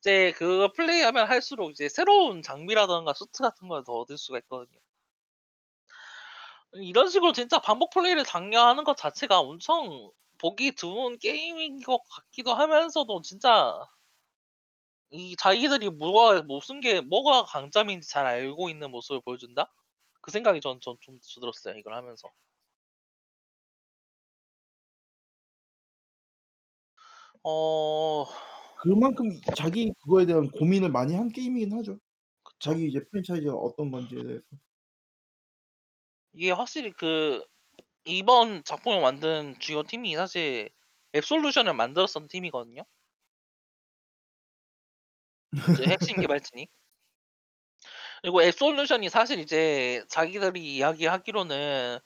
이제 0.00 0.32
그거 0.36 0.72
플레이하면 0.72 1.28
할수록 1.28 1.70
이제 1.72 1.88
새로운 1.90 2.42
장비라든가 2.42 3.14
수트 3.14 3.42
같은 3.42 3.68
걸 3.68 3.84
더 3.84 3.94
얻을 3.94 4.18
수가 4.18 4.38
있거든요. 4.40 4.80
이런 6.72 7.08
식으로 7.08 7.32
진짜 7.32 7.58
반복 7.60 7.90
플레이를 7.90 8.24
장려하는 8.24 8.84
것 8.84 8.96
자체가 8.96 9.38
엄청 9.40 10.10
보기 10.38 10.72
드문 10.72 11.18
게임인 11.18 11.80
것 11.82 12.00
같기도 12.08 12.54
하면서도 12.54 13.22
진짜 13.22 13.74
이 15.10 15.36
자기들이 15.36 15.90
뭐가 15.90 16.42
무슨 16.42 16.80
게 16.80 17.00
뭐가 17.00 17.44
강점인지 17.44 18.08
잘 18.08 18.26
알고 18.26 18.68
있는 18.70 18.90
모습을 18.90 19.20
보여준다? 19.22 19.72
그 20.22 20.30
생각이 20.32 20.60
전 20.60 20.80
전 20.80 20.96
좀 21.00 21.18
들었어요, 21.40 21.76
이걸 21.78 21.94
하면서. 21.94 22.28
어 27.44 28.26
그만큼 28.82 29.30
이 29.32 29.40
자기 29.56 29.92
그거에 30.02 30.26
대한 30.26 30.50
고민을 30.50 30.90
많이 30.90 31.14
한 31.14 31.28
게임이긴 31.28 31.72
하죠. 31.78 31.98
그쵸. 32.42 32.56
자기 32.60 32.88
이제 32.88 33.00
프랜차이즈가 33.10 33.54
어떤 33.54 33.90
건지에 33.90 34.22
대해서. 34.22 34.42
이게 36.32 36.50
확실히 36.50 36.92
그 36.92 37.44
이번 38.04 38.64
작품을 38.64 39.00
만든 39.02 39.58
주요 39.60 39.82
팀이 39.84 40.16
사실 40.16 40.70
앱솔루션을 41.16 41.74
만들었던 41.74 42.28
팀이거든요. 42.28 42.84
그 45.72 45.86
핵심 45.86 46.18
개발진이. 46.18 46.68
그리고 48.22 48.42
앱솔루션이 48.42 49.08
사실 49.08 49.38
이제 49.38 50.02
자기들이 50.08 50.60
이야기하기로는 50.76 51.98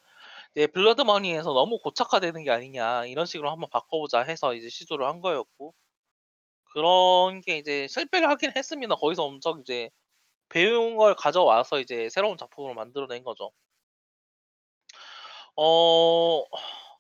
이제 0.57 0.67
블러드머니에서 0.69 1.53
너무 1.53 1.79
고착화되는 1.81 2.45
게 2.45 2.51
아니냐 2.51 3.07
이런 3.07 3.27
식으로 3.27 3.51
한번 3.51 3.71
바꿔보자 3.71 4.21
해서 4.23 4.55
이제 4.55 4.69
시도를 4.71 5.07
한 5.07 5.21
거였고 5.21 5.75
그런 6.75 7.41
게 7.43 7.59
이제 7.59 7.87
실패를 7.89 8.29
하긴 8.31 8.53
했습니다. 8.57 8.95
거기서 8.97 9.25
엄청 9.25 9.61
이제 9.61 9.91
배운 10.51 10.97
걸 10.97 11.15
가져와서 11.17 11.81
이제 11.81 12.09
새로운 12.11 12.37
작품으로 12.39 12.75
만들어낸 12.75 13.25
거죠. 13.25 13.53
어 15.57 16.45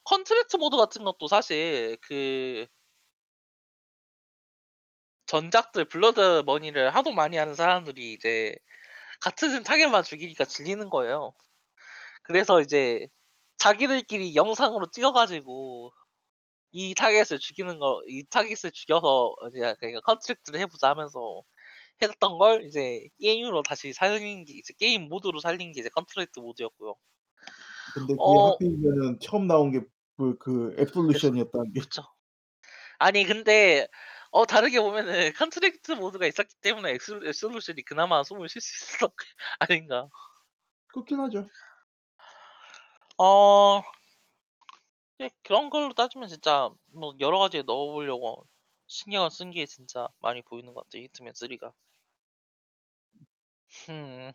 contract 0.04 0.56
모드 0.56 0.76
같은 0.76 1.04
것도 1.04 1.26
사실 1.28 1.96
그 2.02 2.66
전작들 5.26 5.86
블러드 5.86 6.42
머니를 6.46 6.94
하도 6.94 7.12
많이 7.12 7.36
하는 7.36 7.54
사람들이 7.54 8.12
이제 8.14 8.54
같은 9.20 9.62
타겟만 9.64 10.04
죽이니까 10.04 10.44
질리는 10.44 10.90
거예요. 10.90 11.32
그래서 12.24 12.60
이제 12.60 13.08
자기들끼리 13.58 14.34
영상으로 14.36 14.90
찍어 14.90 15.12
가지고 15.12 15.92
이 16.72 16.94
타겟을 16.94 17.38
죽이는 17.40 17.78
거 17.78 18.02
이 18.08 18.24
타겟을 18.30 18.72
죽여서 18.72 19.36
이제 19.50 19.74
그러니까 19.80 20.00
contract를 20.02 20.60
해 20.60 20.66
보자 20.66 20.90
하면서 20.90 21.42
했던 22.02 22.38
걸 22.38 22.64
이제 22.64 23.06
게임으로 23.20 23.62
다시 23.62 23.92
살린 23.92 24.44
게 24.44 24.54
이제 24.54 24.74
게임 24.78 25.08
모드로 25.08 25.40
살린 25.40 25.72
게 25.72 25.80
이제 25.80 25.88
contract 25.90 26.40
모드였고요. 26.40 26.94
근데 27.94 28.14
그게 28.14 28.16
어 28.18 28.50
하필이면은 28.52 29.18
처음 29.20 29.46
나온 29.46 29.70
게그그 29.72 30.76
앱솔루션이었다는 30.80 31.72
게. 31.72 31.80
그쵸. 31.80 32.02
아니 32.98 33.24
근데 33.24 33.86
어 34.34 34.44
다르게 34.46 34.80
보면은 34.80 35.32
contract 35.34 35.92
모드가 35.92 36.26
있었기 36.26 36.56
때문에 36.60 36.90
앱솔 36.94 37.24
앱솔루션이 37.28 37.82
그나마 37.84 38.24
숨을 38.24 38.48
쉴 38.48 38.60
수 38.60 38.84
있었던 38.96 39.10
게 39.10 39.14
아닌가. 39.60 40.08
그렇긴 40.88 41.20
하죠. 41.20 41.48
어 43.18 43.82
예 45.20 45.28
그런 45.42 45.70
걸로 45.70 45.92
따지면 45.92 46.28
진짜 46.28 46.70
뭐 46.92 47.14
여러 47.18 47.40
가지에 47.40 47.62
넣어 47.62 47.92
보려고 47.92 48.46
신경을 48.86 49.30
쓴 49.32 49.50
게 49.50 49.66
진짜 49.66 50.06
많이 50.20 50.40
보이는 50.42 50.72
것 50.72 50.84
같아요, 50.84 51.02
히트맨 51.02 51.32
3가. 51.34 51.72
음. 53.88 54.32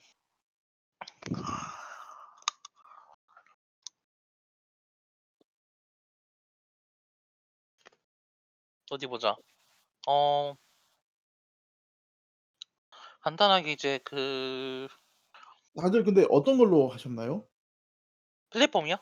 어디 8.91 9.07
보자. 9.07 9.35
어 10.09 10.55
간단하게 13.21 13.71
이제 13.73 13.99
그 14.03 14.87
다들 15.75 16.03
근데 16.03 16.25
어떤 16.29 16.57
걸로 16.59 16.89
하셨나요? 16.89 17.47
플랫폼이요? 18.51 18.97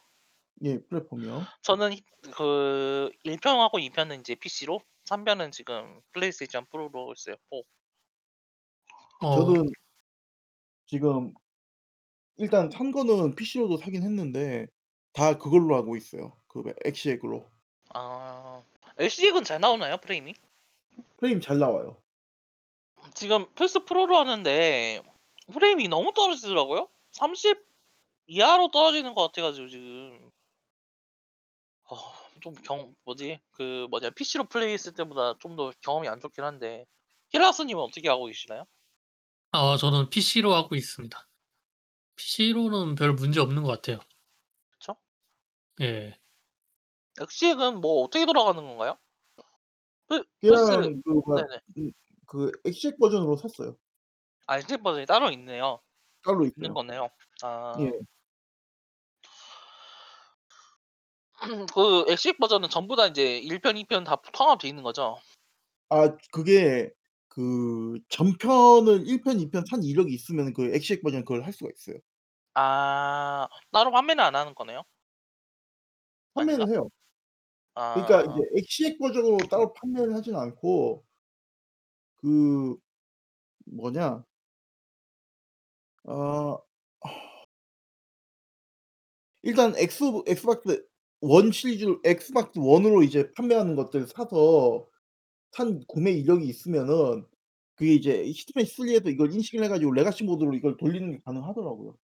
예 0.63 0.79
플랫폼이요. 0.87 1.51
저는 1.63 1.93
히 1.93 2.03
그 2.35 3.09
1 3.23 3.37
편하고 3.39 3.79
2 3.79 3.89
편은 3.89 4.17
인제 4.17 4.35
PC로 4.35 4.81
3 5.05 5.23
편은 5.23 5.51
지금 5.51 6.01
플레이스테이션 6.13 6.65
프로로 6.65 7.11
했어요. 7.11 7.35
어. 7.51 7.61
어. 9.19 9.27
저는 9.29 9.73
지금 10.85 11.33
일단 12.37 12.69
산 12.71 12.91
거는 12.91 13.35
PC로도 13.35 13.77
사긴 13.77 14.01
했는데 14.03 14.67
다 15.13 15.37
그걸로 15.37 15.75
하고 15.75 15.95
있어요. 15.95 16.37
그왜 16.47 16.73
엑시액으로. 16.85 17.51
아. 17.93 18.63
엑시액은 18.99 19.43
잘 19.43 19.59
나오나요 19.59 19.97
프레임이? 19.97 20.33
프레임 21.17 21.41
잘 21.41 21.57
나와요. 21.59 22.01
지금 23.15 23.45
플스 23.55 23.79
프로로 23.85 24.17
하는데 24.17 25.01
프레임이 25.51 25.87
너무 25.87 26.13
떨어지더라고요. 26.13 26.89
30 27.11 27.57
이하로 28.27 28.69
떨어지는 28.71 29.13
것 29.15 29.23
같아 29.27 29.41
가지고 29.41 29.67
지금. 29.69 30.31
어 31.89 32.27
좀 32.41 32.53
경 32.63 32.93
뭐지 33.03 33.39
그 33.51 33.87
뭐냐 33.89 34.11
PC로 34.11 34.45
플레이했을 34.45 34.93
때보다 34.93 35.33
좀 35.39 35.55
더 35.55 35.71
경험이 35.81 36.07
안 36.07 36.19
좋긴 36.19 36.43
한데 36.43 36.85
힐라스 37.29 37.63
님은 37.63 37.81
어떻게 37.81 38.07
하고 38.09 38.25
계시나요? 38.27 38.65
아 39.51 39.77
저는 39.77 40.09
PC로 40.09 40.53
하고 40.53 40.75
있습니다. 40.75 41.27
PC로는 42.15 42.95
별 42.95 43.13
문제 43.13 43.39
없는 43.39 43.63
것 43.63 43.69
같아요. 43.71 43.99
그쵸? 44.71 44.95
예. 45.81 46.17
엑시액은 47.21 47.81
뭐 47.81 48.03
어떻게 48.03 48.25
돌아가는 48.25 48.61
건가요? 48.63 48.97
플 50.07 50.25
플스를 50.47 50.99
그 51.03 51.09
뭐야 51.25 51.43
네네. 51.47 51.61
음그 51.77 52.51
엑시액 52.65 52.97
버전으로 52.99 53.37
샀어요. 53.37 53.77
아 54.45 54.57
엑시액 54.57 54.83
버전이 54.83 55.05
따로 55.05 55.29
있네요. 55.31 55.81
따로 56.23 56.45
있는 56.57 56.73
있어요. 56.73 56.75
거네요. 56.75 57.09
아. 57.43 57.89
예. 57.89 57.91
그 61.73 62.05
엑시액 62.09 62.37
버전은 62.39 62.69
전부 62.69 62.95
다 62.95 63.07
인제 63.07 63.39
1 63.39 63.59
편, 63.59 63.75
2 63.77 63.85
편 63.85 64.03
다 64.03 64.15
통합돼 64.33 64.67
있는 64.67 64.83
거죠? 64.83 65.17
아 65.89 66.17
그게 66.31 66.89
그 67.29 67.99
전편을 68.09 69.07
1 69.07 69.21
편, 69.21 69.39
2 69.39 69.49
편 69.49 69.63
산 69.65 69.83
이력이 69.83 70.13
있으면은 70.13 70.53
그 70.53 70.73
엑시액 70.75 71.01
버전 71.03 71.21
그걸 71.23 71.43
할 71.45 71.53
수가 71.53 71.69
있어요. 71.73 71.97
아 72.53 73.47
따로 73.71 73.91
판매는 73.91 74.23
안 74.23 74.35
하는 74.35 74.55
거네요? 74.55 74.83
아닌가? 76.35 76.65
판매는 76.65 76.69
해요. 76.69 76.89
그러니까 77.77 78.21
이제 78.23 78.31
아. 78.31 78.57
엑시액 78.57 78.99
버전으로 78.99 79.37
따로 79.49 79.73
판매를 79.73 80.15
하진 80.15 80.35
않고 80.35 81.03
그 82.17 82.75
뭐냐 83.65 84.23
어 86.05 86.57
일단 89.43 89.73
엑스 89.77 90.03
엑스박스 90.27 90.85
1 91.21 91.51
시리즈 91.51 91.85
엑스박스 92.03 92.59
1 92.59 92.85
으로 92.85 93.03
이제 93.03 93.31
판매하는 93.33 93.75
것들 93.75 94.07
사서 94.07 94.87
산 95.51 95.81
구매 95.87 96.11
이력이 96.11 96.47
있으면은 96.47 97.25
그게 97.75 97.93
이제 97.95 98.23
히트맨 98.25 98.65
3에도 98.65 99.09
이걸 99.09 99.33
인식을 99.33 99.63
해 99.63 99.69
가지고 99.69 99.91
legacy 99.93 100.23
모드로 100.23 100.53
이걸 100.55 100.77
돌리는 100.77 101.11
게 101.11 101.19
가능하더라고요. 101.25 101.97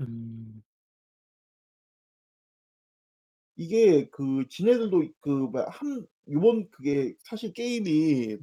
음. 0.00 0.62
이게 3.58 4.08
그 4.10 4.46
지네들도 4.48 5.04
그 5.20 5.30
뭐야 5.30 5.66
한 5.70 6.06
요번 6.30 6.70
그게 6.70 7.14
사실 7.24 7.52
게임이 7.54 8.38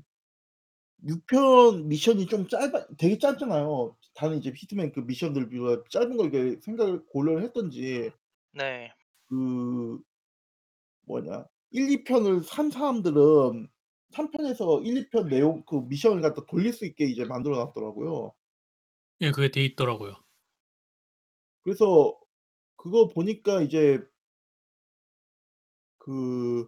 6 1.07 1.25
편 1.27 1.87
미션이 1.87 2.27
좀 2.27 2.47
짧아 2.47 2.87
되게 2.97 3.17
짧잖아요. 3.19 3.97
다른 4.15 4.37
이제 4.39 4.51
히트맨 4.55 4.93
그 4.93 5.01
미션들 5.01 5.49
비교하 5.49 5.83
짧은 5.89 6.17
걸 6.17 6.33
이렇게 6.33 6.59
생각을 6.61 7.05
고려를 7.07 7.43
했던지 7.43 8.11
네. 8.53 8.95
그 9.29 9.99
뭐냐 11.07 11.45
1-2 11.71 12.03
편을 12.03 12.43
산 12.43 12.69
사람들은 12.71 13.67
3 14.11 14.31
편에서 14.31 14.81
1-2 14.81 15.09
편 15.09 15.27
내용 15.29 15.63
그 15.65 15.75
미션을 15.87 16.21
갖다 16.21 16.45
돌릴 16.45 16.73
수 16.73 16.85
있게 16.85 17.05
이제 17.05 17.25
만들어 17.25 17.57
놨더라고요. 17.57 18.33
예 19.21 19.31
그게 19.31 19.49
돼 19.51 19.63
있더라고요. 19.65 20.25
그래서 21.63 22.17
그거 22.77 23.07
보니까 23.09 23.61
이제 23.61 24.01
그 26.05 26.67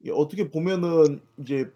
이게 0.00 0.10
어떻게 0.12 0.50
보면은 0.50 1.20
이제 1.38 1.70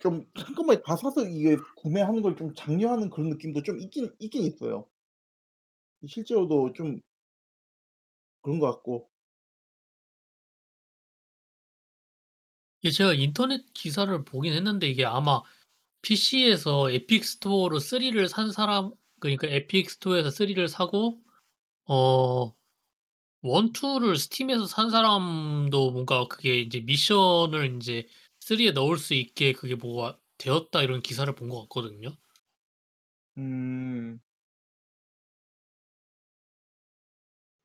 좀 0.00 0.24
한꺼번에 0.36 0.80
다 0.82 0.94
사서 0.96 1.26
이게 1.26 1.56
구매하는 1.76 2.22
걸 2.22 2.36
좀 2.36 2.54
장려하는 2.54 3.10
그런 3.10 3.30
느낌도 3.30 3.62
좀 3.64 3.78
있긴 3.80 4.14
있긴 4.20 4.44
있어요. 4.44 4.86
실제로도 6.06 6.72
좀 6.72 7.00
그런 8.42 8.60
것 8.60 8.70
같고. 8.70 9.10
이게 12.82 12.90
제가 12.92 13.14
인터넷 13.14 13.64
기사를 13.74 14.24
보긴 14.24 14.52
했는데 14.54 14.88
이게 14.88 15.04
아마 15.04 15.42
PC에서 16.02 16.90
에픽 16.90 17.24
스토어로 17.24 17.78
3를 17.80 18.28
산 18.28 18.52
사람 18.52 18.92
그러니까 19.20 19.46
에픽 19.48 19.90
스토어에서 19.90 20.30
3를 20.30 20.68
사고 20.68 21.20
어 21.86 22.54
1, 23.44 23.72
2를 23.72 24.16
스팀에서 24.16 24.66
산 24.66 24.90
사람도 24.90 25.90
뭔가 25.92 26.26
그게 26.28 26.58
이제 26.60 26.80
미션을 26.80 27.66
인제 27.66 28.06
3에 28.40 28.72
넣을 28.72 28.98
수 28.98 29.14
있게 29.14 29.52
그게 29.52 29.74
뭐가 29.76 30.18
되었다 30.38 30.82
이런 30.82 31.00
기사를 31.02 31.32
본 31.34 31.48
것 31.48 31.62
같거든요. 31.62 32.16
음. 33.36 34.20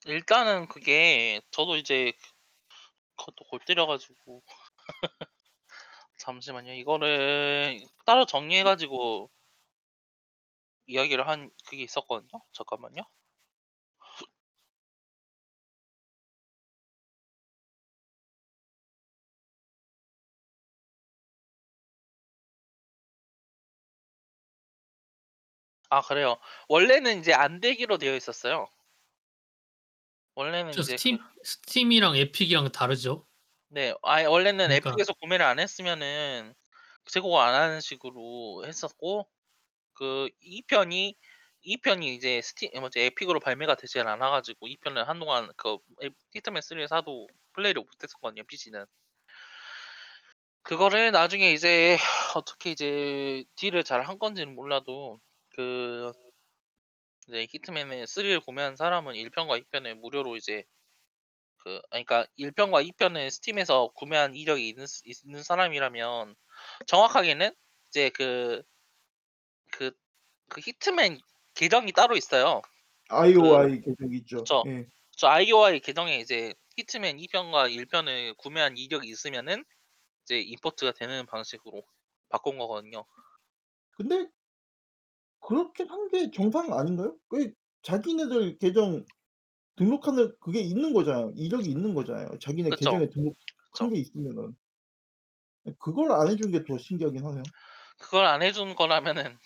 일단은 0.05 0.67
그게 0.67 1.41
저도 1.51 1.75
이제 1.77 2.11
그것도 3.15 3.45
골 3.45 3.59
때려 3.65 3.85
가지고 3.85 4.43
잠시만요. 6.17 6.73
이거를 6.73 7.79
따로 8.05 8.25
정리해 8.25 8.63
가지고 8.63 9.29
이야기를 10.87 11.25
한 11.27 11.49
그게 11.69 11.83
있었거든요. 11.83 12.41
잠깐만요. 12.51 13.03
아 25.89 26.01
그래요. 26.01 26.37
원래는 26.67 27.17
인제 27.17 27.33
안 27.33 27.59
되기로 27.59 27.97
되어 27.97 28.15
있었어요. 28.15 28.67
원래는 30.35 30.73
저 30.73 30.81
이제 30.81 30.97
스팀 30.97 31.17
그 31.19 31.19
스팀이랑 31.43 32.15
에픽이랑 32.15 32.71
다르죠? 32.71 33.27
네. 33.71 33.93
아예 34.01 34.25
원래는 34.25 34.71
그러니까 34.71 34.99
에픽에서 34.99 35.13
구매를 35.13 35.45
안 35.45 35.59
했으면은 35.59 36.53
제공 37.05 37.39
안 37.39 37.53
하는 37.55 37.81
식으로 37.81 38.63
했었고 38.65 39.27
그 39.93 40.29
2 40.41 40.63
편이 40.63 41.15
2 41.61 41.77
편이 41.81 42.15
이제 42.15 42.41
스팀 42.41 42.71
뭐지 42.81 42.99
에픽으로 43.01 43.39
발매가 43.41 43.75
되질 43.75 44.07
않아 44.07 44.29
가지고 44.31 44.67
2 44.67 44.77
편을 44.77 45.07
한동안 45.09 45.51
그 45.57 45.77
에 46.03 46.09
히트맨 46.33 46.61
3를 46.63 46.87
사도 46.89 47.27
플레이를 47.53 47.81
못 47.83 47.89
했었거든요 48.03 48.43
PC는. 48.45 48.85
그거를 50.63 51.11
나중에 51.11 51.51
이제 51.53 51.97
어떻게 52.35 52.71
이제 52.71 53.43
딜을 53.55 53.83
잘 53.83 54.03
한 54.07 54.19
건지는 54.19 54.55
몰라도 54.55 55.19
그 55.55 56.11
이제 57.27 57.47
히트맨을 57.51 58.07
3를 58.07 58.39
구매한 58.41 58.75
사람은 58.75 59.15
1 59.15 59.29
편과 59.29 59.57
2 59.57 59.63
편을 59.65 59.95
무료로 59.95 60.35
이제 60.37 60.63
그 61.59 61.81
아니 61.91 62.05
그러니까 62.05 62.27
1 62.37 62.51
편과 62.53 62.81
2 62.81 62.91
편을 62.93 63.31
스팀에서 63.31 63.89
구매한 63.95 64.35
이력이 64.35 64.69
있는 64.69 64.87
스 64.87 65.01
있는 65.05 65.43
사람이라면 65.43 66.35
정확하게는 66.87 67.53
이제 67.89 68.09
그그그 68.11 69.95
히트맨 70.61 71.19
계정이 71.55 71.91
따로 71.93 72.15
있어요. 72.17 72.61
그 73.11 73.15
IOI 73.15 73.81
계정 73.81 74.13
있죠. 74.13 74.43
예. 74.67 74.87
저 75.17 75.27
IOI 75.27 75.79
계정에 75.81 76.19
이제 76.19 76.53
히트맨 76.77 77.19
2 77.19 77.27
편과 77.29 77.69
1 77.69 77.85
편을 77.87 78.35
구매한 78.35 78.77
이력이 78.77 79.09
있으면은 79.09 79.65
이제 80.25 80.39
임포트가 80.41 80.93
되는 80.93 81.25
방식으로 81.27 81.83
바꾼 82.29 82.57
거거든요. 82.57 83.05
근데 83.91 84.29
그렇게 85.41 85.83
하는 85.85 86.07
게 86.09 86.31
정상 86.31 86.73
아닌가요? 86.73 87.17
그 87.29 87.51
자기네들 87.83 88.57
계정 88.57 89.05
등록하는 89.77 90.35
그게 90.41 90.61
있는 90.61 90.93
거잖아요. 90.93 91.33
이력이 91.35 91.69
있는 91.71 91.95
거잖아요. 91.95 92.39
자기네 92.39 92.71
그쵸. 92.71 92.75
계정에 92.75 93.09
등록한 93.09 93.35
그쵸. 93.71 93.93
게 93.93 93.99
있으면은. 93.99 94.55
예 95.67 95.71
그걸 95.79 96.11
안 96.11 96.27
해 96.27 96.35
준 96.35 96.51
게 96.51 96.65
더 96.65 96.77
신기하긴 96.77 97.23
하네요. 97.25 97.49
그걸 97.97 98.25
안 98.25 98.41
해 98.41 98.51
준 98.51 98.75
거라면은 98.75 99.37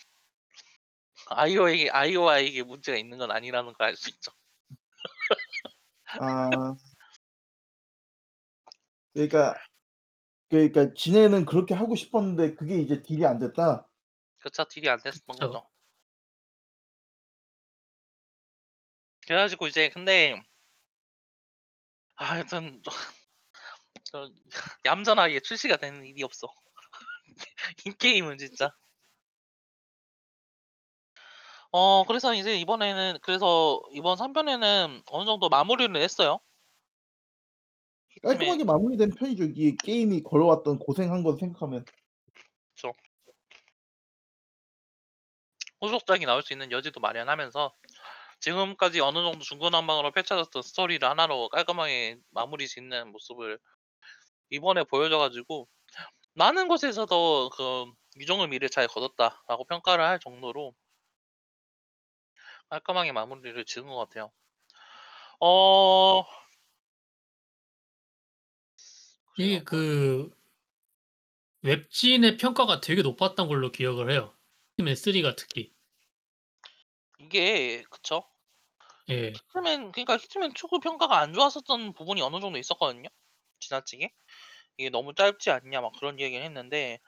IO에게 1.29 1.89
IOI에게 1.91 2.63
문제가 2.63 2.97
있는 2.97 3.17
건 3.17 3.29
아니라는 3.31 3.73
걸 3.73 3.87
알 3.87 3.95
수 3.95 4.09
있죠. 4.09 4.31
아. 6.17 6.75
그러니까 9.13 9.55
그러니까 10.49 10.93
지네는 10.95 11.45
그렇게 11.45 11.73
하고 11.75 11.95
싶었는데 11.95 12.55
그게 12.55 12.77
이제 12.79 13.01
딜이 13.03 13.25
안 13.25 13.39
됐다? 13.39 13.89
그쵸. 14.39 14.65
딜이 14.65 14.87
안 14.89 14.99
됐었던 15.01 15.39
그쵸. 15.39 15.39
거죠. 15.39 15.67
그래 19.27 19.37
가지고 19.37 19.67
이제 19.67 19.89
근데 19.89 20.41
아 22.15 22.25
하여튼 22.25 22.81
저 24.03 24.29
얌전하게 24.85 25.39
출시가 25.39 25.77
되는 25.77 26.05
일이 26.05 26.23
없어. 26.23 26.47
이 27.87 27.91
게임은 27.97 28.37
진짜. 28.37 28.71
어 31.71 32.03
그래서 32.05 32.35
이제 32.35 32.55
이번에는 32.59 33.17
그래서 33.23 33.81
이번 33.91 34.15
3 34.17 34.33
편에는 34.33 35.01
어느 35.07 35.25
정도 35.25 35.49
마무리를 35.49 35.95
했어요. 35.95 36.39
히트맨 38.09 38.37
깔끔하게 38.37 38.63
마무리된 38.65 39.09
편이죠. 39.11 39.45
이 39.55 39.75
게임이 39.77 40.21
걸어왔던 40.23 40.79
고생한 40.79 41.23
거 41.23 41.35
생각하면. 41.35 41.83
후속작이 45.81 46.25
나올 46.25 46.41
수 46.41 46.53
있는 46.53 46.71
여지도 46.71 46.99
마련하면서 47.01 47.73
지금까지 48.43 48.99
어느 48.99 49.19
정도 49.19 49.39
중구난방으로 49.39 50.11
펼쳐졌던 50.11 50.61
스토리를 50.63 51.07
하나로 51.07 51.47
깔끔하게 51.49 52.17
마무리 52.31 52.67
짓는 52.67 53.11
모습을 53.13 53.57
이번에 54.51 54.83
보여줘 54.85 55.17
가지고 55.19 55.69
많은 56.35 56.67
곳에서도 56.69 57.51
그 57.51 57.85
'유종의 58.19 58.49
미를 58.49 58.69
잘 58.69 58.87
거뒀다.'라고 58.87 59.65
평가를 59.65 60.05
할 60.05 60.19
정도로 60.19 60.73
깔끔하게 62.69 63.13
마무리를 63.13 63.63
지은 63.65 63.87
것 63.87 63.95
같아요. 63.95 64.33
어 65.39 66.23
이게 69.37 69.63
그 69.63 70.29
웹진의 71.63 72.37
평가가 72.37 72.79
되게 72.79 73.01
높았던 73.01 73.47
걸로 73.47 73.71
기억을 73.71 74.11
해요. 74.11 74.35
히트맨 74.77 74.95
3가 74.95 75.35
특히. 75.35 75.73
이게 77.17 77.83
그쵸. 77.89 78.23
예. 79.09 79.43
히트맨 79.53 79.91
그러니까 79.91 80.17
히트맨 80.17 80.53
2그 80.53 80.79
평가가 80.79 81.19
안 81.19 81.33
좋았었던 81.33 81.93
부분이 81.93 82.21
어느 82.21 82.39
정도 82.39 82.57
있었거든요, 82.59 83.09
지나치게. 83.59 84.09
이게 84.77 84.89
"너무 84.91 85.13
짧지 85.15 85.51
않냐." 85.51 85.81
막 85.81 85.93
그런 85.99 86.19
얘기를 86.19 86.45
했는데 86.45 86.99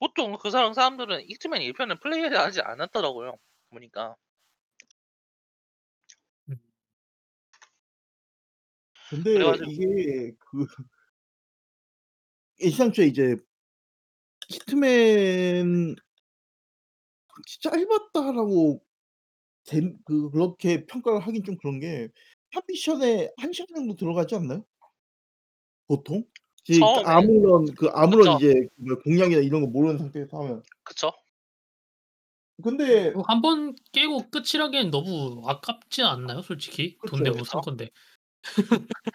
보통 0.00 0.36
그 0.38 0.50
사람 0.50 0.74
사람들은 0.74 1.22
히트맨 1.30 1.62
1 1.62 1.74
편을 1.74 2.00
플레이를 2.00 2.38
하지 2.38 2.62
않았더라고요, 2.62 3.36
보니까. 3.70 4.16
음. 6.48 6.58
근데 9.10 9.30
그래 9.32 9.44
가지고 9.44 9.70
이게 9.70 10.32
그 10.38 10.66
애시당초에 12.62 13.06
이제 13.06 13.36
히트맨 14.50 15.96
'짧았다.'라고 17.60 18.85
된그 19.66 20.30
그렇게 20.30 20.86
평가를 20.86 21.20
하긴 21.20 21.44
좀 21.44 21.56
그런 21.58 21.80
게한 21.80 22.10
미션에 22.68 23.30
1 23.38 23.52
시간 23.52 23.74
정도 23.76 23.96
들어가지 23.96 24.34
않나요? 24.36 24.64
보통? 25.88 26.24
지 26.64 26.92
처음에 26.94 27.04
아무런 27.04 27.74
그 27.76 27.88
아무런 27.94 28.28
그쵸. 28.28 28.30
이제 28.32 28.68
그 28.88 28.98
공략이나 29.02 29.40
이런 29.40 29.60
거 29.62 29.68
모르는 29.68 29.98
상태에서 29.98 30.38
하면. 30.42 30.62
그쵸. 30.84 31.12
근데 32.62 33.12
뭐1번 33.12 33.74
깨고 33.92 34.30
끝이라기엔 34.30 34.90
너무 34.90 35.42
아깝지 35.46 36.02
않나요, 36.02 36.42
솔직히? 36.42 36.98
돈 37.04 37.22
그쵸. 37.22 37.22
내고 37.22 37.44
산. 37.44 37.60
건데. 37.60 37.90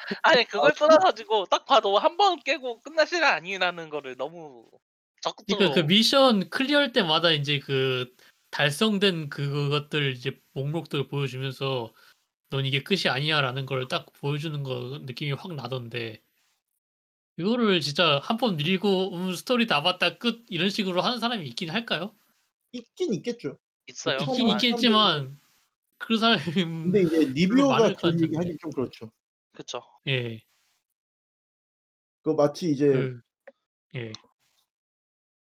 아니 0.23 0.45
아 0.57 0.69
그걸 0.69 0.75
떠나 0.75 0.97
그거 0.97 1.03
가지고 1.03 1.45
딱 1.45 1.65
봐도 1.65 1.97
1 1.97 2.17
번 2.17 2.39
깨고 2.39 2.81
끝날 2.81 3.07
일 3.13 3.23
아니라는 3.23 3.89
거를 3.89 4.15
너무 4.17 4.69
그러니까 5.47 5.71
그 5.73 5.81
적극적으로 5.81 5.87
미션 5.87 6.49
클리어할 6.49 6.93
때마다 6.93 7.31
인제 7.31 7.59
그 7.59 8.13
달성된 8.51 9.29
그것들 9.29 10.11
이제 10.13 10.39
목록들을 10.53 11.07
보여주면서 11.07 11.93
"넌 12.51 12.65
이게 12.65 12.83
끝이 12.83 13.03
아니야."라는 13.09 13.65
걸 13.65 13.87
딱 13.87 14.11
보여주는 14.13 14.63
거 14.63 14.99
느낌이 15.03 15.33
확 15.33 15.53
나던데 15.55 16.21
이거를 17.37 17.81
진짜 17.81 18.19
1번 18.23 18.57
밀고 18.57 19.15
"음 19.15 19.33
스토리 19.33 19.67
다 19.67 19.81
봤다. 19.81 20.17
끝." 20.17 20.45
이런 20.49 20.69
식으로 20.69 21.01
하는 21.01 21.19
사람이 21.19 21.45
있긴 21.47 21.69
할까요? 21.69 22.15
있긴 22.73 23.13
있겠죠. 23.15 23.53
그 23.53 23.91
있어요. 23.91 24.17
처음 24.19 24.49
있긴 24.49 24.49
있겠지만 24.49 25.39
그 25.97 26.17
사람이 26.17 26.43
근데 26.53 27.01
이제 27.03 27.25
리뷰어가 27.25 27.93
그런 27.95 28.21
얘기. 28.21 28.35
하긴 28.35 28.57
좀 28.61 28.71
그렇죠. 28.71 29.11
그쵸. 29.53 29.81
예. 30.07 30.41
그 32.23 32.29
마치 32.31 32.71
이제 32.71 32.87
그 32.87 33.21
예. 33.95 34.11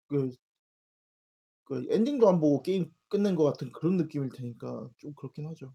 그 0.08 0.36
그 1.64 1.86
엔딩도 1.90 2.28
안 2.28 2.40
보고 2.40 2.62
게임 2.62 2.92
끝낸 3.08 3.34
것 3.34 3.44
같은 3.44 3.72
그런 3.72 3.96
느낌일 3.96 4.30
테니까 4.30 4.88
좀 4.98 5.14
그렇긴 5.14 5.46
하죠. 5.48 5.74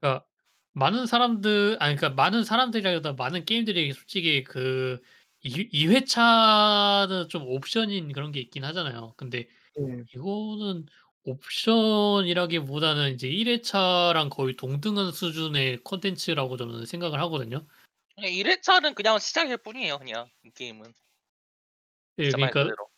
그러니까 0.00 0.26
많은 0.72 1.06
사람들 1.06 1.76
아니 1.80 1.96
그러니까 1.96 2.10
많은 2.22 2.44
사람들이라기보다 2.44 3.14
많은 3.14 3.44
게임들이 3.44 3.92
솔직히 3.92 4.44
그 4.44 5.00
이 5.40 5.68
2 5.72 5.86
회차는 5.88 7.28
좀 7.28 7.46
옵션인 7.46 8.12
그런 8.12 8.32
게 8.32 8.40
있긴 8.40 8.64
하잖아요. 8.64 9.14
근데 9.16 9.48
예. 9.78 10.08
이거는 10.14 10.86
옵션이라기보다는 11.24 13.14
이제 13.14 13.28
1 13.28 13.48
회차랑 13.48 14.30
거의 14.30 14.56
동등한 14.56 15.12
수준의 15.12 15.78
콘텐츠라고 15.84 16.56
저는 16.56 16.86
생각을 16.86 17.20
하거든요. 17.20 17.66
그냥 18.16 18.32
1 18.32 18.46
회차는 18.48 18.94
그냥 18.94 19.18
시작일 19.18 19.58
뿐이에요, 19.58 19.98
그냥 19.98 20.28
이 20.42 20.50
게임은. 20.50 20.92
예 22.18 22.24
진짜 22.24 22.36
말 22.38 22.54
그러니까 22.54 22.54
그대로. 22.54 22.88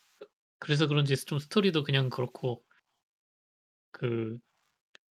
그래서 0.59 0.87
그런지 0.87 1.17
좀 1.17 1.39
스토리도 1.39 1.85
그냥 1.85 2.11
그렇고 2.11 2.65
그 3.93 4.39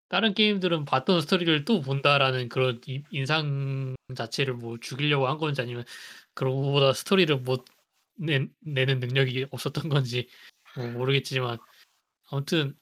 다른 0.08 0.34
게임들은 0.34 0.84
'봤던 0.86 1.22
스토리를 1.22 1.64
또 1.66 1.80
본다.'라는 1.82 2.48
그런 2.50 2.80
이 2.88 3.04
인상 3.10 3.96
자체를 4.16 4.54
뭐 4.54 4.78
주기려고 4.80 5.28
한 5.28 5.38
건지 5.38 5.60
아니면 5.62 5.84
그런 6.34 6.54
거보다 6.56 6.92
스토리를 6.94 7.36
못낸 8.18 8.52
내는 8.60 9.00
능력이 9.00 9.46
없었던 9.52 9.88
건지 9.90 10.28
뭐 10.74 10.90
모르겠지만 10.92 11.58
아무튼 12.30 12.76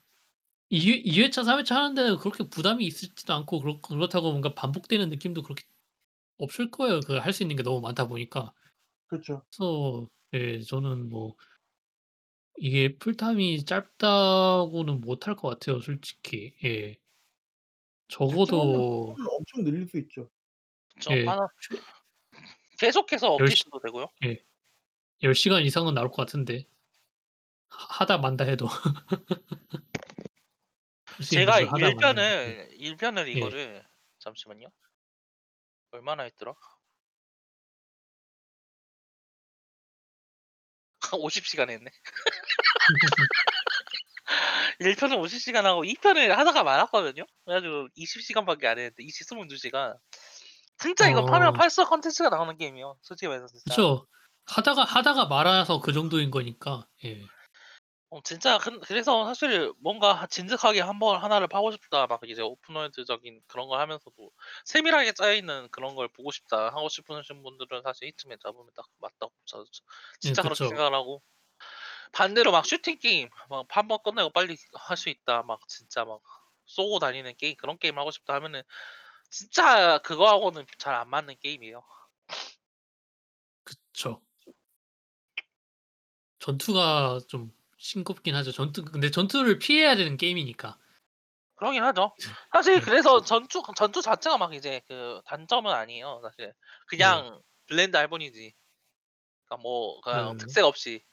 2회 0.71 0.95
2 1.05 1.21
회차 1.23 1.43
3 1.43 1.59
회차 1.59 1.77
하는 1.77 1.95
데는 1.95 2.17
그렇게 2.17 2.45
부담이 2.49 2.85
있지도 2.87 3.33
않고 3.35 3.61
그렇 3.61 3.81
그렇다고 3.81 4.31
뭔가 4.31 4.53
반복되는 4.55 5.09
느낌도 5.11 5.43
그렇게 5.43 5.63
없을 6.39 6.71
거예요, 6.71 7.01
그 7.01 7.19
할 7.19 7.33
수 7.33 7.43
있는 7.43 7.55
게 7.57 7.63
너무 7.63 7.81
많다 7.81 8.07
보니까. 8.07 8.53
그렇죠. 9.07 9.45
그래서 9.51 10.07
예 10.33 10.61
저는 10.61 11.09
뭐 11.09 11.35
이게 12.57 12.97
풀타임이 12.97 13.65
짧다고는 13.65 15.01
못할 15.01 15.35
것 15.35 15.49
같아요, 15.49 15.79
솔직히. 15.79 16.53
예. 16.63 16.97
작정하면 18.29 18.83
적어도 18.87 19.15
엄청 19.37 19.63
늘릴 19.63 19.87
수 19.87 19.97
있죠. 19.99 20.29
그쵸. 20.95 21.11
예. 21.11 21.25
하나 21.25 21.47
최 21.61 21.77
계속해서 22.79 23.33
10시 23.37 23.67
업데이트도 23.67 23.79
되고요. 23.81 24.07
예. 24.25 24.43
10 25.23 25.33
시간 25.35 25.63
이상은 25.63 25.93
나올 25.95 26.09
것 26.09 26.17
같은데. 26.17 26.67
하 27.69 28.01
하다 28.03 28.17
만다 28.19 28.45
해도. 28.45 28.67
할 31.05 31.23
수 31.23 31.35
있는 31.35 31.53
제가 31.53 31.53
걸 31.53 31.67
하다 31.67 31.77
1 31.79 31.95
만다 31.95 32.21
해도. 32.21 32.41
예. 32.45 32.55
편을 32.55 32.69
1 32.73 32.97
편을 32.97 33.27
예. 33.35 33.41
이거를 33.41 33.83
잠시만요. 34.19 34.67
얼마나 35.91 36.23
했더라? 36.23 36.53
50 41.13 41.45
시간 41.45 41.69
했네. 41.69 41.89
1 44.79 44.95
편을 44.95 45.17
50 45.17 45.41
시간 45.41 45.65
하고 45.65 45.83
2 45.85 45.95
편을 45.95 46.37
하다가 46.37 46.63
말았거든요. 46.63 47.25
그래 47.45 47.55
가지고 47.55 47.87
20 47.95 48.21
시간밖에 48.21 48.67
안 48.67 48.77
했는데 48.77 49.03
20 49.03 49.27
22 49.31 49.57
시간. 49.57 49.93
진짜 50.77 51.09
이거 51.09 51.25
파면 51.25 51.49
어. 51.49 51.51
팔수록 51.53 51.89
콘텐츠가 51.89 52.29
나오는 52.29 52.55
게임이에요, 52.57 52.97
솔직히 53.01 53.27
말해서 53.27 53.47
진짜. 53.47 53.63
그쵸. 53.75 54.05
하다가 54.45 54.83
하다가 54.83 55.25
말아서 55.25 55.79
그 55.79 55.91
정도인 55.93 56.31
거니까. 56.31 56.87
예. 57.03 57.25
어 58.09 58.21
진짜 58.23 58.57
근 58.57 58.79
그래서 58.79 59.25
사실 59.25 59.73
뭔가 59.79 60.27
'진득하게 60.29 60.79
한번 60.79 61.21
하나를 61.21 61.47
파고 61.47 61.71
싶다.' 61.71 62.07
막 62.07 62.21
이제 62.25 62.41
오픈월드적인 62.41 63.41
그런 63.47 63.67
걸 63.67 63.81
하면서도 63.81 64.31
'세밀하게 64.65 65.11
짜여 65.13 65.33
있는 65.35 65.67
그런 65.71 65.93
걸 65.95 66.07
보고 66.07 66.31
싶다.' 66.31 66.67
하고 66.69 66.87
싶으신 66.87 67.43
분들은 67.43 67.81
사실 67.83 68.07
히트맨 68.07 68.37
잡으면 68.41 68.69
딱 68.75 68.85
맞다고 68.99 69.33
저는 69.45 69.65
예 70.25 70.35
진짜 70.35 70.41
그렇게 70.43 70.65
그쵸. 70.65 70.67
생각을 70.67 70.93
하고 70.93 71.21
반대로 72.13 72.51
막 72.51 72.65
슈팅 72.65 72.99
게임 72.99 73.29
막 73.49 73.67
1 73.77 73.87
번 73.87 73.99
끝내고 74.03 74.31
빨리 74.31 74.57
할 74.75 74.97
수 74.97 75.09
있다. 75.09 75.43
막 75.43 75.67
진짜 75.69 76.05
막 76.05 76.21
쏘고 76.65 76.99
다니는 76.99 77.35
게임 77.37 77.55
그런 77.57 77.77
게임 77.79 77.97
하고 77.99 78.11
싶다 78.11 78.35
하면은 78.35 78.63
진짜 79.31 79.99
그거하고는 79.99 80.65
잘 80.79 80.95
안 80.95 81.09
맞는 81.09 81.35
게임이에요. 81.41 81.83
그쵸. 83.63 84.21
전투가 86.39 87.19
좀 87.27 87.51
싱겁긴 87.77 88.35
하죠. 88.35 88.51
전투 88.51 88.83
근데 88.83 89.11
전투를 89.11 89.59
피해야 89.59 89.95
되는 89.95 90.17
게임이니까. 90.17 90.77
그러긴 91.55 91.83
하죠. 91.83 92.13
예. 92.21 92.25
사실 92.51 92.75
예. 92.75 92.79
그래서 92.79 93.21
전투 93.21 93.63
전투 93.75 94.01
자체가 94.01 94.37
막 94.37 94.53
이제 94.53 94.81
그 94.87 95.21
단점은 95.25 95.71
아니에요, 95.71 96.21
사실. 96.23 96.47
예. 96.49 96.53
그냥 96.87 97.41
bland 97.67 97.97
할 97.97 98.07
뿐이지. 98.07 98.53
그러니까 99.45 99.61
뭐 99.61 99.99
그냥 100.01 100.33
그 100.33 100.37
특색 100.37 100.63
없이 100.65 101.03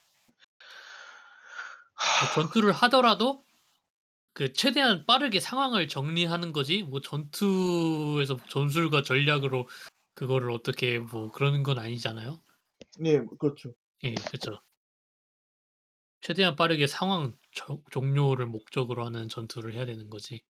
그 1.95 2.33
전투를 2.35 2.73
하더라도 2.73 3.45
그 4.33 4.51
최대한 4.51 5.05
빠르게 5.05 5.39
상황을 5.39 5.87
정리하는 5.87 6.51
거지 6.51 6.83
뭐 6.83 6.99
전투에서 6.99 8.37
전술과 8.49 9.03
전략으로 9.03 9.69
그거를 10.13 10.51
어떻게 10.51 10.99
뭐 10.99 11.31
그러는 11.31 11.63
건 11.63 11.79
아니잖아요. 11.79 12.41
네, 12.99 13.19
그렇죠. 13.39 13.73
예, 14.03 14.13
그렇죠. 14.13 14.61
최대한 16.25 16.55
빠르게 16.55 16.87
상황 16.87 17.37
저- 17.53 17.79
종료를 17.91 18.47
목적으로 18.47 19.05
하는 19.05 19.29
전투를 19.29 19.73
해야 19.75 19.85
되는 19.85 20.09
거지. 20.09 20.43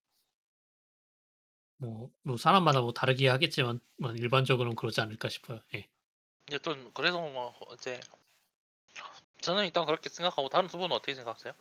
뭐, 1.76 2.10
뭐 2.24 2.38
사람마다 2.38 2.80
뭐 2.80 2.94
다르게 2.94 3.28
하겠지만 3.28 3.82
뭐 3.98 4.12
일반적으로는 4.14 4.78
그러지 4.78 5.02
않을까 5.02 5.28
싶어요. 5.28 5.60
예. 5.74 5.90
여튼 6.54 6.94
그래서 6.94 7.20
뭐 7.20 7.54
이제 7.74 8.00
저는 9.42 9.66
일단 9.66 9.86
그렇게 9.86 10.08
생각하고 10.08 10.48
다른 10.48 10.70
두 10.70 10.78
분은 10.78 10.96
어떻게 10.96 11.14
생각하세요? 11.14 11.54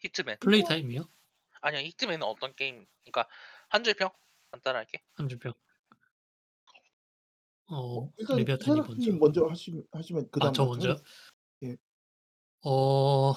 히트맨 0.00 0.38
플레이 0.40 0.64
타임이요? 0.64 1.08
아니야 1.60 1.82
히트맨은 1.82 2.24
어떤 2.24 2.52
게임? 2.56 2.84
그러니까 3.04 3.28
한 3.68 3.84
줄 3.84 3.94
평 3.94 4.10
간단하게 4.50 5.00
한 5.14 5.28
줄평. 5.28 5.52
어, 7.66 7.76
어, 8.06 8.12
일단 8.16 8.36
레비아탄이 8.38 8.80
먼저. 8.80 8.92
이사라님 8.94 9.18
먼저 9.20 9.46
하시면 9.46 9.84
하시면 9.92 10.24
아, 10.24 10.28
그다음 10.32 10.52
저? 10.52 10.64
예. 10.64 10.96
어, 12.62 13.34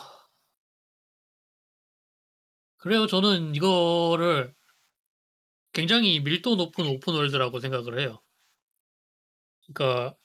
그래요. 2.78 3.08
저는 3.08 3.56
이거를 3.56 4.54
굉장히 5.72 6.20
밀도 6.20 6.56
높은 6.56 6.86
open 6.88 7.14
world라고 7.14 7.60
생각을 7.60 8.00
해요. 8.00 8.20
그러니까 9.68 10.16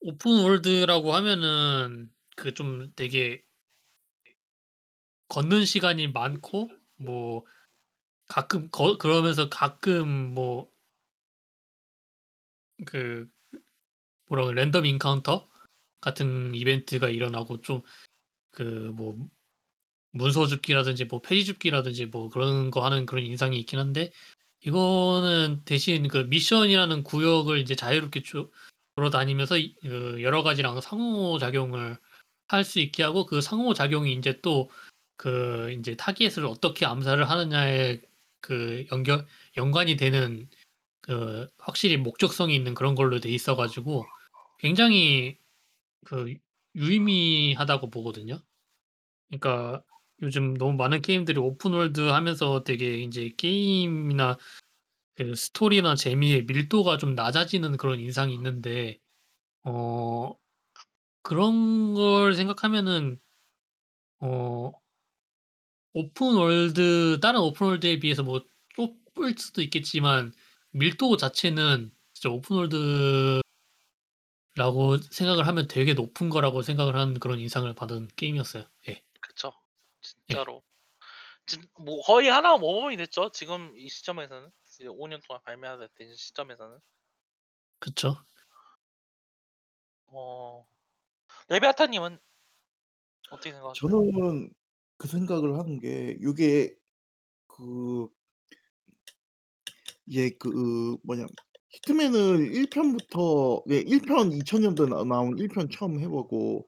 open 0.00 0.42
world라고 0.42 1.14
하면은 1.14 2.10
그 2.36 2.52
좀 2.54 2.92
되게 2.96 3.42
걷는 5.28 5.64
시간이 5.64 6.08
많고 6.08 6.68
뭐 6.96 7.44
가끔 8.28 8.70
거, 8.70 8.98
그러면서 8.98 9.48
가끔 9.50 10.34
뭐 10.34 10.70
그 12.86 13.28
뭐라 14.28 14.46
그래 14.46 14.62
random 14.62 14.86
encounter 14.86 15.46
같은 16.00 16.54
이벤트가 16.54 17.08
일어나고 17.08 17.60
좀 17.62 17.82
그 18.52 18.92
뭐 18.96 19.16
문서 20.12 20.46
줍기라든지 20.46 21.04
뭐 21.06 21.20
페이지 21.22 21.46
줍기라든지 21.46 22.06
뭐 22.06 22.30
그런 22.30 22.70
거 22.70 22.84
하는 22.84 23.06
그런 23.06 23.24
인상이 23.24 23.58
있긴 23.60 23.78
한데 23.78 24.10
이거는 24.62 25.62
대신 25.64 26.08
그 26.08 26.18
미션이라는 26.30 27.04
구역을 27.04 27.58
이제 27.60 27.74
자유롭게 27.76 28.22
쭉 28.22 28.52
돌아다니면서 28.96 29.58
이- 29.58 29.74
그 29.82 30.22
여러 30.22 30.42
가지랑 30.42 30.80
상호작용을 30.80 31.98
할 32.48 32.64
수 32.64 32.80
있게 32.80 33.02
하고 33.04 33.26
그 33.26 33.40
상호작용이 33.40 34.12
이제 34.14 34.40
또 34.42 34.68
그 35.18 35.72
이제 35.78 35.96
타깃을 35.96 36.46
어떻게 36.46 36.86
암살을 36.86 37.28
하느냐에 37.30 38.00
그 38.40 38.86
연결 38.92 39.26
연관이 39.58 39.96
되는 39.96 40.48
그 41.02 41.48
확실히 41.58 41.96
목적성이 41.98 42.56
있는 42.56 42.74
그런 42.74 42.94
걸로 42.96 43.20
돼 43.20 43.30
있어 43.30 43.56
가지고 43.56 44.06
굉장히 44.58 45.38
그 46.04 46.34
유의미하다고 46.74 47.90
보거든요. 47.90 48.40
그러니까 49.28 49.82
요즘 50.22 50.54
너무 50.54 50.74
많은 50.74 51.02
게임들이 51.02 51.38
open 51.38 51.66
world 51.66 52.00
하면서 52.00 52.62
되게 52.64 52.98
이제 53.02 53.30
게임이나 53.36 54.36
그 55.16 55.34
스토리나 55.34 55.96
재미의 55.96 56.44
밀도가 56.44 56.98
좀 56.98 57.14
낮아지는 57.14 57.76
그런 57.76 58.00
인상이 58.00 58.34
있는데 58.34 58.98
어 59.64 60.34
그런 61.22 61.94
걸 61.94 62.34
생각하면은 62.34 63.20
어 64.20 64.72
open 65.92 66.48
world 66.48 67.18
다른 67.20 67.40
open 67.40 67.63
world에 67.63 67.98
비해서 67.98 68.22
뭐 68.22 68.44
좁을 68.74 69.34
수도 69.36 69.62
있겠지만 69.62 70.32
밀도 70.72 71.16
자체는 71.16 71.90
진짜 72.12 72.30
open 72.30 72.79
world 72.79 73.40
라고 74.60 74.98
생각을 74.98 75.46
하면 75.46 75.68
되게 75.68 75.94
높은 75.94 76.28
거라고 76.28 76.60
생각을 76.60 76.94
하는 76.94 77.18
그런 77.18 77.38
인상을 77.38 77.72
받은 77.74 78.08
게임이었어요. 78.14 78.66
예. 78.90 79.02
그쵸 79.18 79.54
진짜로 80.02 80.62
진, 81.46 81.62
뭐 81.78 82.02
거의 82.02 82.28
하나 82.28 82.58
모범이 82.58 82.98
됐죠 82.98 83.30
지금 83.30 83.72
이 83.78 83.88
시점에서는 83.88 84.50
이제 84.66 84.84
5년 84.84 85.22
동안 85.26 85.40
발매하는 85.46 85.88
된 85.94 86.14
시점에서는 86.14 86.78
그쵸? 87.78 88.18
어 90.08 90.66
레비아타님은 91.48 92.18
어떻게 93.30 93.52
생각하세요? 93.52 93.90
저는 93.90 94.52
그 94.98 95.08
생각을 95.08 95.58
하는 95.58 95.80
게 95.80 96.18
요게 96.20 96.74
그 97.46 98.08
이제 100.06 100.36
그 100.38 100.98
뭐냐 101.04 101.24
히트맨을 101.72 102.52
1 102.54 102.66
편부터 102.70 103.62
네 103.66 103.80
1 103.86 104.00
편 104.02 104.32
2000 104.32 104.62
년도에 104.62 104.88
나 104.88 105.04
나온 105.04 105.38
1 105.38 105.48
편 105.48 105.68
처음 105.70 106.00
해 106.00 106.08
보고 106.08 106.66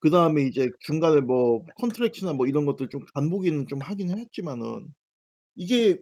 그다음에 0.00 0.44
이제 0.44 0.70
중간에 0.80 1.20
뭐 1.22 1.64
컨트랙트나 1.78 2.34
뭐 2.34 2.46
이런 2.46 2.66
것들 2.66 2.88
좀 2.90 3.04
간보기는 3.14 3.68
좀 3.68 3.80
하긴 3.80 4.18
했지만은 4.18 4.94
이게 5.56 6.00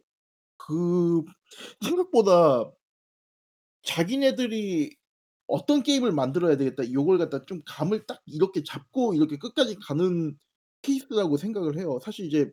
그 0.58 1.24
생각보다 1.84 2.70
자기네들이 3.84 4.90
'어떤 5.48 5.82
게임을 5.82 6.12
만들어야 6.12 6.56
되겠다.' 6.56 6.90
요걸 6.92 7.18
갖다 7.18 7.44
좀 7.46 7.62
감을 7.66 8.06
딱 8.06 8.20
이렇게 8.26 8.62
잡고 8.64 9.14
이렇게 9.14 9.36
끝까지 9.38 9.76
가는 9.76 10.36
케이스라고 10.82 11.36
생각을 11.36 11.78
해요. 11.78 11.98
사실 12.02 12.26
이제 12.26 12.50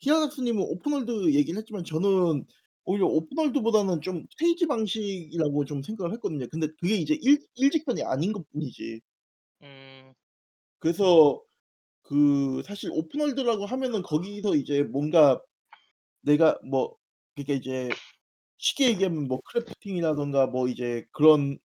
히아닥스 0.00 0.40
님은 0.42 0.62
open 0.62 0.93
world 0.93 1.32
얘기를 1.34 1.58
했지만 1.58 1.84
저는 1.84 2.46
오히려 2.84 3.06
open 3.06 3.28
world보다는 3.28 4.00
좀 4.02 4.26
스테이지 4.32 4.66
방식이라고 4.66 5.64
좀 5.66 5.82
생각을 5.82 6.12
했거든요. 6.14 6.46
근데 6.50 6.68
그게 6.80 6.96
이제 6.96 7.16
일 7.22 7.40
일직선이 7.56 8.02
아닌 8.02 8.32
것뿐이지. 8.32 9.00
음 9.62 10.14
그래서 10.78 11.42
그 12.02 12.62
사실 12.64 12.90
open 12.92 13.15
world라고 13.15 13.66
하면은 13.66 14.02
거기서 14.02 14.56
이제 14.56 14.82
뭔가 14.84 15.40
내가 16.22 16.58
뭐 16.64 16.96
그러니까 17.36 17.54
이제 17.54 17.90
쉽게 18.58 18.88
얘기하면 18.90 19.28
뭐 19.28 19.40
crafting이라든가 19.46 20.48
뭐 20.48 20.68
이제 20.68 21.06
그런 21.12 21.58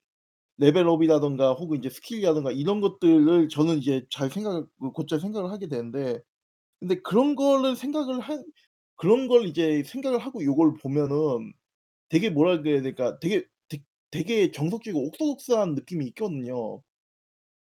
레벨업이라든가 0.58 1.54
혹은 1.54 1.80
이제 1.80 1.90
스킬이라든가 1.90 2.52
이런 2.52 2.82
것들을 2.82 3.50
저는 3.50 3.80
이제 3.80 4.06
잘 4.12 4.30
생각을 4.32 4.66
그 4.82 4.92
곧잘 4.92 5.20
생각을 5.22 5.52
하게 5.52 5.68
되는데 5.70 6.22
근데 6.80 7.02
그런 7.02 7.36
거를 7.36 7.76
생각을 7.76 8.20
한 8.22 8.44
그런 8.96 9.28
걸 9.28 9.46
이제 9.46 9.84
생각을 9.84 10.20
하고 10.20 10.44
요걸 10.44 10.76
보면은 10.82 11.54
되게 12.10 12.30
뭐라 12.30 12.62
그래야 12.62 12.82
될까 12.82 13.20
되게 13.20 13.46
되 13.70 13.80
되게 14.12 14.52
정석적이고 14.52 15.08
옥소독스한 15.08 15.76
느낌이 15.76 16.08
있거든요. 16.10 16.82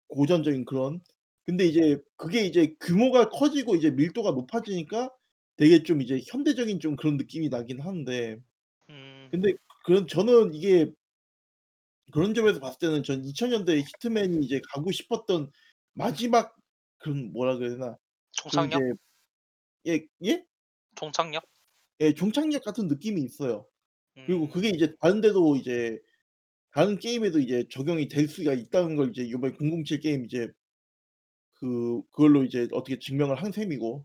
고전적인 0.09 0.65
그런. 0.67 1.01
근데 1.47 1.67
이제 1.67 1.99
그게 2.17 2.45
이제 2.47 2.75
규모가 2.81 3.31
커지고 3.31 3.77
이제 3.77 3.91
밀도가 3.91 4.33
높아지니까 4.33 5.11
되게 5.57 5.83
좀 5.83 6.03
이제 6.03 6.23
현대적인 6.27 6.81
좀 6.81 6.97
그런 6.97 7.17
느낌이 7.17 7.49
나긴 7.51 7.81
하는데 7.81 8.39
음, 8.91 9.29
근데 9.33 9.55
그런 9.85 10.07
저는 10.09 10.55
이게 10.55 10.93
그런 12.13 12.35
점에서 12.35 12.61
봤을 12.61 12.79
때는 12.79 13.03
전 13.03 13.25
2000 13.25 13.51
년대에 13.51 13.79
히트맨이 13.81 14.45
이제 14.45 14.61
가고 14.73 14.91
싶었던 14.93 15.51
마지막 15.95 16.57
그런 16.99 17.33
뭐라 17.33 17.57
그래야 17.57 17.73
되나 17.73 17.97
그? 18.51 18.67
이제 18.67 18.79
예 19.89 20.07
예? 20.25 20.45
종착역? 20.97 21.45
예 22.01 22.15
종착역 22.15 22.65
같은 22.65 22.89
느낌이 22.89 23.23
있어요. 23.23 23.67
그리고 24.27 24.49
음, 24.49 24.51
그게 24.51 24.71
이제 24.71 24.95
다른 25.01 25.21
데도 25.23 25.57
이제 25.57 25.99
다른 26.73 26.99
게임에도 26.99 27.41
이제 27.41 27.67
적용이 27.71 28.09
될 28.09 28.29
수가 28.29 28.55
있다는 28.55 28.97
걸 28.97 29.11
이제 29.11 29.31
요번에 29.31 29.55
007 29.57 30.01
게임 30.01 30.27
이제 30.27 30.49
그 31.55 32.03
그걸로 32.11 32.43
이제 32.45 32.67
어떻게 32.73 32.99
증명을 32.99 33.37
한 33.43 33.53
셈이고 33.53 34.05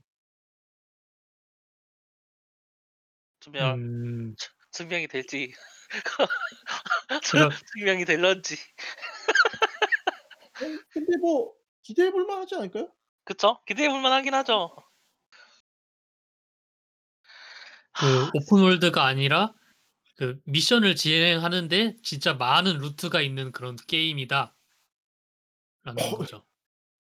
증명 3.40 3.78
음. 3.78 4.36
증명이 4.72 5.08
될지 5.08 5.54
그죠. 7.24 7.50
증명이 7.74 8.06
될런지 8.06 8.58
어 10.60 10.80
근데 10.90 11.18
뭐 11.18 11.54
기대해 11.84 12.12
볼 12.12 12.26
만하지 12.26 12.56
않을까요? 12.56 12.92
그쵸? 13.24 13.60
기대해 13.66 13.90
볼만 13.90 14.12
하긴 14.14 14.34
하죠. 14.36 14.76
그 18.00 18.30
open 18.34 18.59
world가 18.59 19.04
아니라 19.06 19.54
그 20.18 20.40
미션을 20.46 20.96
진행하는데 20.96 21.98
진짜 22.04 22.34
많은 22.34 22.78
루트가 22.80 23.22
있는 23.22 23.52
그런 23.52 23.76
게임이다 23.76 24.56
라는 25.84 26.04
어. 26.04 26.18
거죠. 26.18 26.46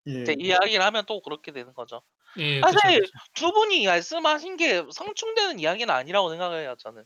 예. 0.08 0.22
이제 0.22 0.36
이야기를 0.38 0.84
하면 0.84 1.04
또 1.06 1.20
그렇게 1.22 1.52
되는 1.52 1.72
거죠. 1.74 2.02
예, 2.36 2.60
그쵸, 2.60 2.72
사실 2.80 3.00
그쵸. 3.00 3.12
두 3.34 3.52
분이 3.52 3.86
말씀하신 3.86 4.56
게 4.56 4.84
상충되는 4.92 5.60
이야기는 5.60 5.92
아니라고 5.94 6.30
생각해요 6.30 6.74
저는. 6.76 7.04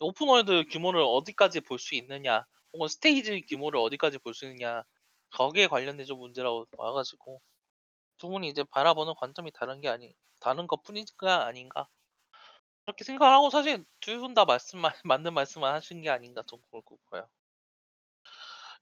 open 0.00 0.28
world 0.28 0.64
규모를 0.70 1.02
어디까지 1.02 1.60
볼 1.60 1.78
수 1.78 1.94
있느냐 1.96 2.44
혹은 2.72 2.88
스테이지 2.88 3.46
규모를 3.48 3.80
어디까지 3.80 4.18
볼 4.18 4.34
수 4.34 4.44
있느냐 4.46 4.82
거기에 5.32 5.66
관련된 5.66 6.06
좀 6.06 6.18
문제라고 6.20 6.66
봐 6.76 6.92
가지고 6.92 7.40
두 8.18 8.28
분이 8.28 8.48
이제 8.48 8.64
바라보는 8.64 9.14
관점이 9.18 9.50
다른 9.52 9.80
게 9.80 9.88
아니 9.88 10.14
다른 10.40 10.66
것 10.66 10.82
뿐이가 10.84 11.46
아닌가 11.46 11.88
그렇게 12.86 13.04
생각하고 13.04 13.50
사실 13.50 13.84
두분다 14.00 14.44
말씀 14.46 14.78
만 14.80 14.92
맞는 15.04 15.34
말씀만 15.34 15.74
하신 15.74 16.00
게 16.02 16.08
아닌가 16.10 16.42
좀 16.46 16.60
그렇고 16.70 16.98
보여요. 17.10 17.28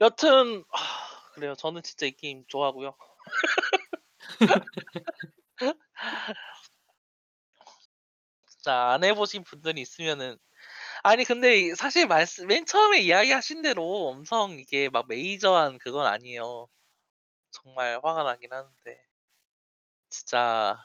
여튼 0.01 0.65
하, 0.71 1.33
그래요. 1.35 1.55
저는 1.55 1.83
진짜 1.83 2.07
이 2.07 2.13
게임 2.13 2.45
좋아하고요. 2.49 2.95
진짜 8.47 8.91
안 8.93 9.03
해 9.05 9.15
보신 9.15 9.43
분들이 9.45 9.81
있으면은 9.81 10.39
아니 11.03 11.25
근데 11.25 11.75
사실 11.77 12.07
말씀 12.09 12.47
맨 12.49 12.67
처음에 12.67 13.01
이야기하신 13.01 13.63
대로 13.63 14.09
엄청 14.09 14.53
이게 14.59 14.89
막 14.91 15.07
메이저한 15.09 15.79
그건 15.79 16.07
아니에요. 16.07 16.69
정말 17.53 18.01
화가 18.05 18.25
나긴 18.25 18.53
하는데 18.53 19.07
진짜 20.11 20.77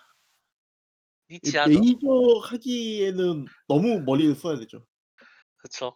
이 1.30 1.40
니치하죠. 1.44 1.70
메이저 1.70 2.08
하기에는 2.44 3.46
너무 3.68 4.00
머리를 4.02 4.36
써야 4.36 4.58
되죠. 4.58 4.86
그쵸. 5.58 5.94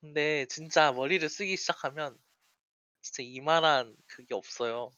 근데 0.00 0.46
진짜 0.46 0.92
머리를 0.92 1.26
쓰기 1.28 1.56
시작하면 1.56 2.16
진짜 3.00 3.22
이만한 3.22 3.94
그게 4.06 4.34
없어요. 4.34 4.90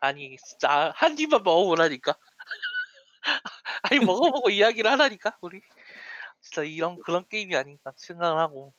아니 0.00 0.36
진짜 0.36 0.92
한 0.94 1.18
입만 1.18 1.42
먹어보라니까. 1.42 2.16
아니 3.82 3.98
먹어보고 3.98 4.50
이야기를 4.50 4.90
하라니까 4.92 5.36
우리. 5.40 5.60
진짜 6.40 6.62
이런 6.62 7.00
그런 7.02 7.26
게임이 7.28 7.56
아닌가 7.56 7.92
생각을 7.96 8.38
하고. 8.38 8.72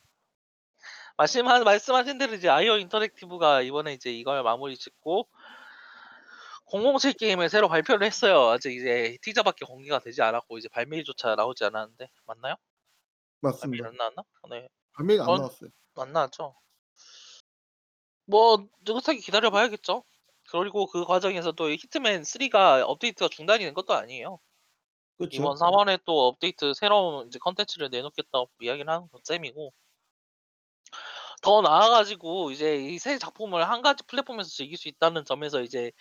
말씀하, 1.17 1.59
말씀하신 1.59 2.17
대로 2.17 2.34
이제 2.34 2.47
아이오 2.47 2.78
인터랙티브가 2.78 3.63
이번에 3.63 3.93
이제 3.93 4.09
이걸 4.09 4.41
마무리 4.41 4.78
짓고 4.78 5.28
007 6.72 7.13
게임을 7.13 7.49
새로 7.49 7.67
발표를 7.67 8.05
했어요. 8.05 8.49
아직 8.49 8.76
이제 8.76 9.17
티저밖에 9.22 9.65
공개가 9.65 9.99
되지 9.99 10.22
않았고 10.22 10.57
이제 10.57 10.67
발매일조차 10.70 11.36
나오지 11.36 11.63
않았는데 11.65 12.07
맞나요? 12.26 12.55
발매일 13.41 13.84
맞습니다. 13.84 13.88
안 13.88 13.95
나왔나? 13.97 14.24
네, 14.49 14.70
발매가 14.93 15.24
안 15.24 15.28
전- 15.28 15.38
나왔어요. 15.38 15.70
안 15.95 16.13
나왔죠. 16.13 16.55
뭐 18.26 18.67
느긋하게 18.86 19.20
기다려 19.20 19.49
봐야겠죠. 19.49 20.03
그리고 20.51 20.88
그 20.88 21.05
과정에서 21.05 21.51
또 21.51 21.70
히트맨 21.70 22.24
3가 22.24 22.84
업데이트가 22.88 23.30
중단이 23.30 23.63
된 23.65 23.74
것도 23.74 23.93
아니에요. 23.93 24.39
그렇죠. 25.17 25.36
이번 25.38 25.55
3월에 25.57 26.01
또 26.05 26.28
업데이트 26.28 26.74
새로운 26.74 27.28
이제 27.28 27.39
컨텐츠를 27.39 27.89
내놓겠다고 27.89 28.49
이야기를 28.61 28.89
하는 28.91 29.09
건 29.09 29.22
셈이고 29.24 29.74
더 31.41 31.61
나아가지고 31.61 32.51
이제 32.51 32.76
이 32.78 32.99
새 32.99 33.17
작품을 33.17 33.67
한 33.70 33.82
가지 33.82 34.03
플랫폼에서 34.05 34.49
즐길 34.49 34.78
수 34.78 34.88
있다는 34.88 35.26
점에서 35.26 35.61
이제 35.61 35.91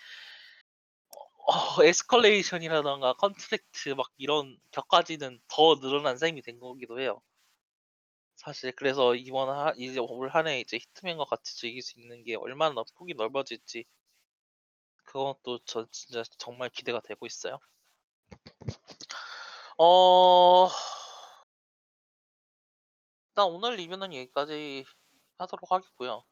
어, 1.50 1.82
escalation이라던가 1.82 3.14
contract 3.14 3.90
막 3.96 4.08
이런 4.18 4.56
것까지는 4.70 5.40
더 5.48 5.76
늘어난 5.80 6.16
셈이 6.18 6.42
된 6.42 6.60
거기도 6.60 7.00
해요. 7.00 7.22
사실 8.36 8.72
그래서 8.74 9.14
이번 9.14 9.48
하, 9.50 9.72
이제 9.76 9.98
올 10.00 10.28
한해 10.30 10.60
이제 10.60 10.78
히트맨과 10.78 11.24
같이 11.26 11.56
즐길 11.56 11.82
수 11.82 12.00
있는 12.00 12.22
게 12.24 12.36
얼마나 12.36 12.74
넓- 12.74 12.86
폭이 12.96 13.14
넓어질지 13.14 13.84
그것도 15.04 15.58
저 15.64 15.86
진짜 15.90 16.22
정말 16.38 16.70
기대가 16.70 17.00
되고 17.00 17.26
있어요. 17.26 17.58
어 19.78 20.68
일단 23.30 23.46
오늘 23.46 23.76
리뷰는 23.76 24.12
여기까지 24.14 24.84
하도록 25.38 25.70
하겠고요. 25.72 26.24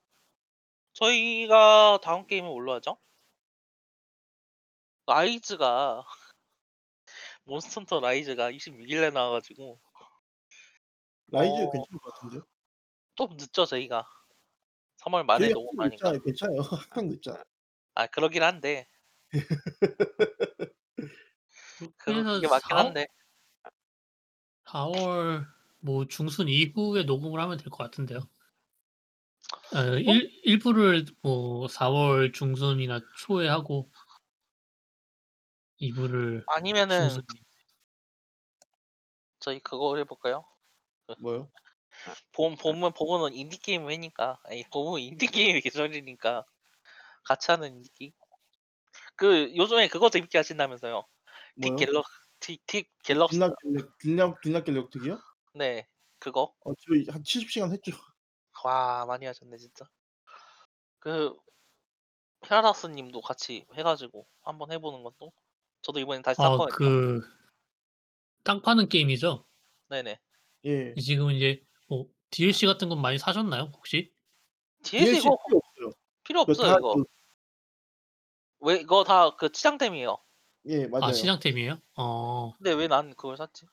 저희가 0.95 2.01
다음 2.03 2.27
뭘로 2.43 2.75
하죠? 2.75 2.99
라이즈가 5.07 6.05
몬스터헌터 7.45 8.01
라이즈가 8.01 8.51
26일에 8.51 9.11
나와가지고 9.13 9.81
라이즈 11.29 11.53
어. 11.53 11.71
괜찮을 11.71 11.99
것 12.01 12.15
같은데. 12.15 12.41
좀 13.15 13.37
늦죠 13.37 13.65
저희가 13.65 14.05
3월 14.99 15.25
말에 15.25 15.49
녹음하니까 15.51 16.19
괜찮아요. 16.19 16.61
항상 16.91 17.09
늦잖아. 17.09 17.45
아 17.95 18.07
그러긴 18.07 18.43
한데 18.43 18.87
그, 21.79 21.93
그래서 21.99 22.35
그게 22.35 22.49
맞긴 22.49 22.77
4월, 22.77 22.85
한데 22.87 23.07
4월 24.65 25.47
뭐 25.81 26.07
중순 26.07 26.49
이후에 26.49 27.05
녹음을 27.05 27.41
하면 27.41 27.57
될 27.59 27.71
것 27.71 27.79
같은데요. 27.79 28.21
어, 29.75 29.79
일, 29.99 30.31
일부를 30.45 31.07
뭐 31.23 31.69
4월 31.69 32.33
중순이나 32.33 33.01
초에 33.19 33.49
하고 33.49 33.91
2부를 35.81 36.45
아니면은 36.49 37.09
중순 37.09 37.25
저희 39.41 39.61
그거 39.61 39.97
해볼까요? 39.97 40.45
뭐요? 41.21 41.51
봄 42.33 42.57
봄은 42.57 42.93
봄은 42.93 43.35
인디 43.35 43.59
게임 43.59 43.89
회니까 43.89 44.41
아니 44.45 44.65
봄은 44.73 45.01
인디 45.01 45.27
게임 45.27 45.61
계절이니까 45.61 46.45
같이 47.25 47.51
하는 47.51 47.77
인디 47.77 47.91
게임. 47.95 48.13
그 49.15 49.55
요즘에 49.57 49.89
그거 49.89 50.11
재밌게 50.11 50.39
하신다면서요? 50.39 51.07
딕 51.59 51.69
뭐요? 51.69 51.77
갤럭 51.77 52.07
딕 52.41 52.87
갤럭시 53.03 53.39
딜락 53.39 53.55
갤럭 53.63 53.99
딜락 53.99 54.41
딜락 54.43 54.65
갤럭 54.65 54.91
특이요? 54.91 55.19
네 55.55 55.87
그거 56.19 56.55
어, 56.65 56.73
저희 56.87 57.07
한 57.09 57.23
70시간 57.23 57.73
했죠. 57.73 57.93
와 58.65 59.05
많이 59.07 59.27
하셨네 59.27 59.57
진짜. 59.57 59.89
그 60.99 61.37
헤라다스님도 62.51 63.21
같이 63.21 63.67
해가지고 63.75 64.27
한번 64.43 64.73
해보는 64.73 65.03
것도 65.03 65.33
저도 65.87 66.01
이번엔 66.01 66.23
다시 66.23 66.43
아, 66.43 66.51
샀거든요. 66.51 66.77
그, 66.77 67.21
땅 68.43 68.61
파는 68.61 68.89
게임이죠? 68.89 69.47
네네. 69.89 70.19
예. 70.65 70.95
지금 70.97 71.31
이제, 71.31 71.63
뭐, 71.89 72.09
DLC 72.31 72.67
같은 72.67 72.89
건 72.89 73.01
많이 73.01 73.19
사셨나요, 73.19 73.71
혹시? 73.77 74.13
DLC 74.83 75.13
DLC 75.13 75.27
이거 75.29 75.39
필요 75.47 75.59
없어요. 75.59 75.93
필요 76.25 76.45
그거 76.45 76.53
없어요 76.53 76.73
다 76.73 76.79
이거. 76.81 76.95
그- 76.95 77.05
왜 78.61 78.77
이거 78.81 79.05
다 79.05 79.37
그 79.37 79.53
치장템이에요. 79.53 80.19
예, 80.67 80.89
맞아요. 80.89 81.05
아, 81.05 81.13
시장템이에요? 81.13 81.81
어, 81.95 82.55
근데 82.59 82.73
왜 82.73 82.89
난 82.89 83.11
그걸 83.15 83.37
샀지? 83.37 83.67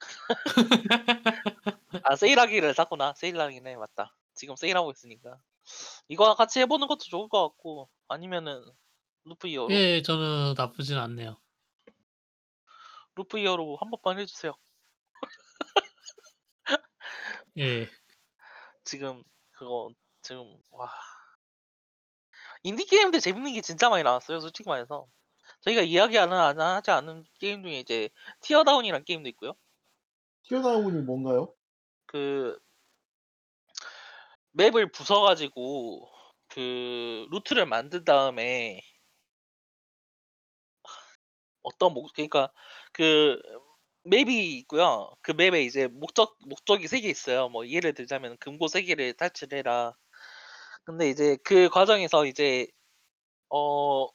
아 2.04 2.16
세일하기를 2.16 2.72
샀구나. 2.74 3.12
세일하기네 3.14 3.76
맞다. 3.76 4.14
지금 4.34 4.56
세일하고 4.56 4.90
있으니까 4.92 5.38
이거 6.08 6.34
같이 6.34 6.60
해보는 6.60 6.86
것도 6.88 7.00
좋을 7.04 7.28
것 7.28 7.42
같고 7.48 7.88
아니면은 8.08 8.62
Loop 9.24 9.48
Hero 9.48 9.72
예, 9.72 10.02
저는 10.02 10.54
나쁘진 10.56 10.98
않네요. 10.98 11.36
Loop 13.16 13.38
Hero 13.38 13.76
한 13.80 13.90
번만 13.90 14.20
해주세요. 14.20 14.54
예, 17.58 17.88
지금 18.84 19.22
그거 19.52 19.90
지금 20.22 20.56
와 20.70 20.90
인디 22.62 22.84
게임들 22.84 23.20
재밌는 23.20 23.52
게 23.52 23.60
진짜 23.60 23.88
많이 23.88 24.02
나왔어요. 24.02 24.40
솔직히 24.40 24.68
말해서 24.68 25.06
저희가 25.60 25.82
이야기 25.82 26.18
안, 26.18 26.32
하- 26.32 26.48
안 26.48 26.60
하지 26.60 26.90
않은 26.90 27.24
게임 27.38 27.62
중에 27.62 27.78
이제 27.80 28.08
Teardown이라는 28.40 29.04
게임도 29.04 29.28
있고요. 29.30 29.54
Teardown이 30.44 31.02
뭔가요? 31.02 31.54
그 32.06 32.58
맵을 34.52 34.90
부숴가지고 34.92 36.08
그 36.48 37.26
루트를 37.30 37.66
만든 37.66 38.04
다음에 38.04 38.80
어떤 41.64 41.94
목 41.94 42.12
그러니까 42.14 42.52
그 42.94 43.40
맵이 44.04 44.58
있고요. 44.60 45.12
그 45.22 45.32
맵에 45.32 45.62
이제 45.64 45.88
목적 45.88 46.36
목적이 46.46 46.88
세 46.88 47.00
개 47.02 47.08
있어요. 47.10 47.48
뭐 47.50 47.68
예를 47.68 47.94
들자면 47.94 48.36
금고 48.40 48.68
세 48.68 48.82
개를 48.82 49.12
탈출해라. 49.14 49.94
근데 50.84 51.08
이제 51.10 51.36
그 51.44 51.68
과정에서 51.70 52.26
이제 52.26 52.66
어그맵 53.50 54.14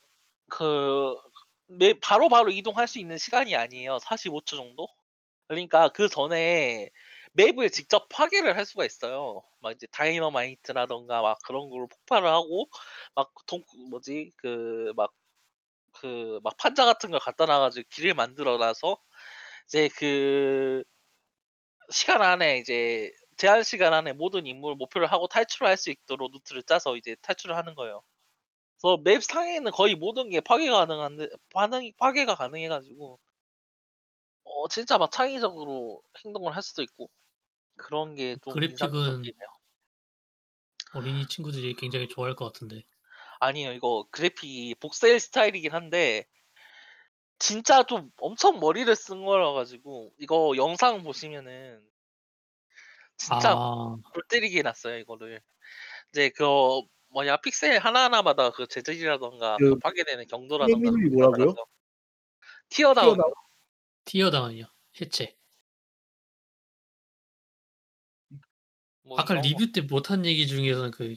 바로 2.01 2.29
바로 2.29 2.49
이동할 2.51 2.87
수 2.87 2.99
있는 2.99 3.17
시간이 3.17 3.55
아니에요. 3.55 3.99
45초 3.99 4.55
정도? 4.57 4.87
그러니까 5.47 5.89
그 5.89 6.07
전에 6.09 6.89
맵을 7.33 7.69
직접 7.71 8.07
파괴를 8.09 8.57
할 8.57 8.65
수가 8.65 8.85
있어요. 8.85 9.41
막 9.61 9.71
이제 9.73 9.87
다이너마이트라던가 9.91 11.21
막 11.23 11.37
그런 11.45 11.69
걸로 11.69 11.87
폭발을 11.87 12.27
하고 12.29 12.69
막 13.15 13.31
동 13.47 13.63
뭐지 13.91 14.31
그 14.37 14.93
막 14.95 15.11
그 16.01 16.39
막 16.43 16.55
판자 16.57 16.85
같은 16.85 17.11
걸 17.11 17.19
갖다 17.19 17.45
놔 17.45 17.59
가지고 17.59 17.87
길을 17.91 18.13
만들어 18.13 18.57
놔서 18.57 18.97
이제 19.67 19.89
그 19.97 20.83
시간 21.91 22.21
안에 22.21 22.57
이제 22.59 23.11
제한 23.37 23.63
시간 23.63 23.93
안에 23.93 24.13
모든 24.13 24.45
임무를 24.45 24.75
목표를 24.75 25.11
하고 25.11 25.27
탈출을 25.27 25.67
할 25.67 25.77
수 25.77 25.89
있도록 25.91 26.31
루트를 26.31 26.63
짜서 26.63 26.97
이제 26.97 27.15
탈출을 27.21 27.55
하는 27.55 27.75
거예요. 27.75 28.01
그래서 28.81 28.97
맵 29.03 29.23
상에는 29.23 29.71
거의 29.73 29.95
모든 29.95 30.29
게 30.29 30.41
파괴 30.41 30.69
가능한데 30.71 31.29
반응이 31.53 31.93
파괴가 31.99 32.35
가능해 32.35 32.69
가지고 32.69 33.19
어 34.43 34.67
진짜 34.67 34.97
막 34.97 35.11
창의적으로 35.11 36.01
행동을 36.25 36.55
할 36.55 36.61
수도 36.63 36.81
있고 36.83 37.09
그런 37.77 38.15
게 38.15 38.37
좀 38.43 38.75
그래픽은. 38.77 39.31
어린이 40.91 41.25
친구들이 41.27 41.73
굉장히 41.73 42.07
좋아할 42.07 42.35
것 42.35 42.45
같은데. 42.45 42.83
아니에요. 43.39 43.73
이거 43.73 44.05
그래픽이 44.11 44.75
복셀 44.75 45.19
스타일이긴 45.19 45.71
한데 45.73 46.25
진짜 47.39 47.83
좀 47.83 48.11
엄청 48.17 48.59
머리를 48.59 48.93
쓴 48.95 49.25
거라 49.25 49.53
가지고 49.53 50.13
이거 50.19 50.53
영상 50.57 51.03
보시면은 51.03 51.81
진짜 53.17 53.51
아. 53.57 53.97
골 54.13 54.23
때리게 54.29 54.59
해놨어요 54.59 54.97
이거를. 54.99 55.41
이제 56.11 56.29
그 56.35 56.45
뭐냐 57.09 57.37
픽셀 57.37 57.79
하나하나마다 57.79 58.51
그 58.51 58.67
재질이라든가 58.67 59.57
그 59.57 59.69
그 59.71 59.75
파괴되는 59.79 60.27
경도라든가 60.27 60.91
게임 60.91 60.97
이름이 60.97 61.15
그런 61.15 61.31
걸 61.35 61.47
뭐라고요? 61.47 61.55
티어다운 62.69 63.17
티어다운? 63.17 63.33
티어다운이요. 64.05 64.65
해체. 65.01 65.35
뭐 69.03 69.19
아까 69.19 69.35
이런 69.35 69.41
거. 69.43 69.47
리뷰 69.47 69.71
때 69.71 69.81
못한 69.81 70.25
얘기 70.25 70.47
중에서는 70.47 70.91
그 70.91 71.15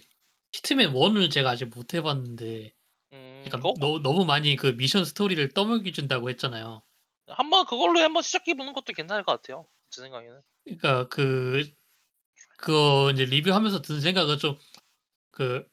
Hitman 0.52 0.92
1을 0.92 1.30
제가 1.30 1.50
아직 1.50 1.66
못 1.66 1.94
해봤는데 1.94 2.72
음 3.12 3.44
그러니까 3.44 3.56
그거 3.58 3.74
너, 3.78 3.98
너무 4.00 4.24
많이 4.24 4.56
그 4.56 4.68
미션 4.68 5.04
스토리를 5.04 5.48
떠먹여 5.50 5.90
준다고 5.92 6.30
했잖아요. 6.30 6.82
한번 7.28 7.64
그걸로 7.66 8.00
한번 8.00 8.22
시작해 8.22 8.54
보는 8.54 8.72
것도 8.72 8.92
괜찮을 8.92 9.24
것 9.24 9.32
같아요. 9.40 9.66
제 9.90 10.02
생각에는. 10.02 10.40
그러니까 10.64 11.08
그 11.08 11.64
그거 12.58 13.10
이제 13.12 13.24
리뷰하면서 13.24 13.82
든 13.82 14.00
생각은 14.00 14.38
좀 14.38 14.58
그 15.32 15.66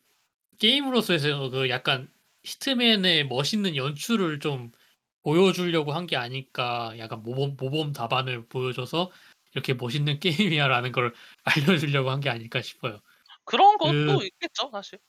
게임으로서 0.59 1.13
해서 1.13 1.49
그 1.49 1.69
약간 1.69 2.11
히트맨의 2.43 3.27
멋있는 3.27 3.75
연출을 3.75 4.39
좀 4.39 4.71
보여주려고 5.23 5.93
한 5.93 6.07
게 6.07 6.15
아닐까. 6.17 6.93
약간 6.99 7.23
모범 7.23 7.55
모범 7.57 7.93
답안을 7.93 8.47
보여줘서 8.47 9.11
이렇게 9.53 9.73
멋있는 9.75 10.19
게임이야라는 10.21 10.91
걸 10.93 11.13
알려주려고 11.45 12.11
한 12.11 12.21
게 12.21 12.29
아닐까 12.29 12.61
싶어요. 12.61 12.99
그런 13.49 13.77
것도 13.77 13.95
그 14.05 14.23
있겠죠 14.23 14.69
사실. 14.71 14.99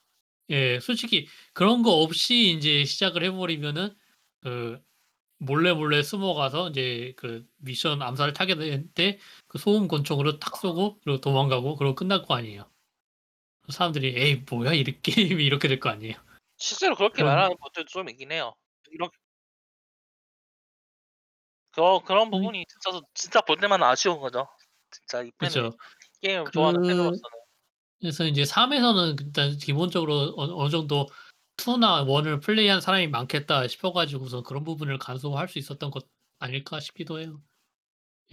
예, 0.49 0.79
솔직히 0.79 1.27
그런 1.53 1.81
거 1.83 1.91
없이 2.01 2.49
인제 2.51 2.83
시작을 2.85 3.23
해 3.23 3.31
버리면은 3.31 3.95
그 4.41 4.81
몰래 5.39 5.73
몰래 5.73 6.03
숨어 6.03 6.33
가서 6.35 6.69
인제 6.69 7.15
그 7.17 7.47
미션 7.59 8.01
암살을 8.01 8.33
타게 8.33 8.55
될 8.55 8.93
때 8.95 9.19
그 9.47 9.57
소음 9.59 9.87
권총으로 9.87 10.39
탁 10.39 10.57
쏘고 10.57 10.99
그리고 11.01 11.21
도망가고 11.21 11.75
그러고 11.77 11.95
끝날 11.95 12.23
거 12.23 12.35
아니에요. 12.35 12.71
사람들이 13.71 14.13
'에이 14.17 14.43
뭐야 14.49 14.73
이 14.73 14.83
게임이.' 15.01 15.43
이렇게 15.45 15.67
될 15.67 15.79
거 15.79 15.89
아니에요. 15.89 16.15
실제로 16.57 16.95
그렇게 16.95 17.23
그런 17.23 17.25
말하는 17.25 17.57
분들도 17.57 17.87
좀 17.89 18.07
있긴 18.09 18.31
해요. 18.31 18.53
이렇 18.91 19.09
그 21.71 21.99
그런 22.05 22.31
음. 22.33 22.51
부분이 22.51 22.65
진짜 22.67 22.99
진짜 23.13 23.41
볼 23.41 23.57
때마다 23.57 23.89
아쉬운 23.89 24.19
거죠. 24.19 24.47
진짜 24.91 25.21
이 25.23 25.31
팬을 25.39 25.63
그쵸. 25.63 25.77
게임을 26.21 26.51
좋아하는 26.53 26.79
그 26.81 26.85
팬으로서는. 26.87 27.40
그래서 28.01 28.25
인제 28.25 28.45
3 28.45 28.73
에서는 28.73 29.15
일단 29.21 29.57
기본적으로 29.57 30.33
어느 30.35 30.51
어느 30.53 30.69
정도 30.71 31.07
2나 31.57 32.03
1을 32.03 32.39
플레이한 32.39 32.81
사람이 32.81 33.07
많겠다 33.09 33.67
싶어 33.67 33.91
가지고서 33.93 34.41
그런 34.41 34.63
부분을 34.63 34.97
간소화할 34.97 35.47
수 35.47 35.59
있었던 35.59 35.91
것 35.91 36.07
아닐까 36.39 36.79
싶기도 36.79 37.19
해요. 37.19 37.43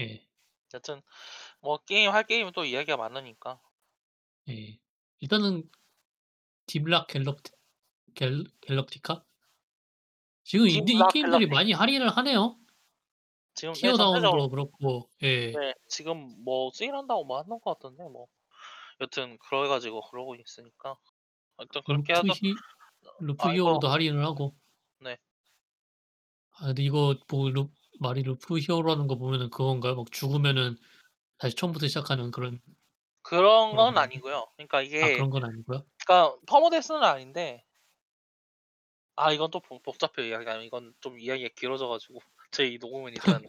예. 0.01 0.27
여튼 0.75 1.03
뭐 1.61 1.79
게임 1.79 2.13
할 2.13 2.25
게임은 2.25 2.53
또 2.53 2.65
이야기가 2.65 2.97
많으니까. 2.97 3.61
예. 4.49 4.79
일단은 5.21 5.69
Deep 6.67 6.88
Rock 6.88 7.09
Galacti 7.09 7.53
갤 8.15 8.45
Galactica? 8.63 9.25
지금 10.45 10.67
이 10.67 10.83
이 10.85 10.85
딥락 10.85 11.09
게임들이 11.09 11.47
Galactic. 11.47 11.49
많이 11.49 11.73
할인을 11.73 12.09
하네요. 12.17 12.59
지금 13.55 13.81
네 13.81 13.93
Teardown도 13.93 14.31
전체적으로 14.33 14.51
그렇고 14.51 15.11
예. 15.23 15.61
네 15.61 15.75
지금 15.89 16.43
뭐 16.45 16.71
세일한다고 16.73 17.25
뭐 17.25 17.39
하는 17.39 17.49
것 17.61 17.79
같던데 17.79 18.05
뭐. 18.09 18.29
여튼 19.01 19.39
그래 19.39 19.69
가지고 19.69 20.01
그러고 20.11 20.35
있으니까 20.37 20.97
하여튼 21.59 21.83
그렇게 21.87 22.15
Loop 22.15 22.33
히 22.33 22.55
Loop 23.21 23.49
아 23.49 23.55
이거 23.55 23.55
히어로도 23.55 23.89
할인을 23.89 24.25
하고. 24.25 24.57
네. 25.01 25.19
아 26.59 26.67
근데 26.69 26.83
이거 26.83 27.17
뭐 27.31 27.51
루 27.51 27.71
말이 28.01 28.23
Loop 28.23 28.59
Hero라는 28.59 29.07
거 29.09 29.17
보면은 29.17 29.51
그건가요? 29.51 29.97
막 29.97 30.11
죽으면은 30.13 30.77
다시 31.39 31.57
처음부터 31.57 31.89
시작하는 31.89 32.31
그런 32.33 32.61
그런 33.23 33.71
그런 33.71 33.77
건 33.77 33.95
건가요? 33.95 34.05
아니고요. 34.05 34.47
그러니까 34.57 34.83
아 35.01 35.09
이게 35.11 35.13
그런 35.13 35.31
건 35.31 35.45
아니고요? 35.45 35.85
그러니까 36.07 36.39
permadeath는 36.47 37.03
아닌데 37.05 37.65
아 39.17 39.33
이건 39.33 39.51
또 39.51 39.61
복 39.61 39.83
복잡해요 39.83 40.27
이야기하면. 40.29 40.65
이건 40.65 40.95
좀 41.01 41.19
이야기가 41.19 41.51
길어져 41.57 41.89
가지고 41.89 42.21
저희 42.51 42.79
녹음은 42.79 43.13
일단 43.13 43.43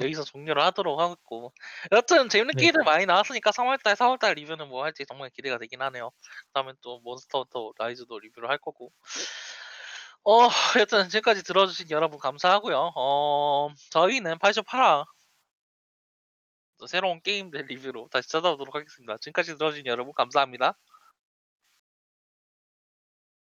여기서 0.00 0.24
종료를 0.24 0.62
하도록 0.62 0.98
하겠고 0.98 1.52
여튼 1.92 2.28
재밌는 2.28 2.54
네. 2.56 2.62
게임들 2.62 2.84
많이 2.84 3.06
나왔으니까 3.06 3.50
3월 3.50 3.82
달, 3.82 3.94
4월 3.96 4.18
달 4.18 4.34
리뷰는 4.34 4.68
뭐 4.68 4.84
할지 4.84 5.04
정말 5.06 5.30
기대가 5.30 5.58
되긴 5.58 5.82
하네요. 5.82 6.10
그다음에 6.48 6.72
또 6.80 7.00
Monster 7.00 7.40
Hunter 7.40 7.72
Rise도 7.78 8.18
리뷰를 8.18 8.50
할 8.50 8.58
거고. 8.58 8.92
어 10.24 10.48
여튼 10.78 11.08
지금까지 11.08 11.42
들어 11.42 11.66
주신 11.66 11.90
여러분 11.90 12.18
감사하고요. 12.18 12.92
어 12.94 13.68
저희는 13.90 14.38
88화 14.38 15.06
또 16.78 16.86
새로운 16.86 17.20
게임들 17.22 17.66
리뷰로 17.66 18.08
다시 18.10 18.28
찾아오도록 18.28 18.74
하겠습니다. 18.74 19.16
지금까지 19.18 19.56
들어 19.56 19.70
주신 19.70 19.86
여러분 19.86 20.12
감사합니다. 20.14 20.76